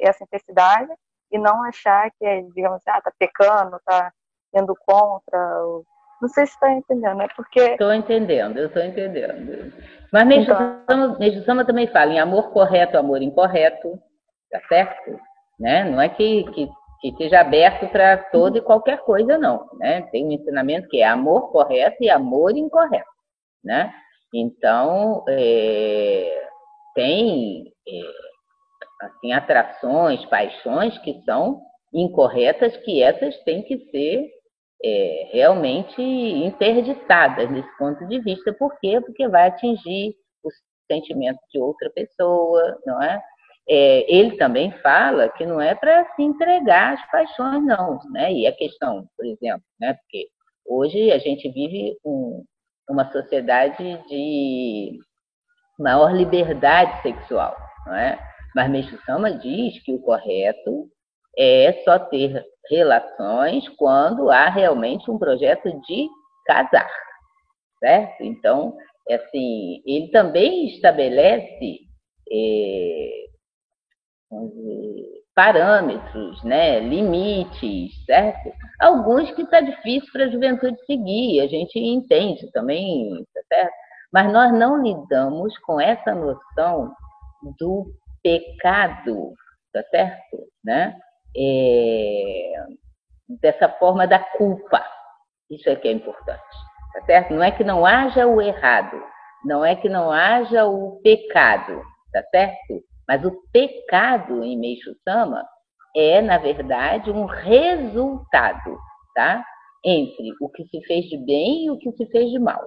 essa, 0.03 0.25
intensidade 0.25 0.93
e 1.33 1.39
não 1.39 1.65
achar 1.65 2.11
que, 2.13 2.25
é, 2.25 2.43
digamos 2.55 2.77
assim, 2.77 2.91
ah, 2.91 3.03
tá 3.03 3.13
pecando, 3.19 3.81
tá 3.85 4.13
indo 4.55 4.75
contra, 4.87 5.65
ou, 5.65 5.85
não 6.21 6.29
sei 6.29 6.47
se 6.47 6.53
está 6.53 6.73
entendendo, 6.73 7.23
é 7.23 7.29
porque. 7.37 7.61
Estou 7.61 7.95
entendendo, 7.95 8.59
eu 8.59 8.67
estou 8.67 8.83
entendendo. 8.83 9.73
Mas 10.13 10.27
Meixo 10.27 10.51
então... 10.51 11.65
Também 11.65 11.87
fala 11.89 12.13
em 12.13 12.19
amor 12.19 12.51
correto, 12.51 12.99
amor 12.99 13.23
incorreto, 13.23 13.99
tá 14.51 14.61
certo? 14.69 15.19
Né? 15.59 15.85
Não 15.85 16.01
é 16.01 16.09
que, 16.09 16.45
que, 16.53 16.69
que 17.01 17.09
esteja 17.09 17.41
aberto 17.41 17.89
para 17.89 18.17
toda 18.17 18.59
e 18.59 18.63
qualquer 18.63 18.99
coisa, 18.99 19.39
não. 19.39 19.69
Né? 19.75 20.03
Tem 20.11 20.27
um 20.27 20.33
ensinamento 20.33 20.89
que 20.89 21.01
é 21.01 21.07
amor 21.07 21.53
correto 21.53 21.97
e 22.01 22.11
amor 22.11 22.57
incorreto. 22.57 23.11
Né? 23.63 23.93
Então, 24.35 25.25
é, 25.29 26.49
tem 26.95 27.73
é, 27.87 29.07
assim, 29.07 29.33
atrações, 29.33 30.25
paixões 30.27 30.97
que 30.99 31.23
são 31.23 31.61
incorretas, 31.93 32.77
que 32.79 33.03
essas 33.03 33.37
têm 33.45 33.63
que 33.63 33.79
ser 33.91 34.38
é, 34.85 35.29
realmente 35.33 36.01
interditadas 36.01 37.51
nesse 37.51 37.77
ponto 37.77 38.07
de 38.07 38.21
vista. 38.21 38.53
Por 38.53 38.79
quê? 38.81 39.01
Porque 39.01 39.29
vai 39.29 39.49
atingir 39.49 40.15
o 40.45 40.49
sentimento 40.91 41.39
de 41.53 41.59
outra 41.59 41.91
pessoa, 41.91 42.79
não 42.87 43.03
é? 43.03 43.21
é 43.69 44.15
ele 44.15 44.37
também 44.37 44.73
fala 44.81 45.29
que 45.29 45.45
não 45.45 45.61
é 45.61 45.75
para 45.75 46.05
se 46.15 46.23
entregar 46.23 46.95
às 46.95 47.11
paixões, 47.11 47.65
não, 47.65 47.99
né? 48.13 48.33
E 48.33 48.47
a 48.47 48.53
questão, 48.53 49.07
por 49.17 49.27
exemplo, 49.27 49.65
né? 49.81 49.95
Porque 49.95 50.29
hoje 50.67 51.11
a 51.11 51.19
gente 51.19 51.51
vive 51.51 51.97
um, 52.05 52.45
uma 52.89 53.11
sociedade 53.11 53.85
de 54.09 54.99
maior 55.79 56.15
liberdade 56.15 57.03
sexual, 57.03 57.57
não 57.87 57.95
é? 57.95 58.19
Mas 58.55 58.71
Meixo 58.71 58.99
Sama 59.05 59.33
diz 59.33 59.81
que 59.83 59.93
o 59.93 60.01
correto 60.01 60.89
é 61.37 61.83
só 61.85 61.99
ter 61.99 62.45
relações 62.71 63.69
quando 63.77 64.31
há 64.31 64.49
realmente 64.49 65.11
um 65.11 65.19
projeto 65.19 65.69
de 65.83 66.09
casar, 66.47 66.91
certo? 67.79 68.23
Então, 68.23 68.77
é 69.09 69.15
assim, 69.17 69.83
ele 69.87 70.11
também 70.11 70.67
estabelece 70.69 71.81
é, 72.31 73.29
parâmetros, 75.35 76.43
né, 76.43 76.81
limites, 76.81 78.05
certo? 78.05 78.53
Alguns 78.81 79.31
que 79.33 79.43
está 79.43 79.61
difícil 79.61 80.11
para 80.13 80.25
a 80.25 80.31
juventude 80.31 80.77
seguir, 80.85 81.41
a 81.41 81.47
gente 81.47 81.79
entende 81.79 82.51
também, 82.53 83.25
tá 83.33 83.41
certo? 83.49 83.75
Mas 84.13 84.33
nós 84.33 84.53
não 84.53 84.83
lidamos 84.83 85.57
com 85.59 85.81
essa 85.81 86.15
noção 86.15 86.93
do 87.59 87.87
pecado, 88.23 89.33
tá 89.73 89.83
certo? 89.91 90.49
Né? 90.65 90.99
É, 91.41 92.53
dessa 93.41 93.69
forma 93.69 94.07
da 94.07 94.19
culpa. 94.19 94.85
Isso 95.51 95.69
é 95.69 95.77
que 95.77 95.89
é 95.89 95.93
importante, 95.93 96.57
tá 96.95 97.03
certo? 97.07 97.33
Não 97.33 97.43
é 97.43 97.51
que 97.51 97.65
não 97.65 97.87
haja 97.87 98.27
o 98.27 98.41
errado, 98.41 99.01
não 99.45 99.65
é 99.65 99.77
que 99.77 99.89
não 99.89 100.11
haja 100.11 100.67
o 100.67 101.01
pecado, 101.03 101.83
tá 102.13 102.23
certo? 102.31 102.83
Mas 103.07 103.25
o 103.25 103.33
pecado 103.53 104.43
em 104.45 104.59
Meixo 104.59 104.95
Sama 105.05 105.45
é, 105.97 106.21
na 106.21 106.39
verdade, 106.39 107.11
um 107.11 107.25
resultado, 107.25 108.79
tá? 109.15 109.45
Entre 109.85 110.33
o 110.41 110.49
que 110.51 110.65
se 110.65 110.83
fez 110.87 111.07
de 111.07 111.17
bem 111.17 111.67
e 111.67 111.71
o 111.71 111.79
que 111.79 111.93
se 111.93 112.07
fez 112.07 112.31
de 112.31 112.39
mal, 112.39 112.61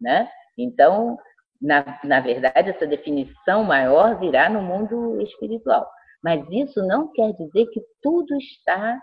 né? 0.00 0.28
Então, 0.56 1.18
na, 1.60 1.98
na 2.04 2.20
verdade, 2.20 2.70
essa 2.70 2.86
definição 2.86 3.64
maior 3.64 4.18
virá 4.18 4.48
no 4.48 4.62
mundo 4.62 5.20
espiritual. 5.20 5.88
Mas 6.22 6.44
isso 6.50 6.84
não 6.86 7.12
quer 7.12 7.32
dizer 7.32 7.66
que 7.66 7.80
tudo 8.02 8.36
está 8.36 9.00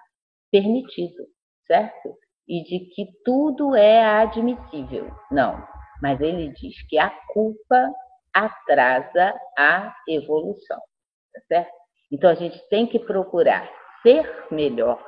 permitido, 0.52 1.26
certo? 1.66 2.18
E 2.48 2.64
de 2.64 2.80
que 2.94 3.08
tudo 3.24 3.76
é 3.76 4.04
admissível. 4.04 5.10
Não. 5.32 5.66
Mas 6.02 6.20
ele 6.22 6.50
diz 6.50 6.76
que 6.88 6.98
a 6.98 7.10
culpa 7.34 7.92
atrasa 8.34 9.34
a 9.58 9.96
evolução, 10.08 10.80
tá 11.34 11.42
certo? 11.48 11.72
Então 12.12 12.30
a 12.30 12.36
gente 12.36 12.60
tem 12.70 12.86
que 12.86 13.00
procurar 13.00 13.70
ser 14.02 14.46
melhor, 14.52 15.04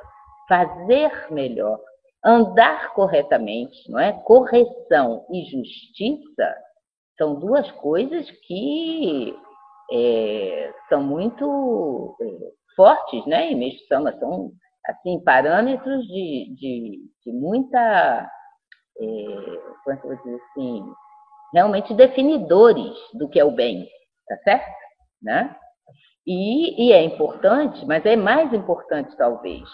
fazer 0.48 1.30
melhor, 1.30 1.78
andar 2.24 2.92
corretamente, 2.94 3.88
não 3.90 3.98
é? 4.00 4.12
Correção 4.24 5.26
e 5.30 5.44
justiça 5.44 6.56
são 7.16 7.38
duas 7.38 7.70
coisas 7.72 8.30
que 8.46 9.36
é, 9.90 10.72
são 10.88 11.02
muito 11.02 12.16
é, 12.20 12.74
fortes, 12.76 13.24
né? 13.26 13.50
E 13.50 13.54
mesmo 13.54 13.80
são, 13.88 14.04
são 14.18 14.52
assim 14.86 15.22
parâmetros 15.24 16.06
de, 16.06 16.54
de, 16.54 16.98
de 17.24 17.32
muita, 17.32 18.30
é, 19.00 19.04
como 19.84 19.96
é 19.96 19.96
que 19.96 20.06
eu 20.06 20.10
vou 20.10 20.16
dizer 20.16 20.40
assim, 20.50 20.84
realmente 21.52 21.94
definidores 21.94 22.94
do 23.14 23.28
que 23.28 23.38
é 23.38 23.44
o 23.44 23.50
bem, 23.50 23.86
tá 24.26 24.36
certo? 24.44 24.78
Né? 25.22 25.56
E, 26.26 26.88
e 26.88 26.92
é 26.92 27.02
importante, 27.02 27.84
mas 27.86 28.04
é 28.04 28.14
mais 28.14 28.52
importante 28.52 29.16
talvez, 29.16 29.68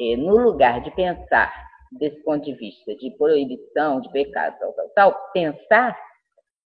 é, 0.00 0.16
no 0.16 0.36
lugar 0.36 0.80
de 0.82 0.90
pensar 0.92 1.52
desse 1.92 2.22
ponto 2.24 2.44
de 2.44 2.54
vista 2.54 2.94
de 2.96 3.10
proibição, 3.16 4.00
de 4.00 4.10
pecado, 4.10 4.56
tal, 4.58 4.72
tal, 4.72 4.88
tal, 4.94 5.30
pensar 5.32 5.96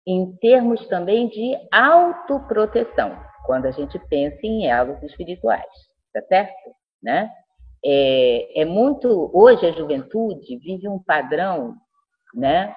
em 0.06 0.32
termos 0.36 0.86
também 0.88 1.28
de 1.28 1.56
autoproteção, 1.72 3.16
quando 3.46 3.66
a 3.66 3.70
gente 3.70 3.98
pensa 4.08 4.38
em 4.42 4.66
elos 4.66 5.02
espirituais, 5.02 5.66
tá 6.12 6.22
certo? 6.22 6.70
Né? 7.02 7.30
É, 7.84 8.62
é 8.62 8.64
muito 8.64 9.30
hoje 9.32 9.66
a 9.66 9.72
juventude 9.72 10.58
vive 10.58 10.88
um 10.88 11.02
padrão, 11.02 11.74
né, 12.34 12.74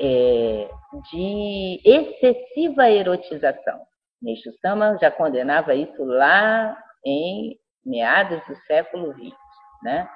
é, 0.00 0.68
de 1.10 1.80
excessiva 1.84 2.90
erotização. 2.90 3.80
Neixo 4.20 4.50
Sama 4.60 4.96
já 4.98 5.10
condenava 5.10 5.74
isso 5.74 6.04
lá 6.04 6.76
em 7.04 7.58
meados 7.84 8.40
do 8.46 8.56
século 8.66 9.12
XX. 9.12 9.36
Né? 9.82 10.08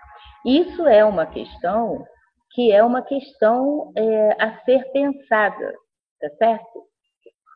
Isso 0.44 0.86
é 0.86 1.04
uma 1.04 1.26
questão 1.26 2.04
que 2.52 2.72
é 2.72 2.82
uma 2.82 3.02
questão 3.02 3.92
é, 3.96 4.42
a 4.42 4.58
ser 4.64 4.90
pensada, 4.92 5.72
tá 6.20 6.28
certo? 6.36 6.84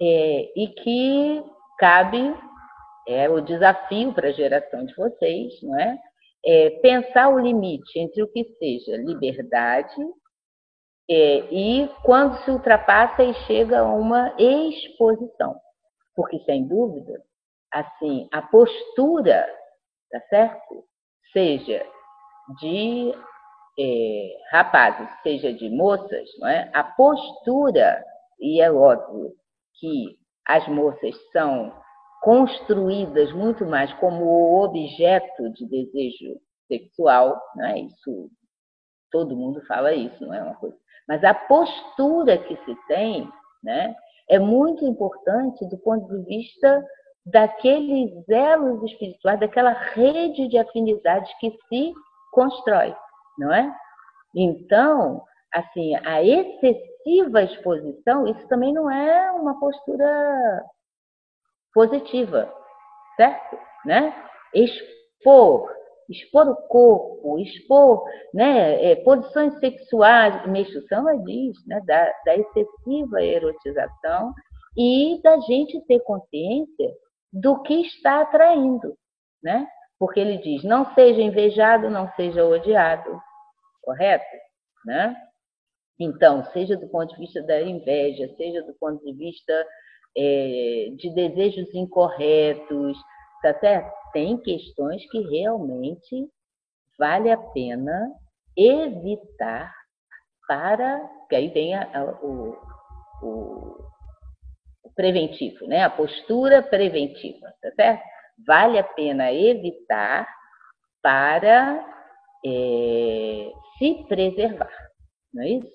É, 0.03 0.53
e 0.57 0.69
que 0.69 1.45
cabe 1.79 2.35
é 3.07 3.29
o 3.29 3.41
desafio 3.41 4.13
para 4.13 4.29
a 4.29 4.33
geração 4.33 4.85
de 4.85 4.95
vocês, 4.95 5.63
não 5.63 5.79
é? 5.79 5.99
é? 6.45 6.71
Pensar 6.81 7.29
o 7.29 7.39
limite 7.39 7.99
entre 7.99 8.23
o 8.23 8.29
que 8.29 8.45
seja 8.59 8.97
liberdade 8.97 9.95
é, 11.09 11.39
e 11.51 11.89
quando 12.03 12.37
se 12.39 12.51
ultrapassa 12.51 13.23
e 13.23 13.35
chega 13.47 13.81
a 13.81 13.85
uma 13.85 14.35
exposição. 14.39 15.61
Porque, 16.17 16.39
sem 16.45 16.67
dúvida, 16.67 17.23
assim, 17.71 18.29
a 18.33 18.41
postura, 18.41 19.47
tá 20.11 20.21
certo? 20.31 20.85
Seja 21.33 21.85
de 22.61 23.13
é, 23.79 24.37
rapazes, 24.51 25.09
seja 25.23 25.53
de 25.53 25.69
moças, 25.69 26.29
não 26.39 26.49
é? 26.49 26.71
A 26.73 26.85
postura, 26.85 28.03
e 28.45 28.61
é 28.61 28.71
óbvio 28.71 29.33
que 29.79 30.17
as 30.47 30.67
moças 30.69 31.15
são 31.33 31.73
construídas 32.23 33.33
muito 33.33 33.67
mais 33.67 33.93
como 33.95 34.63
objeto 34.63 35.51
de 35.53 35.67
desejo 35.67 36.39
sexual, 36.69 37.41
não 37.57 37.67
é? 37.67 37.81
Isso 37.81 38.31
todo 39.11 39.37
mundo 39.37 39.61
fala 39.67 39.95
isso, 39.95 40.25
não 40.25 40.35
é 40.35 40.43
uma 40.43 40.55
coisa 40.57 40.77
mas 41.09 41.23
a 41.23 41.35
postura 41.35 42.39
que 42.39 42.57
se 42.65 42.75
tem 42.89 43.29
né, 43.63 43.95
é 44.29 44.39
muito 44.39 44.85
importante 44.85 45.69
do 45.69 45.79
ponto 45.79 46.07
de 46.09 46.25
vista 46.25 46.85
daqueles 47.27 48.13
elos 48.29 48.83
espirituais, 48.91 49.41
daquela 49.41 49.73
rede 49.73 50.49
de 50.49 50.59
afinidades 50.59 51.31
que 51.39 51.51
se 51.69 51.93
constrói, 52.33 52.95
não 53.39 53.53
é? 53.53 53.75
Então, 54.35 55.23
assim, 55.53 55.95
a 55.97 56.23
excessiva 57.05 57.43
exposição, 57.43 58.27
isso 58.27 58.47
também 58.49 58.73
não 58.73 58.91
é 58.91 59.31
uma 59.33 59.59
postura 59.59 60.65
positiva, 61.73 62.53
certo? 63.17 63.59
Né? 63.85 64.15
Expor 64.55 65.71
expor 66.09 66.49
o 66.49 66.57
corpo, 66.69 67.39
expor 67.39 68.05
né, 68.33 68.93
é, 68.93 68.97
posições 68.97 69.59
sexuais, 69.59 70.47
Meixo 70.47 70.87
Sama 70.89 71.17
diz, 71.19 71.57
né, 71.67 71.81
da, 71.87 72.13
da 72.25 72.37
excessiva 72.37 73.23
erotização 73.23 74.33
e 74.77 75.21
da 75.23 75.39
gente 75.41 75.81
ter 75.87 76.01
consciência 76.01 76.91
do 77.33 77.63
que 77.63 77.75
está 77.87 78.21
atraindo, 78.21 78.95
né? 79.43 79.67
Porque 79.99 80.21
ele 80.21 80.39
diz, 80.39 80.63
não 80.65 80.93
seja 80.95 81.21
invejado, 81.21 81.89
não 81.89 82.11
seja 82.15 82.45
odiado, 82.45 83.21
correto? 83.83 84.25
Né? 84.85 85.17
Então, 85.99 86.45
seja 86.53 86.77
do 86.77 86.89
ponto 86.89 87.15
de 87.15 87.21
vista 87.21 87.43
da 87.43 87.63
inveja, 87.63 88.29
seja 88.37 88.63
do 88.63 88.75
ponto 88.75 89.03
de 89.05 89.13
vista 89.13 89.67
é, 90.17 90.89
de 90.97 91.15
desejos 91.15 91.73
incorretos, 91.75 92.97
tá 93.43 93.59
certo? 93.61 94.05
tem 94.15 94.39
questões 94.39 95.05
que 95.11 95.21
realmente 95.29 96.31
vale 96.97 97.31
a 97.31 97.37
pena 97.37 98.13
evitar 98.57 99.75
para. 100.47 101.11
que 101.29 101.35
aí 101.35 101.49
vem 101.49 101.75
a, 101.75 101.83
a, 101.83 102.05
o, 102.23 102.57
o, 103.23 103.89
o, 104.85 104.91
preventivo, 104.95 105.67
né? 105.67 105.83
a 105.83 105.91
postura 105.91 106.63
preventiva, 106.63 107.53
tá 107.61 107.71
certo? 107.75 108.03
Vale 108.47 108.79
a 108.79 108.85
pena 108.85 109.33
evitar 109.33 110.29
para 111.03 111.85
é, 112.47 113.53
se 113.79 114.05
preservar, 114.09 114.71
não 115.33 115.43
é 115.43 115.49
isso? 115.49 115.74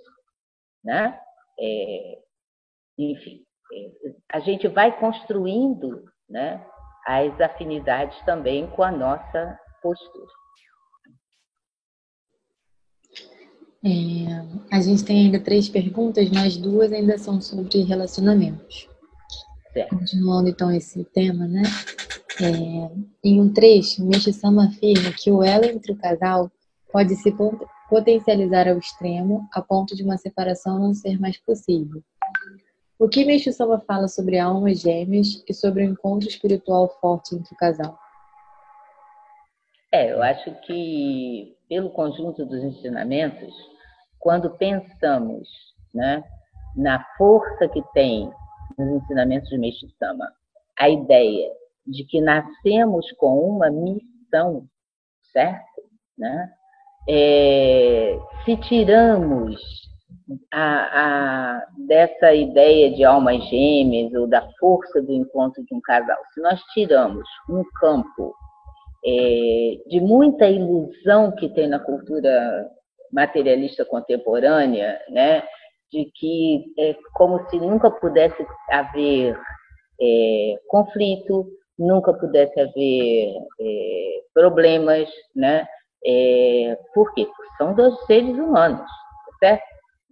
Né? 0.89 1.19
É, 1.59 2.19
enfim, 2.97 3.43
é, 3.71 3.91
a 4.33 4.39
gente 4.39 4.67
vai 4.67 4.99
construindo 4.99 6.03
né, 6.27 6.65
as 7.05 7.39
afinidades 7.39 8.19
também 8.25 8.65
com 8.71 8.81
a 8.81 8.91
nossa 8.91 9.59
postura. 9.83 10.31
É, 13.85 14.75
a 14.75 14.81
gente 14.81 15.05
tem 15.05 15.25
ainda 15.25 15.39
três 15.39 15.69
perguntas, 15.69 16.27
mas 16.31 16.57
duas 16.57 16.91
ainda 16.91 17.19
são 17.19 17.39
sobre 17.39 17.83
relacionamentos. 17.83 18.89
Certo. 19.71 19.95
Continuando 19.95 20.49
então 20.49 20.71
esse 20.71 21.03
tema, 21.03 21.47
né? 21.47 21.61
É, 22.41 22.91
em 23.23 23.39
um 23.39 23.53
trecho, 23.53 24.03
Michi-sama 24.03 24.65
afirma 24.65 25.11
que 25.11 25.29
o 25.29 25.43
elo 25.43 25.65
entre 25.65 25.91
o 25.91 25.97
casal 25.97 26.51
pode 26.91 27.15
se 27.15 27.31
potencializar 27.89 28.67
ao 28.67 28.77
extremo 28.77 29.47
a 29.51 29.61
ponto 29.61 29.95
de 29.95 30.03
uma 30.03 30.17
separação 30.17 30.79
não 30.79 30.93
ser 30.93 31.19
mais 31.19 31.37
possível. 31.37 32.01
O 32.99 33.07
que 33.07 33.25
Meixo 33.25 33.51
Sama 33.51 33.79
fala 33.79 34.07
sobre 34.07 34.37
almas 34.37 34.81
gêmeas 34.81 35.43
e 35.47 35.53
sobre 35.53 35.83
o 35.83 35.89
encontro 35.89 36.27
espiritual 36.27 36.89
forte 36.99 37.35
entre 37.35 37.53
o 37.53 37.57
casal? 37.57 37.97
É, 39.91 40.11
eu 40.11 40.21
acho 40.21 40.53
que 40.61 41.57
pelo 41.67 41.89
conjunto 41.89 42.45
dos 42.45 42.63
ensinamentos, 42.63 43.53
quando 44.19 44.51
pensamos 44.51 45.47
né, 45.93 46.23
na 46.75 47.03
força 47.17 47.67
que 47.67 47.81
tem 47.93 48.31
nos 48.77 49.01
ensinamentos 49.01 49.49
de 49.49 49.57
Meixo 49.57 49.87
Sama, 49.97 50.31
a 50.77 50.89
ideia 50.89 51.51
de 51.87 52.03
que 52.03 52.21
nascemos 52.21 53.11
com 53.13 53.39
uma 53.39 53.69
missão, 53.69 54.67
certo? 55.31 55.81
Né? 56.17 56.53
É, 57.07 58.19
se 58.45 58.57
tiramos 58.57 59.55
a, 60.51 60.99
a, 61.01 61.65
dessa 61.87 62.33
ideia 62.33 62.91
de 62.91 63.03
almas 63.03 63.43
gêmeas 63.49 64.13
ou 64.13 64.27
da 64.27 64.47
força 64.59 65.01
do 65.01 65.11
encontro 65.11 65.63
de 65.65 65.73
um 65.73 65.81
casal, 65.81 66.17
se 66.33 66.41
nós 66.41 66.61
tiramos 66.73 67.27
um 67.49 67.63
campo 67.79 68.33
é, 69.05 69.77
de 69.87 69.99
muita 70.01 70.47
ilusão 70.47 71.31
que 71.35 71.49
tem 71.49 71.67
na 71.67 71.79
cultura 71.79 72.67
materialista 73.11 73.85
contemporânea, 73.85 74.99
né, 75.09 75.43
de 75.91 76.05
que 76.15 76.65
é 76.77 76.95
como 77.13 77.49
se 77.49 77.57
nunca 77.57 77.89
pudesse 77.89 78.45
haver 78.69 79.39
é, 79.99 80.55
conflito, 80.67 81.47
nunca 81.77 82.13
pudesse 82.13 82.59
haver 82.59 83.33
é, 83.59 84.21
problemas, 84.33 85.09
né? 85.35 85.67
É, 86.05 86.77
por 86.93 87.13
quê? 87.13 87.25
Porque 87.25 87.57
são 87.57 87.73
dois 87.73 87.93
seres 88.05 88.37
humanos, 88.37 88.89
certo? 89.39 89.63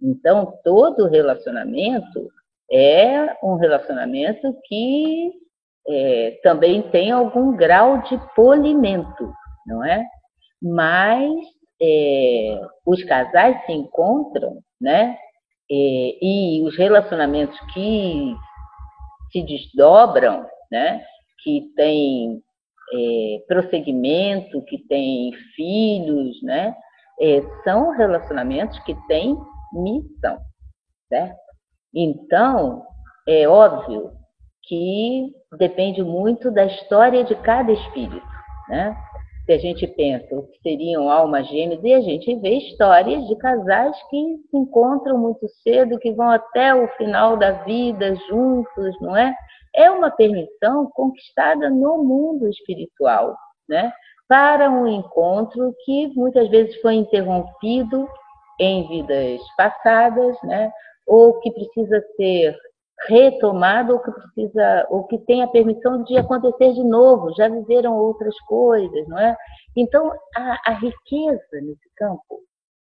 Então, 0.02 0.52
todo 0.64 1.08
relacionamento 1.08 2.28
é 2.70 3.36
um 3.42 3.56
relacionamento 3.56 4.54
que 4.66 5.32
é, 5.88 6.38
também 6.42 6.82
tem 6.90 7.10
algum 7.10 7.56
grau 7.56 8.02
de 8.02 8.18
polimento, 8.34 9.32
não 9.66 9.84
é? 9.84 10.04
Mas 10.62 11.32
é, 11.80 12.60
os 12.84 13.02
casais 13.04 13.64
se 13.64 13.72
encontram, 13.72 14.58
né? 14.80 15.16
É, 15.70 15.74
e 16.22 16.62
os 16.64 16.76
relacionamentos 16.76 17.58
que 17.72 18.34
se 19.32 19.42
desdobram, 19.42 20.46
né? 20.70 21.02
Que 21.42 21.72
têm 21.76 22.42
é, 22.92 23.38
prosseguimento, 23.46 24.62
que 24.64 24.78
têm 24.86 25.32
filhos, 25.54 26.42
né? 26.42 26.74
É, 27.20 27.42
são 27.64 27.90
relacionamentos 27.90 28.78
que 28.80 28.94
têm 29.06 29.36
missão, 29.72 30.38
certo? 31.08 31.36
Então, 31.94 32.84
é 33.26 33.48
óbvio 33.48 34.12
que 34.62 35.32
depende 35.58 36.02
muito 36.02 36.50
da 36.50 36.64
história 36.66 37.24
de 37.24 37.34
cada 37.36 37.72
espírito, 37.72 38.26
né? 38.68 38.96
Se 39.46 39.52
a 39.52 39.58
gente 39.58 39.86
pensa 39.86 40.34
o 40.34 40.46
que 40.46 40.58
seriam 40.60 41.10
almas 41.10 41.48
gêmeas, 41.48 41.82
e 41.82 41.94
a 41.94 42.02
gente 42.02 42.36
vê 42.36 42.58
histórias 42.58 43.26
de 43.26 43.36
casais 43.36 43.96
que 44.10 44.36
se 44.50 44.56
encontram 44.56 45.16
muito 45.16 45.48
cedo, 45.62 45.98
que 45.98 46.12
vão 46.12 46.28
até 46.28 46.74
o 46.74 46.86
final 46.96 47.36
da 47.36 47.52
vida 47.64 48.14
juntos, 48.28 49.00
não 49.00 49.16
é? 49.16 49.34
É 49.78 49.88
uma 49.88 50.10
permissão 50.10 50.90
conquistada 50.92 51.70
no 51.70 52.02
mundo 52.02 52.48
espiritual, 52.48 53.36
né? 53.68 53.92
Para 54.26 54.68
um 54.68 54.88
encontro 54.88 55.72
que 55.84 56.08
muitas 56.16 56.48
vezes 56.50 56.74
foi 56.80 56.94
interrompido 56.94 58.08
em 58.58 58.88
vidas 58.88 59.40
passadas, 59.56 60.36
né? 60.42 60.72
Ou 61.06 61.38
que 61.38 61.52
precisa 61.52 62.02
ser 62.16 62.58
retomado 63.06 63.92
ou 63.92 64.00
que 64.00 64.10
precisa 64.10 64.86
ou 64.90 65.04
que 65.06 65.18
tem 65.18 65.42
a 65.42 65.46
permissão 65.46 66.02
de 66.02 66.16
acontecer 66.16 66.72
de 66.72 66.82
novo, 66.82 67.32
já 67.36 67.48
viveram 67.48 67.96
outras 67.96 68.34
coisas, 68.40 69.06
não 69.06 69.16
é? 69.16 69.36
Então 69.76 70.10
a, 70.34 70.72
a 70.72 70.72
riqueza 70.72 71.60
nesse 71.62 71.88
campo 71.96 72.40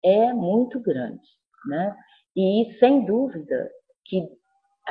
é 0.04 0.34
muito 0.34 0.78
grande, 0.82 1.26
né? 1.68 1.96
E 2.36 2.76
sem 2.80 3.06
dúvida 3.06 3.72
que 4.06 4.28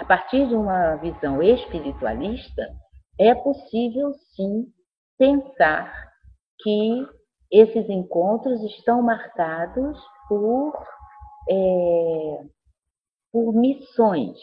a 0.01 0.05
partir 0.07 0.49
de 0.49 0.55
uma 0.55 0.97
visão 0.97 1.43
espiritualista 1.43 2.75
é 3.19 3.35
possível 3.35 4.15
sim 4.35 4.67
pensar 5.19 5.93
que 6.63 7.07
esses 7.53 7.87
encontros 7.91 8.63
estão 8.63 9.03
marcados 9.03 10.01
por 10.27 10.73
é, 11.51 12.45
por 13.31 13.53
missões, 13.53 14.39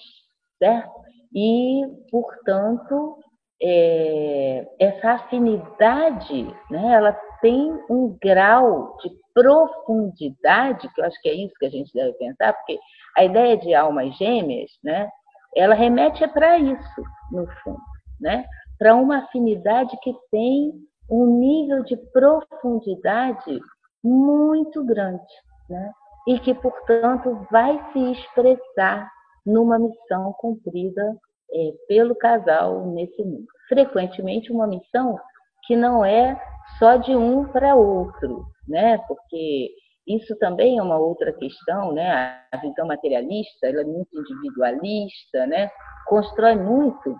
certo? 0.59 0.91
E, 1.33 1.81
portanto, 2.11 3.17
é, 3.61 4.67
essa 4.79 5.13
afinidade, 5.13 6.43
né, 6.69 6.93
ela 6.93 7.13
tem 7.41 7.71
um 7.89 8.15
grau 8.21 8.95
de 8.97 9.09
profundidade, 9.33 10.87
que 10.93 11.01
eu 11.01 11.05
acho 11.05 11.19
que 11.21 11.29
é 11.29 11.33
isso 11.33 11.53
que 11.59 11.65
a 11.65 11.69
gente 11.69 11.91
deve 11.93 12.13
pensar, 12.13 12.53
porque 12.53 12.79
a 13.15 13.23
ideia 13.23 13.57
de 13.57 13.73
almas 13.73 14.15
gêmeas, 14.17 14.69
né, 14.83 15.09
ela 15.55 15.75
remete 15.75 16.27
para 16.29 16.57
isso, 16.57 17.03
no 17.31 17.47
fundo, 17.63 17.81
né, 18.19 18.45
para 18.77 18.95
uma 18.95 19.19
afinidade 19.19 19.97
que 20.01 20.13
tem 20.31 20.71
um 21.09 21.39
nível 21.39 21.83
de 21.83 21.97
profundidade 22.11 23.59
muito 24.03 24.83
grande, 24.85 25.23
né, 25.69 25.91
e 26.27 26.39
que, 26.39 26.53
portanto, 26.53 27.47
vai 27.49 27.79
se 27.91 28.11
expressar 28.11 29.09
numa 29.45 29.79
missão 29.79 30.33
cumprida 30.33 31.15
é, 31.53 31.73
pelo 31.87 32.13
casal 32.15 32.85
nesse 32.87 33.23
mundo. 33.23 33.45
Frequentemente, 33.69 34.51
uma 34.51 34.67
missão 34.67 35.17
que 35.65 35.75
não 35.75 36.03
é 36.03 36.39
só 36.77 36.97
de 36.97 37.15
um 37.15 37.45
para 37.45 37.75
outro, 37.75 38.45
né? 38.67 38.97
Porque 39.07 39.71
isso 40.07 40.37
também 40.37 40.77
é 40.77 40.81
uma 40.81 40.97
outra 40.97 41.33
questão, 41.33 41.91
né? 41.91 42.41
A 42.51 42.57
visão 42.57 42.87
materialista, 42.87 43.67
ela 43.67 43.81
é 43.81 43.85
muito 43.85 44.09
individualista, 44.17 45.45
né? 45.47 45.69
Constrói 46.07 46.55
muito, 46.55 47.15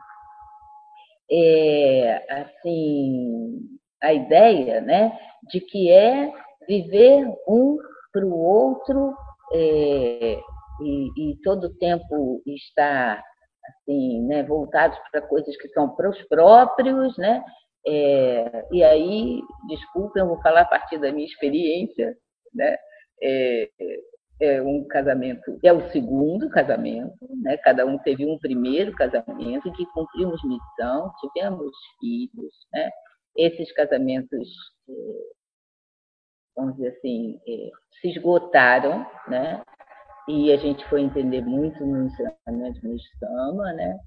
é, 1.30 2.26
assim, 2.30 3.60
a 4.02 4.14
ideia, 4.14 4.80
né? 4.82 5.18
De 5.52 5.60
que 5.60 5.92
é 5.92 6.32
viver 6.68 7.28
um 7.48 7.78
para 8.12 8.26
o 8.26 8.38
outro 8.38 9.14
é, 9.54 10.40
e, 10.82 11.32
e 11.32 11.42
todo 11.44 11.66
o 11.66 11.78
tempo 11.78 12.42
está 12.46 13.22
assim, 13.68 14.22
né, 14.26 14.44
voltados 14.44 14.98
para 15.12 15.22
coisas 15.22 15.56
que 15.58 15.68
são 15.70 15.90
para 15.96 16.10
os 16.10 16.22
próprios, 16.28 17.18
né? 17.18 17.44
É, 17.86 18.66
e 18.72 18.84
aí, 18.84 19.42
desculpem, 19.68 20.22
eu 20.22 20.28
vou 20.28 20.42
falar 20.42 20.62
a 20.62 20.66
partir 20.66 20.98
da 20.98 21.12
minha 21.12 21.26
experiência, 21.26 22.16
né? 22.54 22.78
É, 23.22 23.70
é 24.40 24.62
um 24.62 24.86
casamento, 24.88 25.60
é 25.64 25.74
o 25.74 25.90
segundo 25.92 26.50
casamento, 26.50 27.18
né? 27.42 27.58
Cada 27.58 27.86
um 27.86 27.98
teve 28.00 28.26
um 28.26 28.38
primeiro 28.38 28.94
casamento 28.94 29.68
em 29.68 29.74
que 29.74 29.86
cumprimos 29.88 30.44
missão, 30.44 31.12
tivemos 31.20 31.72
filhos, 32.00 32.54
né? 32.72 32.90
Esses 33.36 33.72
casamentos, 33.74 34.48
é, 34.90 34.94
vamos 36.56 36.76
dizer 36.76 36.90
assim, 36.98 37.40
é, 37.48 37.70
se 38.00 38.10
esgotaram, 38.10 39.06
né? 39.28 39.64
e 40.28 40.52
a 40.52 40.58
gente 40.58 40.84
foi 40.90 41.02
entender 41.02 41.42
muito 41.42 41.86
no 41.86 42.06
ensinamento 42.06 42.82
do 42.82 42.98
Sama, 43.18 43.74
né? 43.74 43.98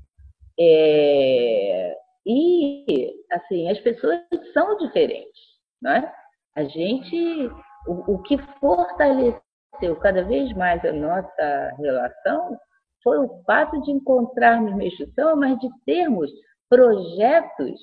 É, 0.59 1.97
e, 2.27 3.15
assim, 3.33 3.71
as 3.71 3.81
pessoas 3.81 4.21
são 4.53 4.77
diferentes, 4.77 5.41
né? 5.81 6.13
A 6.55 6.65
gente, 6.65 7.51
o, 7.87 8.15
o 8.15 8.23
que 8.23 8.39
fortaleceu 8.59 9.97
cada 10.01 10.25
vez 10.25 10.53
mais 10.55 10.85
a 10.85 10.93
nossa 10.93 11.75
relação 11.79 12.59
foi 13.03 13.19
o 13.19 13.43
fato 13.45 13.81
de 13.83 13.91
encontrarmos 13.91 14.75
Meixo 14.75 15.05
mas 15.37 15.59
de 15.59 15.69
termos 15.87 16.31
projetos 16.69 17.81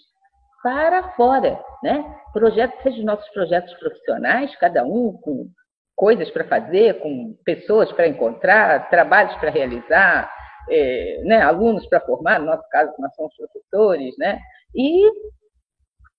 para 0.62 1.12
fora, 1.14 1.60
né? 1.84 2.04
Projetos, 2.34 2.82
seja 2.84 3.00
os 3.00 3.06
nossos 3.06 3.30
projetos 3.30 3.74
profissionais, 3.76 4.56
cada 4.58 4.84
um 4.84 5.14
com 5.14 5.50
coisas 5.96 6.30
para 6.32 6.48
fazer, 6.48 7.00
com 7.00 7.36
pessoas 7.44 7.92
para 7.92 8.08
encontrar, 8.08 8.90
trabalhos 8.90 9.36
para 9.38 9.50
realizar, 9.50 10.32
é, 10.70 11.22
né, 11.24 11.42
alunos 11.42 11.88
para 11.88 12.02
formar, 12.02 12.40
no 12.40 12.46
nosso 12.46 12.68
caso, 12.70 12.94
nós 13.00 13.14
somos 13.16 13.34
professores, 13.36 14.16
né? 14.18 14.40
E 14.76 15.10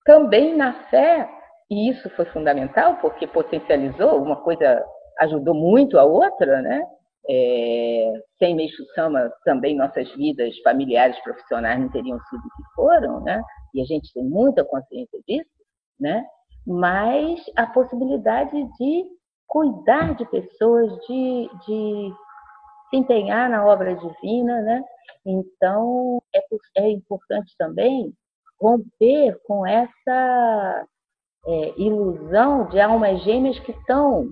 também 0.05 0.57
na 0.57 0.73
fé, 0.85 1.29
e 1.71 1.91
isso 1.91 2.09
foi 2.11 2.25
fundamental, 2.27 2.97
porque 2.97 3.27
potencializou, 3.27 4.23
uma 4.23 4.37
coisa 4.37 4.85
ajudou 5.21 5.55
muito 5.55 5.99
a 5.99 6.05
outra, 6.05 6.63
né? 6.63 6.83
É, 7.31 8.13
sem 8.39 8.55
Meixo 8.55 8.83
Sama, 8.95 9.31
também 9.45 9.77
nossas 9.77 10.11
vidas 10.15 10.57
familiares, 10.61 11.19
profissionais 11.23 11.79
não 11.79 11.91
teriam 11.91 12.19
sido 12.21 12.39
o 12.39 12.43
que 12.43 12.75
foram, 12.75 13.21
né? 13.23 13.43
E 13.75 13.83
a 13.83 13.85
gente 13.85 14.13
tem 14.15 14.25
muita 14.25 14.65
consciência 14.65 15.21
disso, 15.27 15.51
né? 16.01 16.25
Mas 16.67 17.41
a 17.55 17.67
possibilidade 17.67 18.57
de 18.79 19.05
cuidar 19.47 20.15
de 20.15 20.25
pessoas, 20.27 20.91
de, 21.07 21.51
de 21.67 22.13
se 22.89 22.97
empenhar 22.97 23.51
na 23.51 23.67
obra 23.67 23.95
divina, 23.95 24.63
né? 24.63 24.83
Então, 25.27 26.23
é, 26.35 26.41
é 26.79 26.91
importante 26.91 27.55
também 27.59 28.13
romper 28.59 29.39
com 29.47 29.67
essa 29.67 30.87
é, 31.49 31.81
ilusão 31.81 32.69
de 32.69 32.81
almas 32.81 33.23
gêmeas 33.25 33.59
que 33.61 33.73
estão 33.73 34.29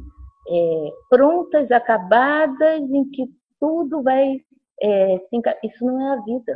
é, 0.48 0.92
prontas, 1.08 1.70
acabadas, 1.70 2.80
em 2.82 3.10
que 3.10 3.24
tudo 3.58 4.02
vai. 4.02 4.40
É, 4.82 5.18
se, 5.30 5.58
isso 5.64 5.84
não 5.84 6.00
é 6.00 6.12
a 6.12 6.22
vida. 6.22 6.54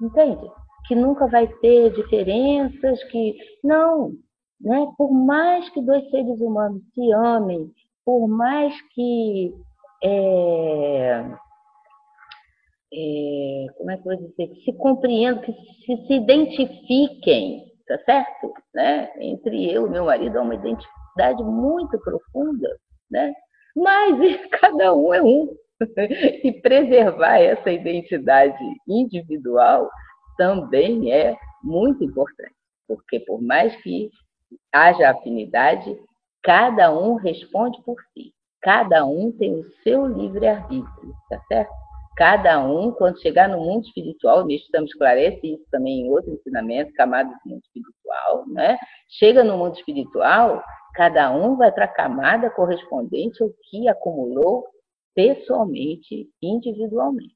Entende? 0.00 0.50
que 0.86 0.94
nunca 0.94 1.26
vai 1.26 1.46
ter 1.46 1.92
diferenças, 1.92 3.02
que 3.04 3.36
não, 3.62 4.12
né? 4.60 4.86
Por 4.96 5.12
mais 5.12 5.68
que 5.70 5.80
dois 5.80 6.08
seres 6.10 6.40
humanos 6.40 6.82
se 6.94 7.12
amem, 7.12 7.70
por 8.04 8.28
mais 8.28 8.74
que 8.92 9.54
é, 10.02 11.24
é, 12.92 13.66
como 13.78 13.90
é 13.90 13.96
que 13.96 14.08
eu 14.08 14.18
vou 14.18 14.28
dizer, 14.28 14.48
que 14.48 14.64
se 14.64 14.72
compreendam, 14.74 15.42
que 15.42 15.52
se, 15.52 16.06
se 16.06 16.12
identifiquem, 16.14 17.64
tá 17.92 17.98
certo? 18.04 18.54
Né? 18.74 19.10
Entre 19.18 19.70
eu 19.70 19.86
e 19.86 19.90
meu 19.90 20.06
marido 20.06 20.38
há 20.38 20.42
uma 20.42 20.54
identidade 20.54 21.42
muito 21.42 21.98
profunda, 22.00 22.68
né? 23.10 23.32
Mas 23.76 24.46
cada 24.60 24.94
um 24.94 25.12
é 25.12 25.22
um. 25.22 25.54
E 26.44 26.52
preservar 26.62 27.38
essa 27.38 27.68
identidade 27.68 28.62
individual 28.86 29.90
também 30.36 31.12
é 31.12 31.36
muito 31.60 32.04
importante, 32.04 32.54
porque 32.86 33.18
por 33.18 33.42
mais 33.42 33.74
que 33.82 34.08
haja 34.72 35.10
afinidade, 35.10 35.98
cada 36.40 36.96
um 36.96 37.16
responde 37.16 37.82
por 37.82 37.96
si. 38.14 38.32
Cada 38.60 39.04
um 39.04 39.32
tem 39.32 39.54
o 39.58 39.64
seu 39.82 40.06
livre-arbítrio, 40.06 41.12
tá 41.28 41.40
certo? 41.48 41.72
Cada 42.16 42.62
um, 42.62 42.92
quando 42.92 43.20
chegar 43.20 43.48
no 43.48 43.58
mundo 43.58 43.86
espiritual, 43.86 44.48
estamos 44.50 44.90
esclarece 44.90 45.40
isso 45.54 45.64
também 45.70 46.02
em 46.02 46.10
outro 46.10 46.32
ensinamento, 46.32 46.92
camadas 46.92 47.32
do 47.42 47.50
mundo 47.50 47.62
espiritual, 47.64 48.44
né? 48.48 48.78
Chega 49.18 49.42
no 49.42 49.56
mundo 49.56 49.76
espiritual, 49.76 50.62
cada 50.94 51.30
um 51.30 51.56
vai 51.56 51.72
para 51.72 51.86
a 51.86 51.94
camada 51.94 52.50
correspondente 52.50 53.42
ao 53.42 53.50
que 53.70 53.88
acumulou 53.88 54.66
pessoalmente, 55.14 56.28
individualmente. 56.42 57.34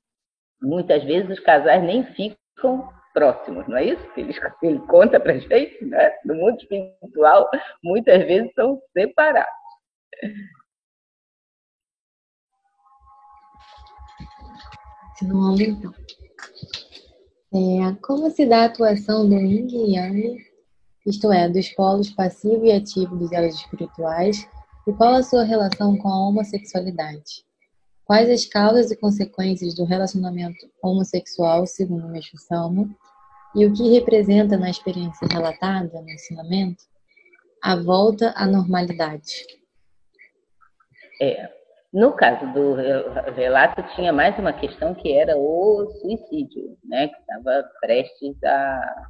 Muitas 0.61 1.03
vezes 1.05 1.31
os 1.31 1.41
casais 1.41 1.83
nem 1.83 2.05
ficam 2.15 2.89
próximos, 3.15 3.67
não 3.67 3.79
é 3.79 3.85
isso? 3.85 4.07
Ele, 4.15 4.33
ele 4.63 4.79
conta 4.81 5.19
para 5.19 5.39
gente, 5.39 5.85
né? 5.87 6.13
No 6.25 6.35
mundo 6.35 6.59
espiritual, 6.59 7.49
muitas 7.83 8.25
vezes 8.27 8.53
são 8.55 8.79
separados. 8.93 9.51
Continuando 15.19 15.63
então. 15.63 15.95
É, 17.55 17.95
como 18.03 18.31
se 18.31 18.45
dá 18.45 18.63
a 18.63 18.65
atuação 18.67 19.27
do 19.27 19.35
Yin 19.35 19.67
e 19.69 19.95
Yang, 19.95 20.45
isto 21.07 21.33
é, 21.33 21.49
dos 21.49 21.71
polos 21.71 22.11
passivo 22.11 22.67
e 22.67 22.73
ativo 22.73 23.17
dos 23.17 23.33
elos 23.33 23.55
espirituais, 23.55 24.47
e 24.87 24.93
qual 24.93 25.15
a 25.15 25.23
sua 25.23 25.43
relação 25.43 25.97
com 25.97 26.09
a 26.09 26.29
homossexualidade? 26.29 27.47
Quais 28.05 28.29
as 28.29 28.45
causas 28.45 28.91
e 28.91 28.97
consequências 28.97 29.75
do 29.75 29.85
relacionamento 29.85 30.71
homossexual, 30.83 31.67
segundo 31.67 32.09
Meixo 32.09 32.37
Sama, 32.37 32.87
e 33.55 33.65
o 33.65 33.73
que 33.73 33.89
representa 33.89 34.59
na 34.59 34.69
experiência 34.69 35.27
relatada 35.31 36.03
no 36.03 36.11
ensinamento 36.11 36.85
a 37.63 37.75
volta 37.75 38.35
à 38.37 38.47
normalidade? 38.47 39.47
É, 41.23 41.51
no 41.97 42.13
caso 42.13 42.47
do 42.53 42.75
relato, 43.35 43.83
tinha 43.95 44.13
mais 44.13 44.39
uma 44.39 44.53
questão 44.53 44.95
que 44.95 45.15
era 45.15 45.35
o 45.35 45.91
suicídio, 46.03 46.77
né, 46.85 47.09
que 47.09 47.17
estava 47.17 47.65
prestes 47.81 48.37
a 48.45 49.09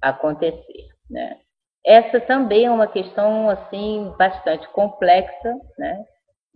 acontecer, 0.00 0.88
né. 1.10 1.38
Essa 1.84 2.18
também 2.22 2.64
é 2.64 2.70
uma 2.70 2.86
questão 2.86 3.50
assim 3.50 4.14
bastante 4.16 4.66
complexa, 4.72 5.54
né, 5.78 6.06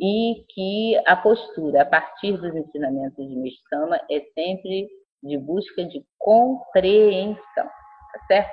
e 0.01 0.47
que 0.49 0.97
a 1.07 1.15
postura 1.15 1.83
a 1.83 1.85
partir 1.85 2.39
dos 2.39 2.55
ensinamentos 2.55 3.29
de 3.29 3.37
Mishama 3.37 4.01
é 4.11 4.21
sempre 4.33 4.89
de 5.23 5.37
busca 5.37 5.85
de 5.85 6.03
compreensão, 6.17 7.37
tá 7.55 8.27
certo? 8.29 8.51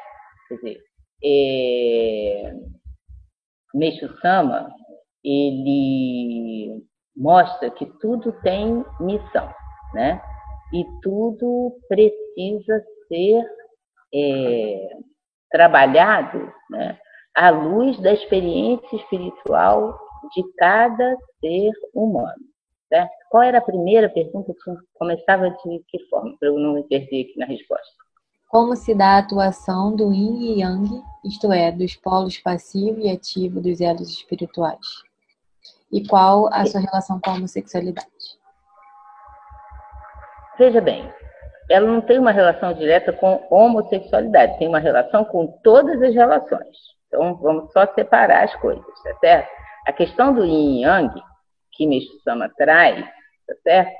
Quer 0.49 0.55
dizer, 0.55 0.84
é... 1.24 2.53
Sama, 4.21 4.69
ele 5.24 6.84
mostra 7.16 7.70
que 7.70 7.86
tudo 7.99 8.32
tem 8.41 8.84
missão, 8.99 9.53
né? 9.93 10.22
E 10.74 10.86
tudo 11.01 11.78
precisa 11.88 12.84
ser 13.07 13.45
é, 14.14 14.89
trabalhado 15.51 16.51
né, 16.70 16.97
à 17.36 17.49
luz 17.51 17.99
da 17.99 18.11
experiência 18.11 18.95
espiritual 18.95 19.99
de 20.36 20.43
cada 20.57 21.16
ser 21.39 21.72
humano. 21.93 22.43
Certo? 22.89 23.11
Qual 23.30 23.43
era 23.43 23.59
a 23.59 23.61
primeira 23.61 24.09
pergunta? 24.09 24.53
Começava 24.93 25.49
de 25.49 25.84
que 25.88 25.99
forma, 26.09 26.36
para 26.39 26.49
eu 26.49 26.57
não 26.57 26.74
me 26.74 26.84
perder 26.84 27.22
aqui 27.22 27.38
na 27.38 27.45
resposta? 27.45 28.03
Como 28.49 28.76
se 28.76 28.93
dá 28.93 29.16
a 29.16 29.18
atuação 29.18 29.95
do 29.95 30.14
Yin 30.14 30.41
e 30.41 30.59
Yang, 30.61 31.01
isto 31.26 31.51
é, 31.51 31.72
dos 31.72 31.95
polos 31.95 32.38
passivo 32.38 32.99
e 32.99 33.09
ativo 33.09 33.59
dos 33.59 33.82
elos 33.82 34.09
espirituais? 34.09 34.86
E 35.93 36.07
qual 36.07 36.51
a 36.51 36.65
sua 36.65 36.81
relação 36.81 37.19
com 37.19 37.29
a 37.29 37.33
homossexualidade? 37.35 38.09
Veja 40.57 40.81
bem, 40.81 41.07
ela 41.69 41.85
não 41.85 42.01
tem 42.01 42.17
uma 42.17 42.31
relação 42.31 42.73
direta 42.73 43.13
com 43.13 43.45
homossexualidade, 43.51 44.57
tem 44.57 44.67
uma 44.67 44.79
relação 44.79 45.23
com 45.23 45.45
todas 45.63 46.01
as 46.01 46.15
relações. 46.15 46.77
Então, 47.07 47.35
vamos 47.35 47.71
só 47.71 47.85
separar 47.93 48.43
as 48.43 48.55
coisas, 48.55 48.83
tá 49.03 49.15
certo? 49.19 49.49
A 49.85 49.93
questão 49.93 50.33
do 50.33 50.43
yin 50.43 50.79
e 50.79 50.83
yang, 50.83 51.13
que 51.71 51.85
Meixo 51.85 52.19
Sama 52.23 52.49
traz, 52.49 53.05
tá 53.47 53.53
certo? 53.61 53.93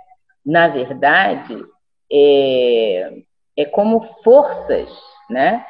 Na 0.44 0.70
verdade, 0.70 1.64
é, 2.12 3.22
é 3.56 3.66
como 3.66 4.02
forças, 4.24 4.90
né? 5.30 5.64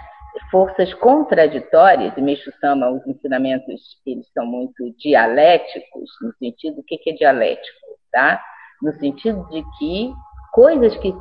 Forças 0.49 0.93
contraditórias, 0.95 2.15
e 2.17 2.21
Meixo 2.21 2.51
Sama, 2.59 2.89
os 2.89 3.05
ensinamentos, 3.07 3.81
eles 4.05 4.27
são 4.33 4.45
muito 4.45 4.91
dialéticos, 4.97 6.09
no 6.21 6.33
sentido, 6.33 6.79
o 6.79 6.83
que 6.83 7.09
é 7.09 7.13
dialético? 7.13 7.79
Tá? 8.11 8.43
No 8.81 8.93
sentido 8.93 9.47
de 9.49 9.63
que 9.77 10.13
coisas 10.51 10.95
que 10.97 11.13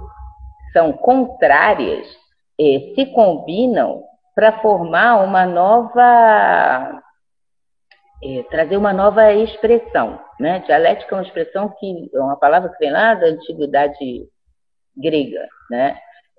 são 0.73 0.93
contrárias 0.93 2.07
eh, 2.61 2.93
se 2.95 3.07
combinam 3.13 4.03
para 4.35 4.61
formar 4.61 5.23
uma 5.23 5.47
nova, 5.47 7.03
eh, 8.23 8.43
trazer 8.51 8.77
uma 8.77 8.93
nova 8.93 9.33
expressão. 9.33 10.21
Né? 10.41 10.61
Dialética 10.61 11.15
é 11.15 11.19
uma 11.19 11.25
expressão 11.25 11.69
que, 11.79 12.11
é 12.13 12.21
uma 12.21 12.37
palavra 12.37 12.71
que 12.71 12.79
vem 12.79 12.91
lá 12.91 13.15
da 13.15 13.27
antiguidade 13.27 14.29
grega, 14.97 15.49
né? 15.71 15.99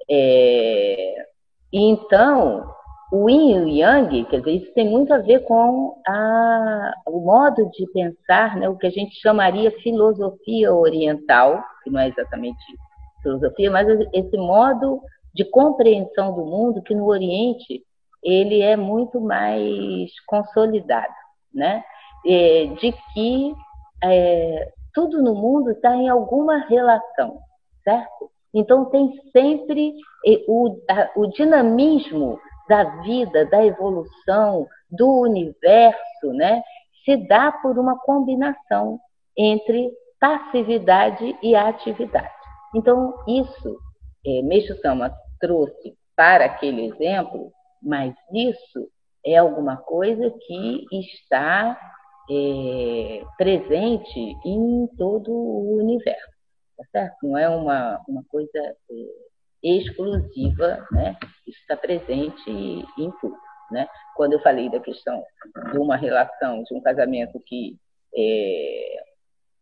É, 0.10 1.26
então, 1.74 2.72
o 3.12 3.30
yin 3.30 3.52
e 3.52 3.60
o 3.62 3.68
yang, 3.68 4.26
quer 4.26 4.40
dizer, 4.40 4.52
isso 4.52 4.74
tem 4.74 4.90
muito 4.90 5.14
a 5.14 5.18
ver 5.18 5.40
com 5.46 6.00
a, 6.08 6.94
o 7.08 7.20
modo 7.20 7.70
de 7.72 7.86
pensar, 7.92 8.56
né, 8.58 8.70
o 8.70 8.78
que 8.78 8.88
a 8.88 8.92
gente 8.92 9.20
chamaria 9.20 9.72
filosofia 9.82 10.74
oriental, 10.74 11.64
que 11.84 11.90
não 11.90 12.00
é 12.00 12.10
exatamente 12.10 12.64
filosofia, 13.24 13.72
mas 13.72 13.88
esse 14.14 14.38
modo 14.38 15.02
de 15.34 15.44
compreensão 15.46 16.36
do 16.36 16.46
mundo 16.46 16.84
que 16.84 16.94
no 16.94 17.06
Oriente 17.06 17.84
ele 18.24 18.62
é 18.62 18.76
muito 18.76 19.20
mais 19.20 20.12
consolidado, 20.28 21.14
né? 21.54 21.84
É, 22.26 22.68
de 22.80 22.94
que 23.14 23.54
é, 24.04 24.72
tudo 24.94 25.22
no 25.22 25.34
mundo 25.34 25.72
está 25.72 25.96
em 25.96 26.08
alguma 26.08 26.60
relação, 26.68 27.40
certo? 27.84 28.30
Então, 28.54 28.86
tem 28.86 29.12
sempre 29.32 29.94
o, 30.48 30.78
o 31.16 31.28
dinamismo 31.28 32.40
da 32.70 32.84
vida, 33.02 33.46
da 33.46 33.66
evolução, 33.66 34.68
do 34.90 35.22
universo, 35.22 36.34
né? 36.34 36.62
se 37.04 37.18
dá 37.28 37.52
por 37.52 37.78
uma 37.78 37.98
combinação 38.00 39.00
entre 39.38 39.92
passividade 40.20 41.38
e 41.42 41.56
atividade. 41.56 42.32
Então, 42.76 43.14
isso, 43.28 43.78
é, 44.26 44.42
Meixo 44.42 44.76
Sama 44.82 45.14
trouxe 45.40 45.96
para 46.16 46.46
aquele 46.46 46.86
exemplo, 46.88 47.52
mas 47.82 48.14
isso 48.32 48.88
é 49.26 49.38
alguma 49.38 49.78
coisa 49.78 50.32
que 50.46 50.86
está 50.92 51.78
é, 52.30 53.24
presente 53.38 54.20
em 54.46 54.88
todo 54.98 55.32
o 55.32 55.78
universo 55.78 56.33
tá 56.78 56.84
certo? 56.92 57.16
Não 57.24 57.38
é 57.38 57.50
uma, 57.50 58.00
uma 58.08 58.24
coisa 58.26 58.58
é, 58.58 58.78
exclusiva, 59.64 60.86
né? 60.92 61.18
Isso 61.48 61.60
está 61.60 61.78
presente 61.78 62.50
em 62.50 63.12
tudo, 63.22 63.38
né? 63.72 63.88
Quando 64.16 64.34
eu 64.34 64.42
falei 64.42 64.70
da 64.70 64.80
questão 64.80 65.24
de 65.72 65.78
uma 65.78 65.96
relação, 65.96 66.64
de 66.64 66.74
um 66.74 66.82
casamento 66.82 67.40
que 67.46 67.78
é, 68.16 69.04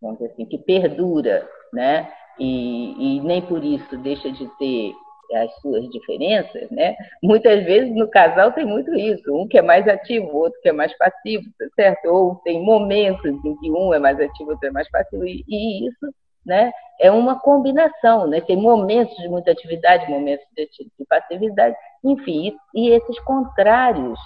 vamos 0.02 0.18
dizer 0.20 0.32
assim, 0.34 0.46
que 0.46 0.58
perdura, 0.58 1.48
né? 1.72 2.12
E, 2.40 3.18
e 3.18 3.22
nem 3.22 3.42
por 3.42 3.64
isso 3.64 3.98
deixa 3.98 4.32
de 4.32 4.48
ter 4.58 4.94
as 5.34 5.54
suas 5.62 5.90
diferenças, 5.90 6.70
né? 6.72 6.96
Muitas 7.24 7.64
vezes 7.64 7.96
no 7.96 8.10
casal 8.10 8.52
tem 8.52 8.66
muito 8.66 8.94
isso, 8.94 9.34
um 9.34 9.48
que 9.48 9.58
é 9.58 9.62
mais 9.62 9.88
ativo, 9.88 10.28
o 10.28 10.38
outro 10.38 10.60
que 10.62 10.70
é 10.70 10.74
mais 10.74 10.96
passivo, 10.98 11.46
tá 11.58 11.66
certo? 11.76 12.06
Ou 12.08 12.36
tem 12.44 12.62
momentos 12.64 13.32
em 13.46 13.56
que 13.58 13.72
um 13.72 13.94
é 13.94 14.00
mais 14.00 14.20
ativo, 14.20 14.52
outro 14.52 14.68
é 14.68 14.72
mais 14.72 14.90
passivo, 14.90 15.26
e, 15.26 15.44
e 15.48 15.88
isso 15.88 16.14
né? 16.46 16.72
É 17.00 17.12
uma 17.12 17.40
combinação, 17.40 18.28
né? 18.28 18.42
Tem 18.42 18.56
momentos 18.56 19.16
de 19.18 19.28
muita 19.28 19.52
atividade, 19.52 20.10
momentos 20.10 20.46
de, 20.56 20.68
de 20.68 21.06
passividade, 21.08 21.76
enfim, 22.04 22.56
e, 22.74 22.88
e 22.88 22.90
esses 22.90 23.20
contrários 23.20 24.20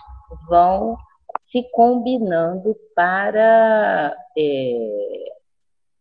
vão 0.48 0.98
se 1.52 1.64
combinando 1.72 2.76
para 2.96 4.16
é, 4.38 5.36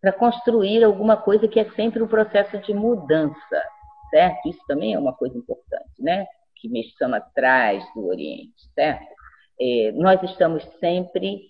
para 0.01 0.13
construir 0.13 0.85
alguma 0.85 1.17
coisa 1.17 1.49
que 1.49 1.59
é 1.59 1.71
sempre 1.71 2.03
um 2.03 2.07
processo 2.07 2.59
de 2.59 2.75
mudança, 2.75 3.63
certo? 4.11 4.49
Isso 4.51 4.61
também 4.67 4.93
é 4.93 4.99
uma 4.99 5.15
coisa 5.15 5.37
importante, 5.39 5.95
né? 5.99 6.27
Que 6.57 6.69
Meshama 6.69 7.23
traz 7.35 7.83
do 7.95 8.09
Oriente, 8.09 8.53
certo? 8.75 9.15
É, 9.59 9.93
nós 9.93 10.23
estamos 10.23 10.63
sempre 10.79 11.49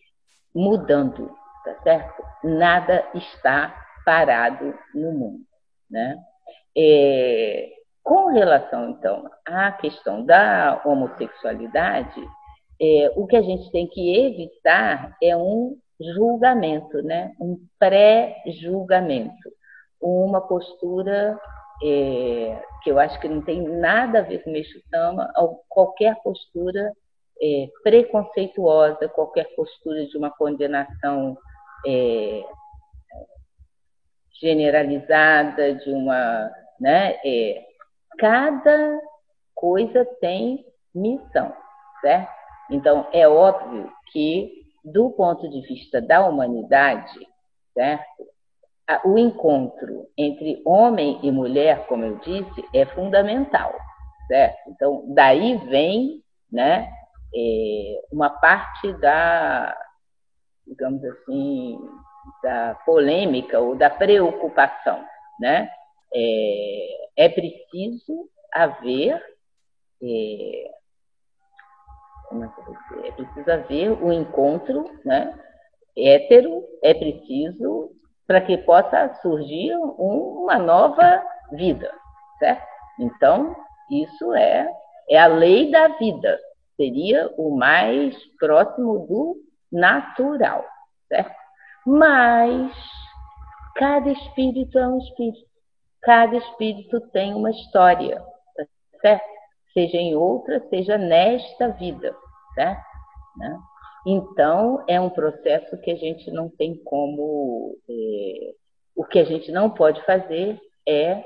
mudando, 0.55 1.35
tá 1.65 1.75
certo? 1.83 2.23
Nada 2.45 3.05
está 3.15 3.84
parado 4.05 4.75
no 4.95 5.13
mundo, 5.13 5.45
né? 5.91 6.17
É, 6.77 7.71
com 8.03 8.27
relação, 8.27 8.91
então, 8.91 9.31
à 9.47 9.73
questão 9.73 10.25
da 10.25 10.83
homossexualidade, 10.85 12.21
é, 12.81 13.13
o 13.17 13.27
que 13.27 13.37
a 13.37 13.43
gente 13.43 13.71
tem 13.71 13.87
que 13.87 14.27
evitar 14.27 15.17
é 15.23 15.37
um 15.37 15.77
julgamento, 16.01 17.03
né? 17.03 17.33
um 17.41 17.59
pré-julgamento, 17.79 19.51
uma 20.01 20.41
postura 20.41 21.39
é, 21.83 22.63
que 22.83 22.91
eu 22.91 22.99
acho 22.99 23.19
que 23.21 23.29
não 23.29 23.41
tem 23.41 23.63
nada 23.63 24.19
a 24.19 24.23
ver 24.23 24.43
com 24.43 24.51
Meixo 24.51 24.79
Sama, 24.91 25.33
qualquer 25.69 26.15
postura 26.23 26.93
é, 27.41 27.69
preconceituosa, 27.83 29.09
qualquer 29.09 29.55
postura 29.57 30.07
de 30.07 30.17
uma 30.17 30.31
condenação 30.31 31.37
é, 31.87 32.43
generalizada, 34.41 35.75
de 35.75 35.91
uma. 35.91 36.51
Né, 36.81 37.17
é, 37.25 37.65
cada 38.19 39.01
coisa 39.55 40.05
tem 40.21 40.65
missão, 40.95 41.55
certo? 42.01 42.33
Então, 42.71 43.07
é 43.13 43.29
óbvio 43.29 43.91
que 44.13 44.65
do 44.85 45.11
ponto 45.11 45.49
de 45.49 45.61
vista 45.63 46.01
da 46.01 46.27
humanidade, 46.27 47.27
certo? 47.73 48.27
O 49.05 49.17
encontro 49.17 50.07
entre 50.17 50.61
homem 50.65 51.19
e 51.23 51.31
mulher, 51.31 51.87
como 51.87 52.05
eu 52.05 52.19
disse, 52.19 52.65
é 52.75 52.85
fundamental, 52.85 53.75
certo? 54.29 54.59
Então, 54.69 55.05
daí 55.15 55.57
vem, 55.69 56.23
né, 56.53 56.91
é, 57.35 58.03
uma 58.13 58.29
parte 58.29 58.93
da, 59.01 59.75
digamos 60.67 61.03
assim, 61.03 61.79
da 62.43 62.75
polêmica 62.87 63.61
ou 63.61 63.75
da 63.75 63.91
preocupação, 63.91 65.05
né? 65.41 65.71
É, 66.15 67.25
é 67.25 67.29
preciso 67.29 68.29
haver 68.53 69.23
é, 70.03 70.71
como 72.29 72.45
é 72.45 72.49
que 72.49 72.61
eu 72.61 72.65
vou 72.65 72.77
dizer? 72.77 73.09
É 73.09 73.13
preciso 73.13 73.51
haver 73.51 73.91
o 73.91 74.07
um 74.07 74.13
encontro 74.13 74.85
né, 75.05 75.39
hétero, 75.97 76.65
é 76.83 76.93
preciso 76.93 77.93
para 78.27 78.41
que 78.41 78.59
possa 78.59 79.15
surgir 79.23 79.77
um, 79.77 80.43
uma 80.43 80.59
nova 80.59 81.23
vida, 81.53 81.93
certo? 82.39 82.67
Então, 82.99 83.55
isso 83.91 84.35
é, 84.35 84.69
é 85.11 85.19
a 85.19 85.27
lei 85.27 85.71
da 85.71 85.89
vida, 85.89 86.39
seria 86.77 87.31
o 87.37 87.57
mais 87.57 88.17
próximo 88.39 89.07
do 89.07 89.37
natural, 89.71 90.65
certo? 91.09 91.44
Mas 91.87 92.73
cada 93.77 94.11
espírito 94.11 94.79
é 94.79 94.89
um 94.89 94.99
espírito, 94.99 95.47
cada 96.03 96.37
espírito 96.37 97.01
tem 97.13 97.35
uma 97.35 97.51
história, 97.51 98.21
tá 98.57 98.65
certo? 99.01 99.35
seja 99.75 99.97
em 99.97 100.15
outra, 100.15 100.65
seja 100.71 100.97
nesta 100.97 101.69
vida, 101.71 102.17
certo? 102.55 102.85
Né? 103.37 103.59
Então, 104.07 104.85
é 104.89 105.01
um 105.01 105.11
processo 105.11 105.77
que 105.79 105.91
a 105.91 105.97
gente 105.97 106.31
não 106.31 106.49
tem 106.49 106.77
como. 106.85 107.77
É, 107.91 108.55
o 108.97 109.05
que 109.05 109.19
a 109.19 109.25
gente 109.25 109.51
não 109.51 109.69
pode 109.71 110.01
fazer 110.05 110.61
é 110.87 111.25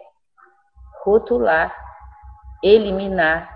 rotular, 1.05 1.77
eliminar 2.65 3.55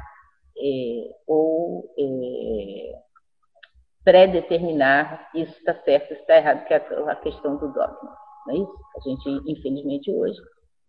é, 0.58 1.14
ou 1.26 1.90
é, 1.98 3.02
predeterminar 4.04 5.30
isso 5.34 5.56
está 5.58 5.74
certo, 5.82 6.12
isso 6.12 6.20
está 6.22 6.36
errado, 6.36 6.64
que 6.64 6.74
é 6.74 6.76
a 6.76 7.16
questão 7.16 7.56
do 7.56 7.68
dogma. 7.72 8.16
Não 8.46 8.54
é 8.54 8.58
isso? 8.58 8.78
A 8.96 9.00
gente, 9.00 9.50
infelizmente, 9.50 10.10
hoje 10.10 10.38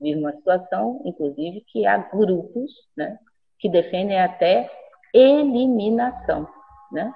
vive 0.01 0.19
uma 0.19 0.33
situação, 0.33 1.01
inclusive, 1.05 1.61
que 1.67 1.85
há 1.85 1.97
grupos 1.97 2.71
né, 2.97 3.17
que 3.59 3.69
defendem 3.69 4.19
até 4.19 4.69
eliminação, 5.13 6.47
né? 6.91 7.13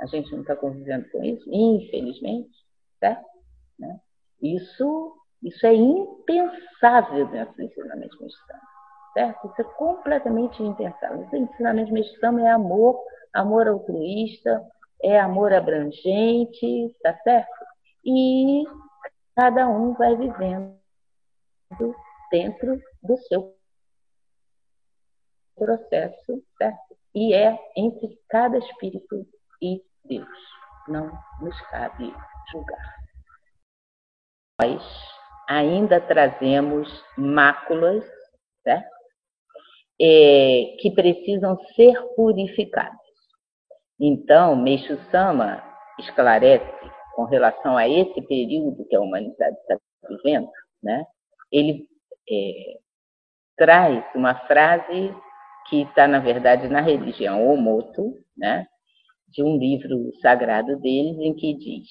A 0.00 0.06
gente 0.06 0.32
não 0.32 0.40
está 0.40 0.56
convivendo 0.56 1.08
com 1.10 1.22
isso, 1.22 1.44
infelizmente, 1.52 2.50
certo? 2.98 3.24
Né? 3.78 4.00
Isso, 4.42 5.14
isso 5.42 5.66
é 5.66 5.74
impensável 5.74 7.26
dentro 7.28 7.54
do 7.54 7.62
ensinamento 7.62 8.16
mexicano, 8.20 8.60
certo? 9.12 9.46
Isso 9.46 9.60
é 9.60 9.64
completamente 9.76 10.62
impensável. 10.62 11.28
O 11.30 11.36
ensinamento 11.36 11.92
mexicano 11.92 12.40
é 12.40 12.50
amor, 12.50 12.98
amor 13.34 13.68
altruísta, 13.68 14.66
é 15.02 15.18
amor 15.18 15.52
abrangente, 15.52 16.94
tá 17.02 17.16
certo? 17.22 17.64
E 18.04 18.64
cada 19.36 19.68
um 19.68 19.94
vai 19.94 20.16
vivendo 20.16 20.78
dentro 22.30 22.80
do 23.02 23.16
seu 23.16 23.56
processo, 25.56 26.42
certo? 26.58 26.96
E 27.14 27.34
é 27.34 27.58
entre 27.76 28.18
cada 28.28 28.58
espírito 28.58 29.26
e 29.60 29.82
Deus. 30.04 30.28
Não 30.88 31.10
nos 31.40 31.60
cabe 31.68 32.14
julgar. 32.50 32.96
Nós 34.60 34.82
ainda 35.48 36.00
trazemos 36.00 36.88
máculas, 37.16 38.04
certo? 38.62 38.88
É, 40.00 40.76
que 40.80 40.90
precisam 40.94 41.58
ser 41.74 41.94
purificadas. 42.14 42.99
Então, 44.00 44.56
Meixo 44.56 44.96
Sama 45.10 45.62
esclarece 45.98 46.64
com 47.14 47.24
relação 47.24 47.76
a 47.76 47.86
esse 47.86 48.22
período 48.22 48.86
que 48.88 48.96
a 48.96 49.00
humanidade 49.00 49.56
está 49.58 49.76
vivendo, 50.08 50.48
né? 50.82 51.04
ele 51.52 51.86
é, 52.30 52.78
traz 53.56 54.04
uma 54.14 54.34
frase 54.46 55.14
que 55.68 55.82
está, 55.82 56.06
na 56.08 56.18
verdade, 56.18 56.68
na 56.68 56.80
religião 56.80 57.46
Omoto, 57.46 58.14
né, 58.36 58.66
de 59.28 59.42
um 59.42 59.58
livro 59.58 60.10
sagrado 60.20 60.76
deles, 60.78 61.18
em 61.18 61.34
que 61.34 61.54
diz: 61.54 61.88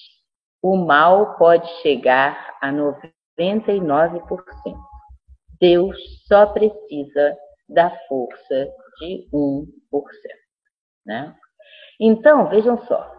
o 0.62 0.76
mal 0.76 1.36
pode 1.36 1.68
chegar 1.82 2.58
a 2.60 2.72
99%. 2.72 4.42
Deus 5.60 5.96
só 6.26 6.46
precisa 6.46 7.36
da 7.68 7.90
força 8.08 8.68
de 8.98 9.28
1%. 9.32 9.66
Né? 11.06 11.34
Então, 12.00 12.48
vejam 12.48 12.78
só, 12.86 13.12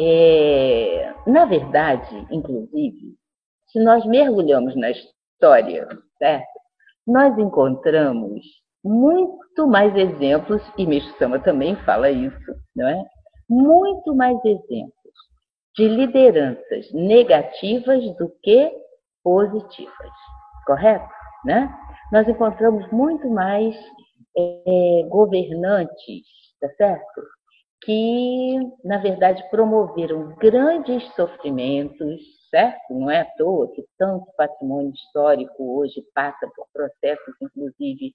é, 0.00 1.14
na 1.26 1.44
verdade, 1.44 2.26
inclusive, 2.30 3.14
se 3.68 3.78
nós 3.78 4.04
mergulhamos 4.06 4.74
na 4.74 4.90
história, 4.90 5.86
certo? 6.18 6.46
Nós 7.06 7.36
encontramos 7.36 8.40
muito 8.82 9.66
mais 9.66 9.94
exemplos, 9.94 10.62
e 10.78 10.86
Meixo 10.86 11.12
Sama 11.18 11.38
também 11.38 11.76
fala 11.84 12.10
isso, 12.10 12.54
não 12.74 12.88
é? 12.88 13.04
Muito 13.48 14.14
mais 14.14 14.42
exemplos 14.44 14.92
de 15.76 15.88
lideranças 15.88 16.90
negativas 16.92 18.02
do 18.16 18.30
que 18.42 18.72
positivas, 19.22 20.10
correto? 20.66 21.08
Né? 21.44 21.72
Nós 22.12 22.28
encontramos 22.28 22.90
muito 22.92 23.28
mais 23.28 23.74
é, 24.36 25.06
governantes, 25.08 26.26
tá 26.60 26.68
certo? 26.76 27.22
Que, 27.84 28.54
na 28.84 28.98
verdade, 28.98 29.42
promoveram 29.50 30.34
grandes 30.36 31.04
sofrimentos, 31.14 32.20
certo? 32.48 32.94
Não 32.94 33.10
é 33.10 33.22
à 33.22 33.24
toa 33.36 33.72
que 33.72 33.84
tanto 33.98 34.26
patrimônio 34.36 34.92
histórico 34.92 35.78
hoje 35.78 36.02
passa 36.14 36.48
por 36.54 36.66
processos, 36.72 37.34
inclusive, 37.40 38.14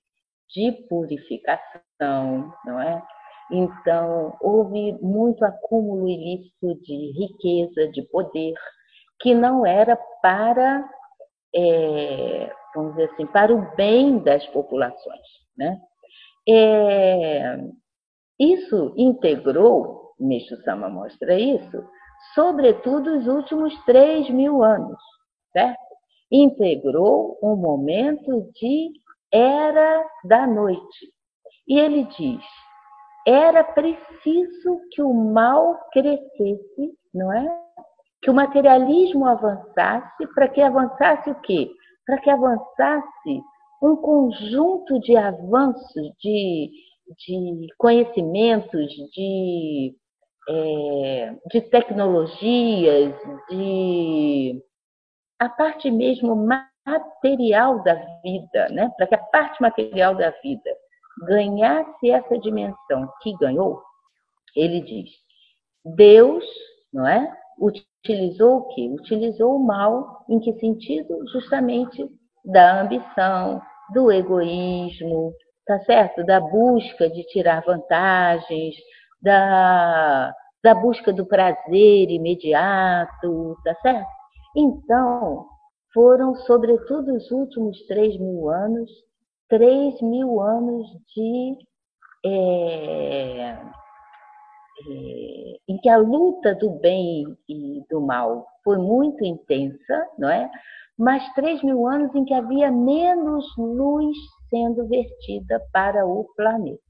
de 0.50 0.72
purificação, 0.88 2.54
não 2.66 2.80
é? 2.80 3.04
Então, 3.52 4.36
houve 4.42 4.94
muito 5.02 5.44
acúmulo 5.46 6.08
ilícito 6.08 6.76
de 6.82 7.12
riqueza, 7.14 7.90
de 7.92 8.02
poder, 8.04 8.54
que 9.20 9.34
não 9.34 9.66
era 9.66 9.98
para, 10.22 10.88
é, 11.56 12.52
vamos 12.76 12.96
dizer 12.96 13.10
assim, 13.12 13.26
para 13.26 13.54
o 13.54 13.76
bem 13.76 14.20
das 14.20 14.46
populações. 14.48 15.28
Né? 15.58 15.80
É, 16.48 17.58
isso 18.40 18.94
integrou, 18.96 20.14
Meixo 20.20 20.56
Sama 20.64 20.90
mostra 20.90 21.40
isso, 21.40 21.84
sobretudo 22.34 23.18
os 23.18 23.28
últimos 23.28 23.74
3 23.86 24.30
mil 24.30 24.64
anos, 24.64 25.00
certo? 25.52 25.88
integrou 26.32 27.38
um 27.42 27.56
momento 27.56 28.52
de 28.54 28.92
era 29.32 30.06
da 30.26 30.46
noite. 30.46 31.12
E 31.68 31.78
ele 31.78 32.04
diz: 32.18 32.44
era 33.26 33.64
preciso 33.64 34.80
que 34.92 35.02
o 35.02 35.14
mal 35.14 35.78
crescesse, 35.92 36.98
não 37.14 37.32
é? 37.32 37.46
Que 38.22 38.30
o 38.30 38.34
materialismo 38.34 39.26
avançasse, 39.26 40.28
para 40.34 40.48
que 40.48 40.62
avançasse 40.62 41.30
o 41.30 41.36
quê? 41.42 41.70
Para 42.06 42.20
que 42.20 42.30
avançasse 42.30 43.42
um 43.82 43.96
conjunto 43.96 45.00
de 45.02 45.16
avanços, 45.16 46.08
de, 46.20 46.72
de 47.16 47.68
conhecimentos, 47.78 48.88
de, 49.14 49.96
é, 50.50 51.36
de 51.52 51.62
tecnologias, 51.62 53.14
de 53.50 54.62
a 55.40 55.50
parte 55.50 55.92
mesmo 55.92 56.36
material 56.86 57.84
da 57.84 57.94
vida, 58.24 58.70
né? 58.70 58.92
para 58.98 59.08
que 59.08 59.16
a 59.16 59.24
parte 59.24 59.62
material 59.62 60.16
da 60.16 60.32
vida 60.42 60.70
ganhasse 61.28 62.10
essa 62.10 62.38
dimensão 62.40 63.12
que 63.22 63.36
ganhou, 63.38 63.82
ele 64.56 64.82
diz, 64.82 65.10
Deus, 65.96 66.44
não 66.92 67.08
é? 67.08 67.32
Utilizou 67.60 68.58
o 68.58 68.68
quê? 68.70 68.90
Utilizou 69.00 69.56
o 69.56 69.66
mal, 69.66 70.26
em 70.30 70.40
que 70.40 70.54
sentido? 70.60 71.28
Justamente 71.32 72.08
da 72.46 72.82
ambição, 72.82 73.62
do 73.94 74.12
egoísmo, 74.12 75.34
tá 75.68 75.80
certo? 75.82 76.24
Da 76.24 76.40
busca 76.40 77.10
de 77.10 77.24
tirar 77.26 77.62
vantagens, 77.64 78.76
da, 79.22 80.34
da 80.64 80.74
busca 80.74 81.12
do 81.12 81.26
prazer 81.26 82.10
imediato, 82.10 83.58
tá 83.64 83.76
certo? 83.82 84.08
Então, 84.56 85.46
foram, 85.94 86.36
sobretudo, 86.36 87.14
os 87.14 87.30
últimos 87.30 87.78
três 87.86 88.18
mil 88.18 88.50
anos, 88.50 88.90
três 89.50 90.02
mil 90.02 90.42
anos 90.42 90.88
de. 91.14 91.58
É, 92.26 93.58
é, 94.80 95.58
em 95.68 95.78
que 95.82 95.90
a 95.90 95.98
luta 95.98 96.56
do 96.56 96.72
bem 96.80 97.26
e 97.48 97.84
do 97.90 98.02
mal 98.02 98.46
foi 98.64 98.78
muito 98.78 99.24
intensa, 99.24 100.08
não 100.18 100.30
é? 100.30 100.50
Mas 100.98 101.24
três 101.34 101.62
mil 101.62 101.88
anos 101.88 102.14
em 102.16 102.26
que 102.26 102.34
havia 102.34 102.72
menos 102.72 103.46
luz 103.58 104.18
sendo 104.50 104.88
vertida 104.88 105.62
para 105.72 106.06
o 106.06 106.26
planeta. 106.36 106.82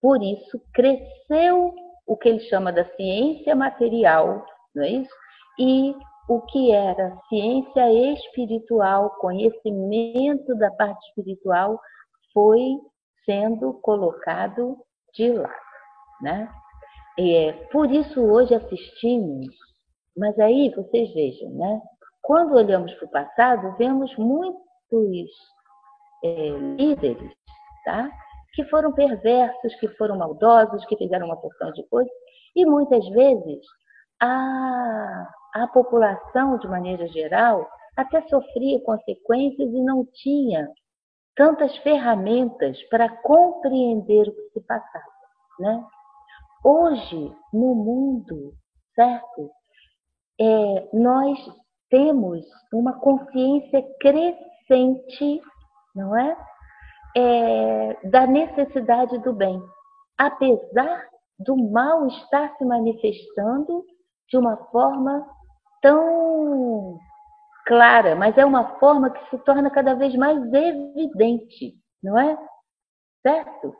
Por 0.00 0.22
isso, 0.22 0.60
cresceu 0.72 1.74
o 2.06 2.16
que 2.16 2.28
ele 2.28 2.40
chama 2.40 2.72
da 2.72 2.84
ciência 2.94 3.54
material, 3.54 4.44
não 4.74 4.84
é 4.84 4.90
isso? 4.90 5.14
E 5.58 5.94
o 6.28 6.40
que 6.42 6.72
era 6.72 7.18
ciência 7.28 7.92
espiritual, 8.12 9.10
conhecimento 9.18 10.54
da 10.56 10.70
parte 10.72 11.04
espiritual, 11.08 11.80
foi 12.32 12.78
sendo 13.24 13.74
colocado 13.74 14.76
de 15.14 15.32
lado, 15.32 15.52
né? 16.22 16.48
É, 17.18 17.52
por 17.72 17.90
isso 17.90 18.22
hoje 18.22 18.54
assistimos, 18.54 19.46
mas 20.16 20.38
aí 20.38 20.72
vocês 20.74 21.12
vejam, 21.12 21.50
né? 21.50 21.82
Quando 22.22 22.54
olhamos 22.54 22.94
para 22.94 23.06
o 23.06 23.10
passado, 23.10 23.76
vemos 23.76 24.14
muitos 24.16 25.30
é, 26.24 26.48
líderes, 26.76 27.32
tá? 27.84 28.10
Que 28.54 28.64
foram 28.64 28.92
perversos, 28.92 29.74
que 29.76 29.88
foram 29.96 30.18
maldosos, 30.18 30.84
que 30.86 30.96
fizeram 30.96 31.26
uma 31.26 31.40
porção 31.40 31.70
de 31.72 31.86
coisas, 31.88 32.12
e 32.56 32.64
muitas 32.66 33.06
vezes 33.10 33.60
a 34.20 35.28
a 35.54 35.66
população, 35.68 36.58
de 36.58 36.68
maneira 36.68 37.06
geral, 37.08 37.68
até 37.96 38.22
sofria 38.28 38.80
consequências 38.82 39.68
e 39.72 39.82
não 39.82 40.04
tinha 40.04 40.68
tantas 41.34 41.76
ferramentas 41.78 42.80
para 42.88 43.08
compreender 43.22 44.28
o 44.28 44.34
que 44.34 44.50
se 44.52 44.60
passava. 44.60 45.04
Né? 45.58 45.84
Hoje, 46.64 47.32
no 47.52 47.74
mundo, 47.74 48.52
certo? 48.94 49.50
É, 50.40 50.88
nós 50.92 51.38
temos 51.90 52.44
uma 52.72 52.98
consciência 53.00 53.82
crescente, 54.00 55.40
não 55.94 56.16
é? 56.16 56.36
é? 57.16 57.98
Da 58.08 58.26
necessidade 58.26 59.18
do 59.18 59.32
bem, 59.32 59.60
apesar 60.16 61.08
do 61.38 61.56
mal 61.56 62.06
estar 62.06 62.56
se 62.56 62.64
manifestando 62.64 63.84
de 64.28 64.36
uma 64.36 64.56
forma 64.70 65.26
tão 65.80 66.98
clara, 67.66 68.16
mas 68.16 68.36
é 68.36 68.44
uma 68.44 68.78
forma 68.78 69.10
que 69.10 69.30
se 69.30 69.38
torna 69.44 69.70
cada 69.70 69.94
vez 69.94 70.14
mais 70.16 70.38
evidente, 70.52 71.74
não 72.02 72.18
é? 72.18 72.36
Certo? 73.22 73.74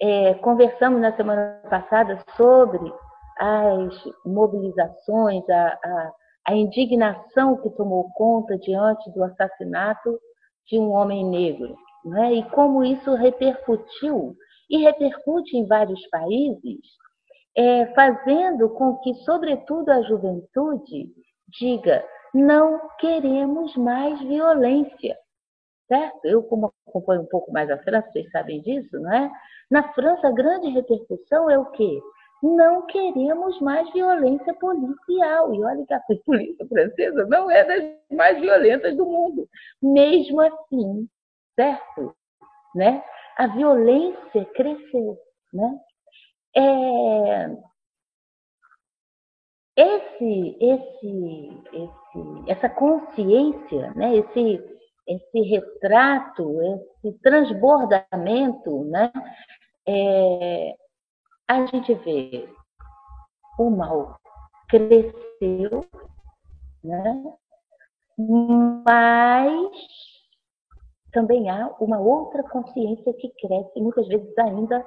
É, 0.00 0.34
conversamos 0.34 1.00
na 1.00 1.16
semana 1.16 1.60
passada 1.68 2.22
sobre 2.36 2.92
as 3.38 3.94
mobilizações, 4.24 5.48
a, 5.48 5.78
a, 5.84 6.12
a 6.48 6.54
indignação 6.54 7.56
que 7.58 7.70
tomou 7.70 8.10
conta 8.14 8.58
diante 8.58 9.10
do 9.12 9.22
assassinato 9.24 10.18
de 10.68 10.78
um 10.78 10.90
homem 10.92 11.24
negro, 11.24 11.76
não 12.04 12.22
é? 12.22 12.34
e 12.34 12.50
como 12.50 12.84
isso 12.84 13.14
repercutiu, 13.14 14.36
e 14.70 14.78
repercute 14.78 15.56
em 15.56 15.66
vários 15.66 16.06
países, 16.08 16.80
é, 17.56 17.86
fazendo 17.94 18.68
com 18.70 18.98
que, 18.98 19.14
sobretudo, 19.24 19.88
a 19.90 20.02
juventude 20.02 21.10
diga: 21.48 22.04
não 22.34 22.88
queremos 22.98 23.74
mais 23.76 24.20
violência. 24.20 25.16
Certo? 25.88 26.24
Eu, 26.24 26.42
como 26.42 26.72
acompanho 26.86 27.22
um 27.22 27.26
pouco 27.26 27.50
mais 27.50 27.70
a 27.70 27.78
França, 27.78 28.10
vocês 28.10 28.30
sabem 28.30 28.60
disso, 28.60 28.98
não 29.00 29.12
é? 29.12 29.30
Na 29.70 29.92
França, 29.94 30.28
a 30.28 30.32
grande 30.32 30.68
repercussão 30.68 31.48
é 31.50 31.58
o 31.58 31.64
quê? 31.70 31.98
Não 32.42 32.86
queremos 32.86 33.60
mais 33.60 33.90
violência 33.92 34.54
policial. 34.54 35.54
E 35.54 35.64
olha 35.64 35.84
que 35.86 35.94
a 35.94 36.00
polícia 36.24 36.66
francesa 36.66 37.26
não 37.26 37.50
é 37.50 37.64
das 37.64 38.16
mais 38.16 38.38
violentas 38.40 38.96
do 38.96 39.04
mundo. 39.04 39.48
Mesmo 39.82 40.40
assim, 40.40 41.08
certo? 41.54 42.14
Né? 42.74 43.02
A 43.36 43.46
violência 43.48 44.44
cresceu. 44.54 45.18
Né? 45.52 45.80
É, 46.56 47.48
esse, 49.78 50.56
esse, 50.60 51.62
esse, 51.72 52.50
essa 52.50 52.68
consciência, 52.68 53.92
né, 53.94 54.16
esse, 54.16 54.60
esse 55.06 55.40
retrato, 55.42 56.60
esse 57.04 57.16
transbordamento, 57.20 58.82
né, 58.86 59.12
é, 59.86 60.74
a 61.48 61.66
gente 61.66 61.94
vê 61.94 62.48
o 63.58 63.70
mal 63.70 64.16
cresceu, 64.68 65.84
né, 66.84 67.24
mas 68.84 69.70
também 71.12 71.48
há 71.48 71.74
uma 71.80 71.98
outra 71.98 72.42
consciência 72.44 73.12
que 73.14 73.30
cresce, 73.40 73.80
muitas 73.80 74.06
vezes 74.08 74.36
ainda, 74.38 74.84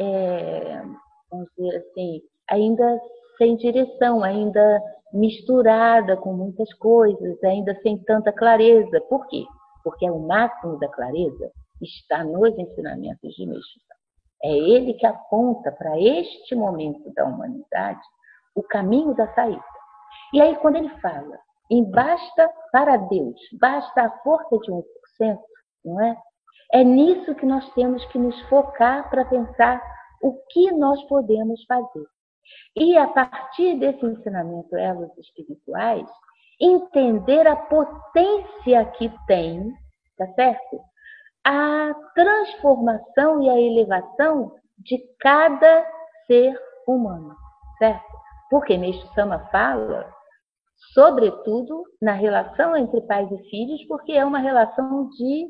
é, 0.00 0.82
vamos 1.30 1.48
dizer 1.56 1.76
assim, 1.76 2.22
ainda 2.50 3.00
sem 3.38 3.56
direção, 3.56 4.24
ainda 4.24 4.82
misturada 5.12 6.16
com 6.16 6.32
muitas 6.32 6.72
coisas, 6.74 7.42
ainda 7.44 7.74
sem 7.82 7.98
tanta 8.04 8.32
clareza. 8.32 9.00
Por 9.08 9.26
quê? 9.28 9.44
Porque 9.82 10.06
é 10.06 10.12
o 10.12 10.18
máximo 10.18 10.78
da 10.78 10.88
clareza 10.88 11.50
está 11.80 12.22
nos 12.24 12.56
ensinamentos 12.58 13.34
de 13.34 13.46
Meixo. 13.46 13.89
É 14.42 14.50
ele 14.50 14.94
que 14.94 15.06
aponta 15.06 15.70
para 15.72 15.98
este 16.00 16.54
momento 16.54 17.12
da 17.14 17.24
humanidade 17.24 18.00
o 18.54 18.62
caminho 18.62 19.14
da 19.14 19.32
saída. 19.34 19.62
E 20.32 20.40
aí, 20.40 20.56
quando 20.56 20.76
ele 20.76 20.90
fala 21.00 21.38
em 21.70 21.88
basta 21.90 22.50
para 22.72 22.96
Deus, 22.96 23.40
basta 23.60 24.02
a 24.02 24.10
força 24.22 24.58
de 24.58 24.72
1%, 24.72 25.38
não 25.84 26.00
é? 26.00 26.16
É 26.72 26.84
nisso 26.84 27.34
que 27.34 27.46
nós 27.46 27.68
temos 27.74 28.04
que 28.06 28.18
nos 28.18 28.40
focar 28.48 29.08
para 29.10 29.24
pensar 29.24 29.80
o 30.22 30.34
que 30.50 30.70
nós 30.72 31.02
podemos 31.04 31.64
fazer. 31.64 32.06
E 32.76 32.96
a 32.96 33.08
partir 33.08 33.78
desse 33.78 34.04
ensinamento 34.04 34.76
elos 34.76 35.16
espirituais, 35.18 36.08
entender 36.60 37.46
a 37.46 37.56
potência 37.56 38.84
que 38.96 39.12
tem, 39.26 39.72
tá 40.16 40.26
certo? 40.34 40.80
A 41.52 41.92
transformação 42.14 43.42
e 43.42 43.50
a 43.50 43.60
elevação 43.60 44.54
de 44.78 44.98
cada 45.18 45.84
ser 46.28 46.56
humano, 46.86 47.34
certo? 47.76 48.06
Porque 48.48 48.78
Meixo 48.78 49.04
Sama 49.16 49.40
fala, 49.50 50.08
sobretudo, 50.94 51.82
na 52.00 52.12
relação 52.12 52.76
entre 52.76 53.00
pais 53.00 53.28
e 53.32 53.50
filhos, 53.50 53.84
porque 53.88 54.12
é 54.12 54.24
uma 54.24 54.38
relação 54.38 55.08
de, 55.08 55.48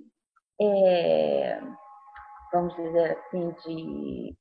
é, 0.58 1.60
vamos 2.50 2.74
dizer 2.76 3.18
assim, 3.18 3.50
de 3.66 4.34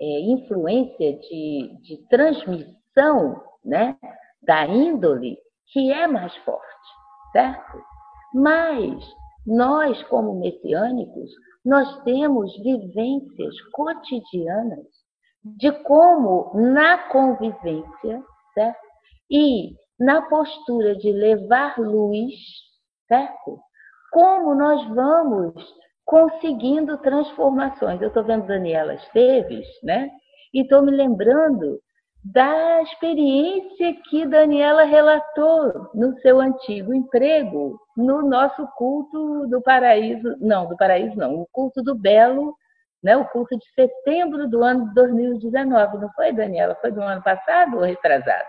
é, 0.00 0.20
influência 0.20 1.18
de, 1.18 1.80
de 1.82 2.08
transmissão 2.08 3.44
né, 3.62 3.94
da 4.42 4.64
índole 4.64 5.36
que 5.66 5.92
é 5.92 6.06
mais 6.06 6.34
forte, 6.38 6.88
certo? 7.32 7.78
Mas 8.32 9.04
nós, 9.46 10.02
como 10.04 10.40
messiânicos, 10.40 11.30
nós 11.64 12.02
temos 12.02 12.56
vivências 12.62 13.60
cotidianas 13.72 14.86
de 15.44 15.70
como 15.82 16.52
na 16.54 16.98
convivência, 17.08 18.22
certo? 18.54 18.80
E 19.30 19.74
na 19.98 20.22
postura 20.22 20.96
de 20.96 21.12
levar 21.12 21.78
luz, 21.78 22.34
certo? 23.06 23.58
Como 24.12 24.54
nós 24.54 24.86
vamos 24.88 25.54
conseguindo 26.04 26.98
transformações. 26.98 28.00
Eu 28.00 28.08
estou 28.08 28.24
vendo 28.24 28.46
Daniela 28.46 28.94
Esteves, 28.94 29.66
né? 29.82 30.10
E 30.52 30.62
estou 30.62 30.82
me 30.82 30.92
lembrando 30.92 31.80
da 32.24 32.82
experiência 32.82 33.94
que 34.08 34.24
Daniela 34.24 34.84
relatou 34.84 35.90
no 35.92 36.18
seu 36.20 36.40
antigo 36.40 36.94
emprego, 36.94 37.78
no 37.94 38.26
nosso 38.26 38.66
culto 38.78 39.46
do 39.46 39.60
paraíso, 39.60 40.34
não, 40.40 40.66
do 40.66 40.76
paraíso 40.76 41.14
não, 41.16 41.34
o 41.34 41.46
culto 41.52 41.82
do 41.82 41.94
Belo, 41.94 42.56
né, 43.02 43.14
o 43.14 43.26
culto 43.26 43.58
de 43.58 43.64
setembro 43.74 44.48
do 44.48 44.64
ano 44.64 44.88
de 44.88 44.94
2019, 44.94 45.98
não 45.98 46.10
foi, 46.12 46.32
Daniela? 46.32 46.74
Foi 46.80 46.90
do 46.90 47.02
ano 47.02 47.22
passado 47.22 47.76
ou 47.76 47.82
retrasado? 47.82 48.48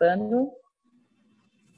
Ano... 0.00 0.50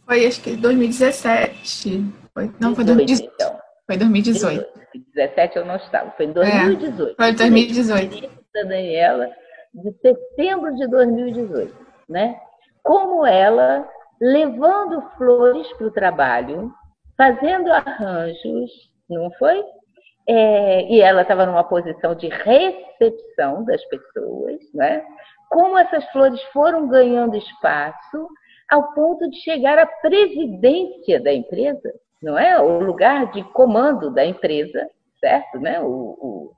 Foi, 0.07 0.25
acho 0.27 0.41
que 0.41 0.57
2017. 0.57 2.05
Foi, 2.33 2.45
não, 2.61 2.73
18, 2.73 2.77
foi 2.77 2.85
2018. 2.85 3.33
Então. 3.35 3.61
Foi 3.87 3.97
2018. 3.99 4.75
2017 4.95 5.57
eu 5.57 5.65
não 5.67 5.77
estava, 5.77 6.11
foi 6.13 6.27
em 6.27 6.33
2018. 6.33 7.13
É, 7.13 7.15
foi 7.17 7.35
2018. 7.35 8.45
Da 8.55 8.63
Daniela, 8.63 9.31
de 9.75 9.93
setembro 10.01 10.75
de 10.77 10.87
2018, 10.87 11.75
né? 12.09 12.39
Como 12.83 13.27
ela 13.27 13.89
levando 14.21 15.03
flores 15.17 15.71
para 15.75 15.87
o 15.87 15.91
trabalho, 15.91 16.73
fazendo 17.17 17.73
arranjos, 17.73 18.71
não 19.09 19.31
foi? 19.33 19.63
É, 20.27 20.91
e 20.91 21.01
ela 21.01 21.23
estava 21.23 21.45
numa 21.45 21.65
posição 21.65 22.15
de 22.15 22.29
recepção 22.29 23.65
das 23.65 23.85
pessoas, 23.87 24.61
né? 24.73 25.05
Como 25.51 25.77
essas 25.77 26.05
flores 26.11 26.41
foram 26.53 26.89
ganhando 26.89 27.37
espaço 27.37 28.29
ao 28.71 28.95
ponto 28.95 29.29
de 29.29 29.37
chegar 29.43 29.79
à 29.79 29.87
presidência 29.87 31.21
da 31.21 31.33
empresa, 31.33 31.93
não 32.23 32.39
é? 32.39 32.59
O 32.61 32.81
lugar 32.81 33.31
de 33.33 33.43
comando 33.53 34.11
da 34.11 34.25
empresa, 34.25 34.89
certo? 35.21 35.61
Né? 35.61 35.81
O, 35.81 35.87
o 35.87 36.53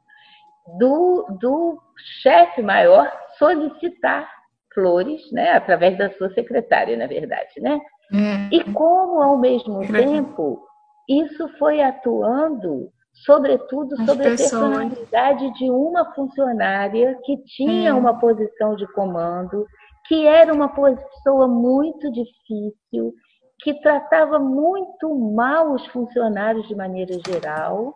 do, 0.78 1.26
do 1.40 1.78
chefe 2.22 2.62
maior 2.62 3.10
solicitar 3.38 4.28
flores, 4.74 5.30
né? 5.32 5.52
Através 5.52 5.96
da 5.96 6.10
sua 6.12 6.30
secretária, 6.34 6.96
na 6.96 7.06
verdade, 7.06 7.60
né? 7.60 7.80
Hum. 8.12 8.48
E 8.52 8.62
como, 8.72 9.22
ao 9.22 9.38
mesmo 9.38 9.80
tempo, 9.90 10.62
isso 11.08 11.48
foi 11.58 11.80
atuando, 11.82 12.90
sobretudo, 13.24 13.94
As 14.00 14.06
sobre 14.06 14.30
pessoas. 14.30 14.52
a 14.52 14.78
personalidade 14.78 15.52
de 15.54 15.70
uma 15.70 16.12
funcionária 16.14 17.18
que 17.24 17.36
tinha 17.44 17.94
hum. 17.94 17.98
uma 17.98 18.18
posição 18.18 18.76
de 18.76 18.86
comando, 18.92 19.66
que 20.06 20.26
era 20.26 20.52
uma 20.52 20.68
pessoa 20.68 21.48
muito 21.48 22.12
difícil, 22.12 23.14
que 23.60 23.74
tratava 23.80 24.38
muito 24.38 25.14
mal 25.34 25.72
os 25.72 25.84
funcionários 25.86 26.68
de 26.68 26.74
maneira 26.74 27.14
geral, 27.26 27.94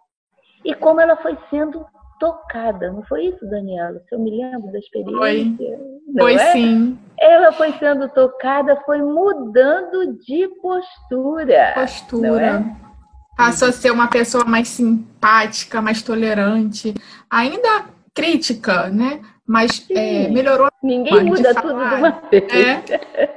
e 0.64 0.74
como 0.74 1.00
ela 1.00 1.16
foi 1.16 1.38
sendo 1.48 1.86
tocada, 2.20 2.92
não 2.92 3.02
foi 3.04 3.24
isso, 3.26 3.44
Daniela? 3.48 4.00
Se 4.08 4.14
eu 4.14 4.20
me 4.20 4.30
lembro 4.30 4.70
da 4.70 4.78
experiência. 4.78 5.16
Foi, 5.16 6.18
foi 6.20 6.34
é? 6.34 6.52
sim. 6.52 6.98
Ela 7.18 7.50
foi 7.52 7.72
sendo 7.72 8.08
tocada, 8.10 8.80
foi 8.84 9.02
mudando 9.02 10.18
de 10.18 10.46
postura. 10.60 11.72
Postura. 11.74 12.46
É? 12.46 12.90
Passou 13.36 13.68
a 13.68 13.72
ser 13.72 13.90
uma 13.90 14.08
pessoa 14.08 14.44
mais 14.44 14.68
simpática, 14.68 15.80
mais 15.80 16.02
tolerante, 16.02 16.94
ainda 17.28 17.86
crítica, 18.14 18.90
né? 18.90 19.22
Mas 19.46 19.86
é, 19.90 20.28
melhorou. 20.28 20.68
Ninguém 20.82 21.24
muda 21.24 21.54
tudo 21.54 21.88
de 21.88 21.94
uma 21.94 22.10
vez. 22.30 22.44
É? 22.52 23.30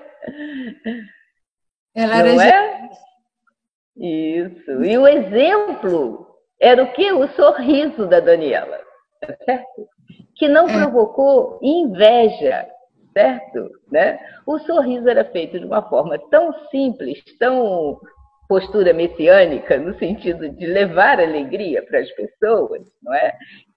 Ela 1.95 2.18
era. 2.18 2.34
Não 2.34 2.41
é? 2.41 2.89
Isso. 3.95 4.84
E 4.84 4.97
o 4.97 5.07
exemplo 5.07 6.32
era 6.59 6.84
o 6.84 6.91
que? 6.93 7.11
O 7.11 7.27
sorriso 7.30 8.07
da 8.07 8.19
Daniela, 8.19 8.80
certo? 9.45 9.88
Que 10.35 10.47
não 10.47 10.67
é. 10.67 10.73
provocou 10.73 11.59
inveja, 11.61 12.67
certo? 13.13 13.69
Né? 13.91 14.19
O 14.45 14.59
sorriso 14.59 15.07
era 15.07 15.25
feito 15.25 15.59
de 15.59 15.65
uma 15.65 15.81
forma 15.89 16.17
tão 16.30 16.53
simples, 16.69 17.23
tão 17.39 17.99
postura 18.47 18.93
messiânica, 18.93 19.77
no 19.77 19.97
sentido 19.97 20.49
de 20.49 20.65
levar 20.65 21.19
alegria 21.19 21.84
para 21.84 21.99
as 21.99 22.11
pessoas, 22.11 22.81
não 23.01 23.13
é? 23.13 23.34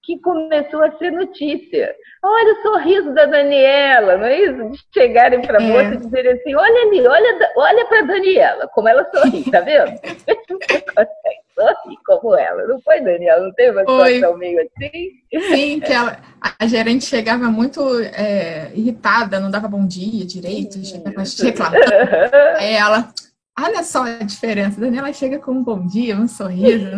que 0.06 0.20
começou 0.20 0.82
a 0.84 0.96
ser 0.98 1.10
notícia. 1.10 1.94
Olha 2.22 2.52
o 2.52 2.62
sorriso 2.62 3.12
da 3.12 3.26
Daniela, 3.26 4.16
não 4.16 4.26
é 4.26 4.40
isso? 4.40 4.70
De 4.70 4.78
chegarem 4.94 5.42
para 5.42 5.58
a 5.58 5.62
é. 5.62 5.66
moça 5.66 5.94
e 5.94 5.96
dizerem 5.96 6.32
assim: 6.32 6.54
olha 6.54 6.82
ali, 6.82 7.06
olha, 7.06 7.52
olha 7.56 7.86
para 7.86 7.98
a 7.98 8.06
Daniela, 8.06 8.68
como 8.68 8.88
ela 8.88 9.04
sorri, 9.12 9.50
tá 9.50 9.60
vendo? 9.60 9.90
Sorrir 11.56 11.96
como 12.04 12.36
ela. 12.36 12.66
Não 12.66 12.80
foi, 12.82 13.00
Daniela? 13.00 13.44
Não 13.44 13.52
teve 13.54 13.70
uma 13.72 13.80
situação 13.80 14.36
meio 14.36 14.60
assim? 14.60 15.10
Sim, 15.48 15.80
que 15.80 15.92
ela, 15.92 16.18
a 16.58 16.66
gerente 16.66 17.06
chegava 17.06 17.48
muito 17.48 17.80
é, 18.00 18.70
irritada, 18.74 19.40
não 19.40 19.50
dava 19.50 19.66
bom 19.66 19.86
dia 19.86 20.26
direito, 20.26 20.84
chegava 20.84 21.22
reclamando. 21.22 21.76
Aí 22.58 22.74
ela. 22.74 23.12
Olha 23.58 23.82
só 23.82 24.02
a 24.02 24.18
diferença. 24.18 24.78
A 24.78 24.84
Daniela 24.84 25.10
chega 25.14 25.38
com 25.38 25.52
um 25.52 25.64
bom 25.64 25.86
dia, 25.86 26.14
um 26.14 26.28
sorriso. 26.28 26.90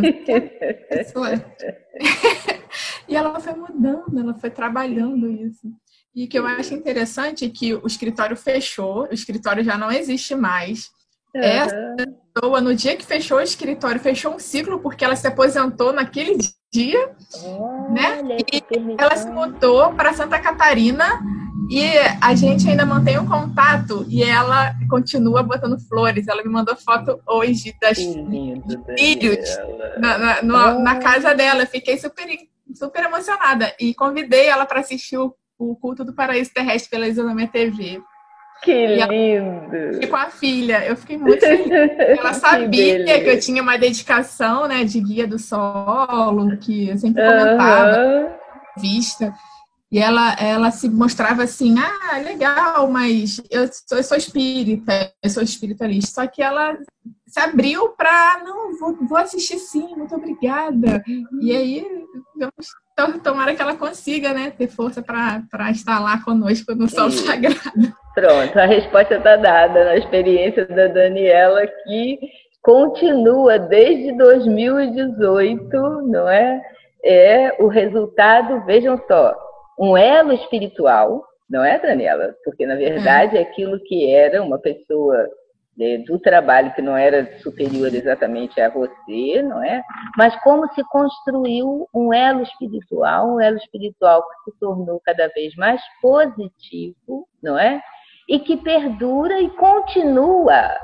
Pessoa... 0.89 1.31
E 3.09 3.17
ela 3.17 3.41
foi 3.41 3.55
mudando, 3.55 4.19
ela 4.19 4.35
foi 4.35 4.51
trabalhando 4.51 5.31
isso. 5.31 5.73
E 6.15 6.25
o 6.25 6.29
que 6.29 6.39
eu 6.39 6.47
acho 6.47 6.75
interessante 6.75 7.45
é 7.45 7.49
que 7.49 7.75
o 7.75 7.87
escritório 7.87 8.37
fechou, 8.37 9.05
o 9.05 9.15
escritório 9.15 9.65
já 9.65 9.79
não 9.79 9.91
existe 9.91 10.35
mais. 10.35 10.91
Uhum. 11.35 11.43
Essa 11.43 11.95
pessoa, 12.39 12.61
no 12.61 12.75
dia 12.75 12.97
que 12.97 13.05
fechou 13.05 13.39
o 13.39 13.43
escritório, 13.43 14.01
fechou 14.01 14.35
um 14.35 14.39
ciclo 14.39 14.79
porque 14.79 15.05
ela 15.05 15.17
se 15.17 15.27
aposentou 15.27 15.93
naquele 15.93 16.39
dia, 16.73 17.11
né? 17.91 18.23
E 18.53 18.63
ela 18.97 19.17
se 19.17 19.29
mudou 19.29 19.93
para 19.95 20.15
Santa 20.15 20.39
Catarina 20.39 21.21
e 21.71 21.85
a 22.21 22.35
gente 22.35 22.69
ainda 22.69 22.87
mantém 22.87 23.19
um 23.19 23.27
contato 23.27 24.07
e 24.09 24.23
ela 24.23 24.75
continua 24.89 25.43
botando 25.43 25.79
flores. 25.81 26.29
Ela 26.29 26.43
me 26.43 26.51
mandou 26.51 26.77
foto 26.77 27.21
hoje 27.27 27.75
das 27.81 27.99
filhos 27.99 29.59
na, 29.99 30.19
na, 30.19 30.43
na, 30.43 30.79
na, 30.79 30.97
casa 30.97 31.35
dela. 31.35 31.67
Fiquei 31.67 31.99
super 31.99 32.27
super 32.75 33.05
emocionada 33.05 33.75
e 33.81 33.95
convidei 33.95 34.47
ela 34.47 34.67
para 34.67 34.81
assistir 34.81 35.17
o, 35.17 35.35
o, 35.59 35.75
Culto 35.75 36.05
do 36.05 36.15
Paraíso 36.15 36.53
Terrestre 36.53 36.91
pela 36.91 37.09
Isonomia 37.09 37.49
TV. 37.49 38.03
Que 38.63 38.87
lindo! 38.87 40.03
E 40.03 40.07
com 40.07 40.17
a 40.17 40.31
filha, 40.31 40.85
eu 40.85 40.97
fiquei 40.97 41.17
muito 41.17 41.41
feliz. 41.41 41.71
Ela 41.71 42.33
sabia 42.35 43.05
que, 43.05 43.21
que, 43.21 43.31
eu 43.31 43.41
tinha 43.41 43.63
uma 43.63 43.77
dedicação, 43.77 44.67
né, 44.67 44.85
de 44.85 45.01
guia 45.01 45.27
do 45.27 45.39
solo, 45.39 46.57
que 46.59 46.89
eu 46.89 46.99
sempre 46.99 47.25
comentava, 47.25 47.99
uhum. 47.99 48.31
vista. 48.77 49.33
E 49.91 49.99
ela, 49.99 50.35
ela 50.35 50.71
se 50.71 50.89
mostrava 50.89 51.45
assim, 51.45 51.77
ah, 51.79 52.19
legal, 52.19 52.91
mas 52.91 53.41
eu 53.51 53.67
sou, 53.73 53.97
eu 53.97 54.05
sou 54.05 54.19
espírita, 54.19 55.13
eu 55.23 55.31
sou 55.31 55.43
espiritualista. 55.43 56.23
Só 56.23 56.27
que 56.27 56.43
ela 56.43 56.77
se 57.27 57.41
abriu 57.41 57.89
para, 57.91 58.43
não, 58.45 58.79
vou, 58.79 58.97
vou 59.07 59.17
assistir 59.17 59.59
sim, 59.59 59.95
muito 59.97 60.15
obrigada. 60.15 61.03
E 61.41 61.57
aí, 61.57 61.87
vamos, 62.37 63.23
tomara 63.23 63.55
que 63.55 63.63
ela 63.63 63.77
consiga, 63.77 64.35
né, 64.35 64.51
ter 64.51 64.69
força 64.69 65.01
para 65.01 65.71
estar 65.71 65.99
lá 66.01 66.23
conosco 66.23 66.75
no 66.75 66.89
Sol 66.89 67.11
Sagrado. 67.11 67.95
Pronto, 68.19 68.59
a 68.59 68.67
resposta 68.67 69.15
está 69.15 69.37
dada 69.37 69.85
na 69.85 69.97
experiência 69.97 70.67
da 70.67 70.89
Daniela, 70.89 71.65
que 71.85 72.19
continua 72.61 73.61
desde 73.61 74.13
2018, 74.17 75.71
não 76.09 76.29
é? 76.29 76.61
É 77.05 77.63
o 77.63 77.69
resultado, 77.69 78.65
vejam 78.67 79.01
só, 79.07 79.37
um 79.79 79.97
elo 79.97 80.33
espiritual, 80.33 81.25
não 81.49 81.65
é, 81.65 81.79
Daniela? 81.79 82.35
Porque, 82.45 82.67
na 82.67 82.75
verdade, 82.75 83.37
é. 83.37 83.43
aquilo 83.43 83.79
que 83.85 84.11
era 84.11 84.43
uma 84.43 84.59
pessoa 84.59 85.29
né, 85.77 85.99
do 85.99 86.19
trabalho 86.19 86.75
que 86.75 86.83
não 86.83 86.97
era 86.97 87.39
superior 87.39 87.95
exatamente 87.95 88.61
a 88.61 88.69
você, 88.69 89.43
não 89.43 89.63
é? 89.63 89.81
Mas 90.17 90.35
como 90.43 90.67
se 90.75 90.83
construiu 90.91 91.89
um 91.95 92.13
elo 92.13 92.43
espiritual, 92.43 93.37
um 93.37 93.41
elo 93.41 93.59
espiritual 93.59 94.25
que 94.25 94.51
se 94.51 94.59
tornou 94.59 95.01
cada 95.05 95.29
vez 95.29 95.55
mais 95.55 95.81
positivo, 96.03 97.29
não 97.41 97.57
é? 97.57 97.81
E 98.29 98.39
que 98.39 98.57
perdura 98.57 99.41
e 99.41 99.49
continua, 99.51 100.77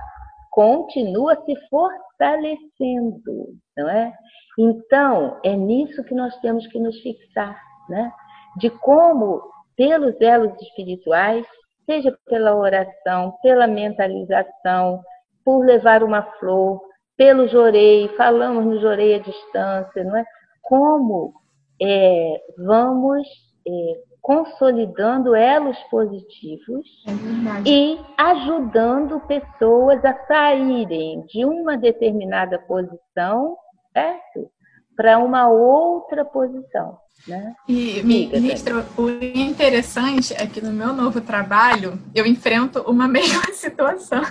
continua 0.51 1.37
se 1.45 1.55
fortalecendo, 1.69 3.55
não 3.77 3.89
é? 3.89 4.13
Então, 4.59 5.41
é 5.45 5.55
nisso 5.55 6.03
que 6.05 6.15
nós 6.15 6.35
temos 6.41 6.67
que 6.69 6.79
nos 6.79 6.99
fixar, 7.01 7.61
né? 7.89 8.11
De 8.57 8.71
como, 8.71 9.43
pelos 9.77 10.19
elos 10.21 10.53
espirituais, 10.63 11.45
seja 11.85 12.17
pela 12.27 12.57
oração, 12.57 13.35
pela 13.43 13.67
mentalização, 13.67 15.03
por 15.45 15.65
levar 15.65 16.03
uma 16.03 16.23
flor, 16.39 16.81
pelo 17.17 17.47
jorei, 17.49 18.09
falamos 18.17 18.65
no 18.65 18.81
jorei 18.81 19.17
à 19.17 19.19
distância, 19.19 20.03
não 20.05 20.17
é? 20.17 20.25
Como 20.63 21.35
é, 21.81 22.41
vamos 22.59 23.27
é, 23.67 24.14
consolidando 24.25 25.35
elos 25.35 25.77
positivos 25.91 26.87
É 27.07 27.69
e 27.69 28.01
ajudando 28.17 29.21
pessoas 29.21 30.03
a 30.03 30.15
saírem 30.27 31.27
de 31.27 31.45
uma 31.45 31.77
determinada 31.77 32.59
posição, 32.59 33.55
certo? 33.93 34.51
Para 34.97 35.19
uma 35.19 35.49
outra 35.49 36.25
posição. 36.25 36.97
Né? 37.29 37.55
E, 37.69 38.03
Diga, 38.03 38.41
ministro, 38.41 38.85
o 38.97 39.11
interessante 39.11 40.33
é 40.33 40.47
que 40.47 40.63
no 40.63 40.73
meu 40.73 40.95
novo 40.95 41.21
trabalho 41.21 41.99
eu 42.15 42.25
enfrento 42.25 42.81
uma 42.91 43.07
mesma 43.07 43.53
situação. 43.53 44.23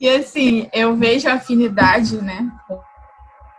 E 0.00 0.08
assim, 0.08 0.70
eu 0.72 0.96
vejo 0.96 1.28
afinidade, 1.28 2.16
né, 2.16 2.50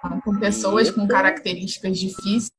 com, 0.02 0.22
com 0.22 0.40
pessoas 0.40 0.90
com 0.90 1.02
Isso. 1.02 1.10
características 1.10 2.00
difíceis, 2.00 2.55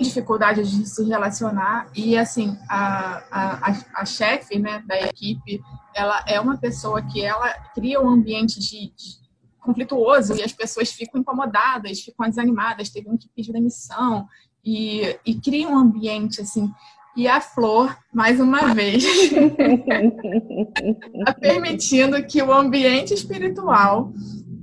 dificuldade 0.00 0.62
de 0.62 0.88
se 0.88 1.04
relacionar. 1.04 1.88
E 1.94 2.16
assim, 2.16 2.56
a, 2.68 3.22
a, 3.30 3.84
a, 3.96 4.04
chefe 4.04 4.58
né, 4.58 4.82
da 4.86 5.00
equipe, 5.02 5.60
ela 5.94 6.24
é 6.26 6.40
uma 6.40 6.56
pessoa 6.56 7.02
que 7.02 7.22
ela 7.22 7.52
cria 7.74 8.00
um 8.00 8.08
ambiente 8.08 8.58
de, 8.58 8.92
de 8.94 9.22
conflituoso 9.60 10.34
e 10.34 10.42
as 10.42 10.52
pessoas 10.52 10.90
ficam 10.90 11.20
incomodadas, 11.20 12.00
ficam 12.00 12.28
desanimadas, 12.28 12.90
teve 12.90 13.08
um 13.08 13.16
que 13.16 13.28
pediu 13.34 13.52
demissão 13.52 14.26
e, 14.64 15.18
e 15.26 15.34
cria 15.40 15.68
um 15.68 15.76
ambiente 15.76 16.40
assim. 16.40 16.72
E 17.14 17.28
a 17.28 17.42
flor, 17.42 17.94
mais 18.12 18.40
uma 18.40 18.68
vez, 18.74 19.04
está 19.04 21.34
permitindo 21.38 22.24
que 22.24 22.42
o 22.42 22.50
ambiente 22.50 23.12
espiritual 23.12 24.10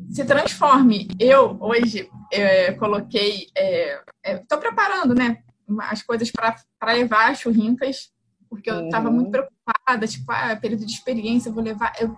se 0.10 0.26
transforme. 0.26 1.08
Eu, 1.20 1.56
hoje, 1.60 2.10
é, 2.32 2.74
coloquei, 2.74 3.48
estou 4.38 4.58
preparando 4.58 5.14
né, 5.16 5.42
as 5.82 6.02
coisas 6.02 6.32
para 6.32 6.94
levar 6.94 7.32
as 7.32 7.40
churrincas, 7.40 8.12
porque 8.50 8.70
eu 8.70 8.86
estava 8.86 9.10
Uhum. 9.10 9.16
muito 9.16 9.32
preocupada, 9.32 10.08
tipo, 10.08 10.32
ah, 10.32 10.56
período 10.56 10.86
de 10.86 10.92
experiência, 10.94 11.50
eu 11.50 11.54
vou 11.54 11.64
levar. 11.64 11.94
Eu 12.00 12.16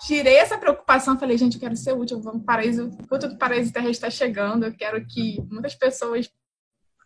tirei 0.00 0.36
essa 0.36 0.56
preocupação, 0.58 1.18
falei, 1.18 1.36
gente, 1.36 1.54
eu 1.54 1.60
quero 1.60 1.76
ser 1.76 1.92
útil, 1.92 2.20
vamos 2.20 2.44
paraíso, 2.44 2.88
o 2.88 3.06
culto 3.08 3.28
do 3.28 3.36
paraíso 3.36 3.72
terrestre 3.72 4.08
está 4.08 4.10
chegando, 4.10 4.64
eu 4.64 4.72
quero 4.74 5.04
que 5.06 5.38
muitas 5.50 5.74
pessoas 5.74 6.30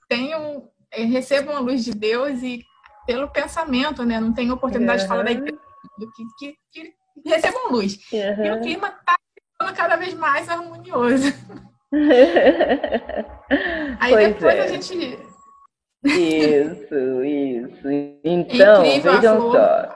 tenham, 0.08 0.70
eh, 0.90 1.04
recebam 1.04 1.56
a 1.56 1.60
luz 1.60 1.84
de 1.84 1.92
Deus 1.92 2.42
e 2.42 2.64
pelo 3.06 3.28
pensamento, 3.28 4.04
né? 4.04 4.20
Não 4.20 4.32
tem 4.32 4.50
oportunidade 4.50 5.02
de 5.02 5.08
falar 5.08 5.24
da 5.24 5.30
Uhum. 5.30 5.36
igreja, 5.38 5.60
do 5.98 6.10
que, 6.12 6.24
que, 6.38 6.56
que 6.72 6.94
recebam 7.28 7.70
luz. 7.70 7.98
E 8.12 8.16
o 8.50 8.54
Uhum. 8.54 8.60
clima 8.62 8.88
está 8.88 9.16
ficando 9.58 9.76
cada 9.76 9.96
vez 9.96 10.14
mais 10.14 10.48
harmonioso. 10.48 11.26
Aí 14.00 14.12
Pois 14.12 14.28
depois 14.34 14.54
é. 14.54 14.60
a 14.60 14.66
gente. 14.68 15.18
Isso, 16.04 17.24
isso. 17.24 17.88
Então, 18.24 18.84
incrível 18.84 19.12
a 19.12 19.16
vejam 19.16 19.40
flor. 19.40 19.56
só. 19.56 19.94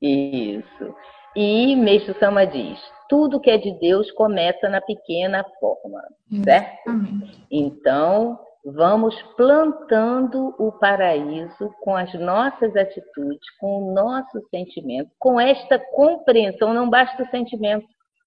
Isso. 0.00 0.94
E 1.34 1.74
Meixo 1.76 2.14
Sama 2.18 2.46
diz: 2.46 2.78
tudo 3.08 3.40
que 3.40 3.50
é 3.50 3.58
de 3.58 3.72
Deus 3.80 4.10
começa 4.12 4.68
na 4.68 4.80
pequena 4.80 5.44
forma, 5.58 6.00
certo? 6.44 6.88
Exatamente. 6.88 7.46
Então, 7.50 8.38
vamos 8.64 9.20
plantando 9.36 10.54
o 10.58 10.72
paraíso 10.72 11.70
com 11.82 11.96
as 11.96 12.12
nossas 12.14 12.74
atitudes, 12.76 13.50
com 13.58 13.82
o 13.82 13.94
nosso 13.94 14.40
sentimento, 14.50 15.10
com 15.18 15.40
esta 15.40 15.78
compreensão. 15.78 16.72
Não 16.72 16.88
basta 16.88 17.22
o 17.22 17.30
sentimento, 17.30 17.86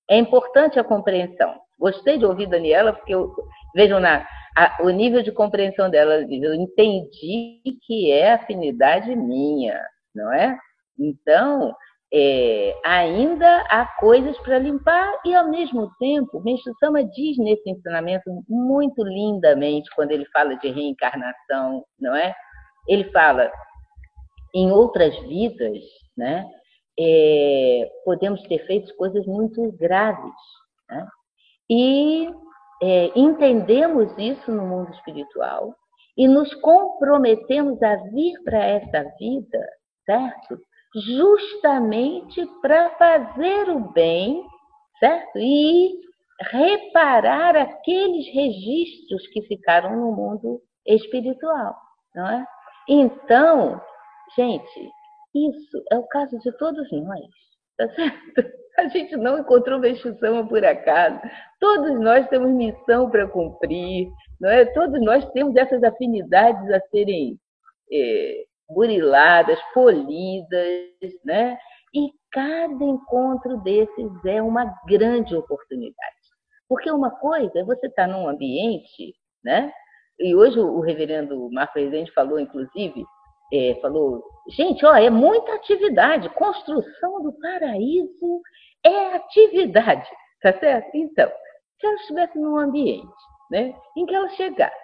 é 0.10 0.18
importante 0.18 0.80
a 0.80 0.84
compreensão. 0.84 1.56
Gostei 1.80 2.18
de 2.18 2.26
ouvir 2.26 2.48
Daniela, 2.48 2.94
porque 2.94 3.14
eu, 3.14 3.34
vejam 3.76 4.00
na, 4.00 4.26
a- 4.56 4.78
o 4.82 4.90
nível 4.90 5.22
de 5.22 5.32
compreensão 5.32 5.90
dela. 5.90 6.16
Eu 6.30 6.54
entendi 6.56 7.62
que 7.86 8.12
é 8.12 8.34
afinidade 8.34 9.16
minha, 9.16 9.80
não 10.16 10.32
é? 10.34 10.58
Então, 11.00 11.76
é, 12.12 12.76
ainda 12.84 13.62
há 13.70 13.86
coisas 14.00 14.38
para 14.40 14.58
limpar 14.58 15.12
e, 15.26 15.36
ao 15.36 15.50
mesmo 15.50 15.92
tempo, 16.00 16.42
Meixo 16.44 16.72
Sama 16.80 17.04
diz 17.04 17.38
nesse 17.38 17.70
ensinamento 17.70 18.24
muito 18.50 19.04
lindamente, 19.04 19.90
quando 19.96 20.12
ele 20.12 20.26
fala 20.28 20.56
de 20.56 20.70
reencarnação, 20.70 21.84
não 22.00 22.16
é? 22.16 22.34
Ele 22.88 23.04
fala, 23.12 23.52
em 24.56 24.72
outras 24.72 25.16
vidas, 25.28 25.78
né, 26.18 26.48
é, 27.00 27.90
podemos 28.06 28.42
ter 28.44 28.66
feito 28.66 28.96
coisas 28.96 29.26
muito 29.28 29.72
graves. 29.74 30.34
Né? 30.90 31.06
E 31.70 32.30
é, 32.82 33.12
entendemos 33.16 34.12
isso 34.18 34.52
no 34.52 34.66
mundo 34.66 34.92
espiritual 34.94 35.76
e 36.18 36.28
nos 36.28 36.54
comprometemos 36.56 37.82
a 37.84 37.96
vir 38.12 38.34
para 38.44 38.64
essa 38.64 39.04
vida, 39.20 39.70
certo? 40.06 40.60
Justamente 40.96 42.46
para 42.62 42.90
fazer 42.92 43.70
o 43.70 43.92
bem, 43.92 44.44
certo? 45.00 45.38
E 45.38 45.92
reparar 46.52 47.56
aqueles 47.56 48.28
registros 48.34 49.28
que 49.28 49.42
ficaram 49.44 49.96
no 49.96 50.12
mundo 50.12 50.62
espiritual, 50.86 51.76
não 52.16 52.28
é? 52.28 52.46
Então, 52.88 53.82
gente, 54.36 54.92
isso 55.36 55.84
é 55.92 55.98
o 55.98 56.08
caso 56.08 56.38
de 56.40 56.52
todos 56.58 56.92
nós, 56.92 57.26
tá 57.78 57.88
certo? 57.94 58.58
A 58.78 58.88
gente 58.90 59.16
não 59.18 59.40
encontrou 59.40 59.80
Meixo-sama 59.80 60.48
por 60.48 60.64
acaso. 60.64 61.20
Todos 61.60 62.00
nós 62.00 62.28
temos 62.30 62.52
missão 62.52 63.10
para 63.10 63.28
cumprir, 63.28 64.08
não 64.40 64.50
é? 64.50 64.66
Todos 64.66 65.02
nós 65.02 65.28
temos 65.32 65.56
essas 65.56 65.84
afinidades 65.84 66.70
a 66.72 66.80
serem 66.92 67.40
é, 67.92 68.44
buriladas, 68.70 69.60
polidas, 69.74 71.14
né? 71.26 71.58
E 71.94 72.12
cada 72.32 72.84
encontro 72.84 73.58
desses 73.62 74.26
é 74.26 74.42
uma 74.42 74.72
grande 74.86 75.36
oportunidade. 75.36 76.16
Porque 76.70 76.92
uma 76.92 77.10
coisa 77.10 77.60
é 77.60 77.64
você 77.64 77.88
estar 77.88 78.08
num 78.08 78.28
ambiente, 78.28 79.16
né? 79.44 79.72
E 80.20 80.36
hoje 80.36 80.60
o 80.60 80.80
reverendo 80.82 81.50
Marco 81.52 81.80
Rezende 81.80 82.12
falou, 82.12 82.40
inclusive, 82.40 83.06
é, 83.54 83.78
falou, 83.82 84.24
gente, 84.50 84.86
ó, 84.86 84.96
é 84.96 85.10
muita 85.10 85.54
atividade, 85.54 86.30
construção 86.30 87.22
do 87.22 87.34
paraíso 87.34 88.42
é 88.84 89.16
atividade, 89.16 90.10
tá 90.42 90.58
certo? 90.60 90.90
Então, 90.96 91.30
se 91.80 91.86
ela 91.86 91.96
estivesse 91.96 92.40
num 92.40 92.58
ambiente, 92.58 93.08
né, 93.52 93.74
em 93.96 94.06
que 94.06 94.16
ela 94.16 94.30
chegasse, 94.30 94.76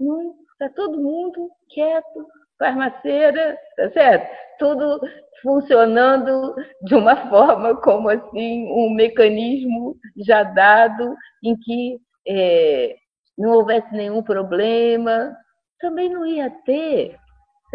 hum, 0.00 0.34
tá 0.58 0.68
todo 0.70 1.00
mundo 1.00 1.50
quieto, 1.68 2.26
farmaceira, 2.58 3.58
tá 3.76 3.90
certo? 3.90 4.30
Tudo 4.58 5.00
funcionando 5.42 6.54
de 6.82 6.94
uma 6.94 7.16
forma 7.28 7.76
como 7.80 8.08
assim, 8.08 8.66
um 8.70 8.90
mecanismo 8.94 9.96
já 10.16 10.42
dado 10.42 11.14
em 11.44 11.56
que 11.56 11.98
é, 12.26 12.96
não 13.36 13.52
houvesse 13.52 13.92
nenhum 13.92 14.22
problema, 14.22 15.36
também 15.78 16.08
não 16.08 16.24
ia 16.24 16.50
ter, 16.64 17.16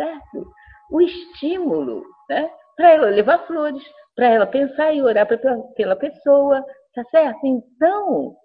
certo? 0.01 0.51
O 0.91 1.01
estímulo, 1.01 2.03
né? 2.29 2.49
Para 2.75 2.91
ela 2.91 3.09
levar 3.09 3.45
flores, 3.45 3.83
para 4.15 4.27
ela 4.27 4.47
pensar 4.47 4.91
e 4.91 5.01
orar 5.01 5.27
pela 5.75 5.95
pessoa, 5.95 6.65
tá 6.95 7.03
certo? 7.11 7.39
Então, 7.45 8.35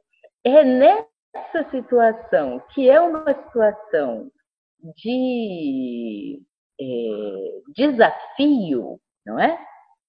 é 0.45 0.63
nessa 0.63 1.71
situação, 1.71 2.63
que 2.75 2.91
é 2.91 3.01
uma 3.01 3.25
situação 3.27 4.31
de 5.03 6.41
é, 6.81 7.61
desafio, 7.75 9.01
não 9.25 9.41
é? 9.41 9.59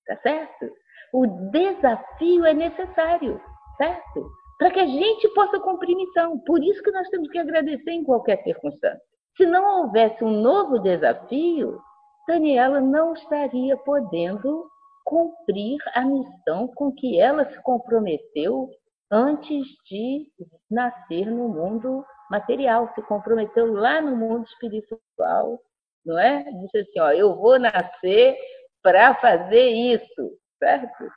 Tá 0.06 0.18
certo? 0.22 0.70
O 1.14 1.26
desafio 1.52 2.46
é 2.46 2.54
necessário, 2.54 3.42
certo? 3.78 4.30
Para 4.58 4.72
que 4.72 4.80
a 4.80 4.86
gente 4.86 5.28
possa 5.30 5.60
cumprir 5.60 5.96
missão. 5.96 6.40
Por 6.40 6.62
isso 6.64 6.82
que 6.84 6.92
nós 6.92 7.08
temos 7.10 7.30
que 7.30 7.38
agradecer 7.38 7.92
em 7.92 8.04
qualquer 8.04 8.44
circunstância. 8.44 9.17
Se 9.38 9.46
não 9.46 9.82
houvesse 9.84 10.24
um 10.24 10.42
novo 10.42 10.80
desafio, 10.80 11.80
Daniela 12.28 12.82
não 12.82 13.14
estaria 13.14 13.78
podendo 13.78 14.68
cumprir 15.06 15.78
a 15.94 16.02
missão 16.02 16.68
com 16.76 16.92
que 16.92 17.20
ela 17.20 17.46
se 17.46 17.62
comprometeu 17.62 18.68
antes 19.12 19.66
de 19.90 20.28
nascer 20.70 21.28
no 21.28 21.48
mundo 21.48 22.04
material, 22.32 22.92
se 22.96 23.02
comprometeu 23.04 23.72
lá 23.74 24.02
no 24.02 24.16
mundo 24.18 24.46
espiritual, 24.46 25.60
não 26.04 26.18
é? 26.18 26.44
Disse 26.44 26.80
assim, 26.80 27.00
ó, 27.00 27.12
eu 27.12 27.36
vou 27.36 27.60
nascer 27.60 28.36
para 28.82 29.16
fazer 29.16 29.70
isso, 29.70 30.32
certo? 30.60 31.10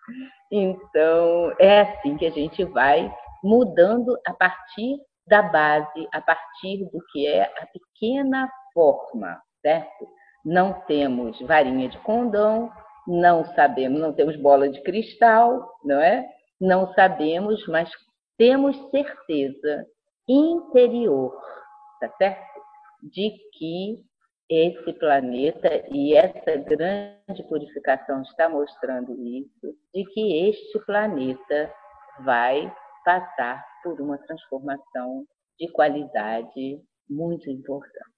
Então, 0.53 1.53
é 1.59 1.81
assim 1.81 2.17
que 2.17 2.27
a 2.27 2.31
gente 2.31 2.63
vai 2.65 3.13
mudando 3.43 4.17
a 4.27 4.35
partir 4.35 4.99
da 5.31 5.43
base, 5.43 6.09
a 6.13 6.21
partir 6.21 6.85
do 6.91 7.01
que 7.11 7.27
é 7.27 7.45
a 7.45 7.67
pequena 7.67 8.51
forma, 8.75 9.41
certo? 9.63 10.09
Não 10.45 10.73
temos 10.87 11.41
varinha 11.43 11.89
de 11.89 11.99
condão, 11.99 12.71
Não 13.07 13.45
sabemos, 13.55 13.99
não 14.01 14.13
temos 14.13 14.37
bola 14.37 14.69
de 14.69 14.81
cristal, 14.83 15.67
não 15.85 16.01
é? 16.01 16.29
Não 16.61 16.93
sabemos, 16.93 17.67
mas 17.67 17.91
temos 18.37 18.77
certeza 18.91 19.87
interior, 20.29 21.35
tá 22.01 22.09
certo? 22.19 22.61
De 23.03 23.31
que 23.57 23.99
esse 24.51 24.93
planeta 24.95 25.71
e 25.91 26.15
essa 26.15 26.57
grande 26.57 27.43
purificação 27.49 28.23
está 28.23 28.49
mostrando 28.49 29.13
isso, 29.25 29.75
de 29.95 30.05
que 30.13 30.49
este 30.49 30.79
planeta 30.85 31.73
vai 32.21 32.73
passar 33.05 33.65
por 33.83 34.01
uma 34.01 34.19
transformação 34.19 35.27
de 35.59 35.71
qualidade 35.73 36.83
muito 37.09 37.51
importante. 37.51 38.11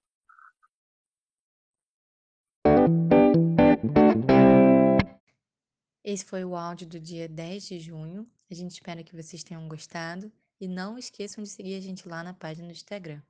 Esse 6.03 6.25
foi 6.25 6.43
o 6.43 6.55
áudio 6.55 6.87
do 6.87 6.99
dia 6.99 7.27
10 7.27 7.65
de 7.65 7.79
junho. 7.79 8.27
A 8.51 8.53
gente 8.53 8.71
espera 8.71 9.03
que 9.03 9.15
vocês 9.15 9.43
tenham 9.43 9.67
gostado 9.67 10.31
e 10.59 10.67
não 10.67 10.97
esqueçam 10.97 11.43
de 11.43 11.49
seguir 11.49 11.75
a 11.75 11.81
gente 11.81 12.07
lá 12.07 12.23
na 12.23 12.33
página 12.33 12.67
do 12.67 12.71
Instagram, 12.71 13.21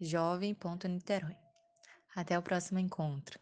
jovem.niterói. 0.00 1.36
Até 2.14 2.38
o 2.38 2.42
próximo 2.42 2.78
encontro. 2.78 3.38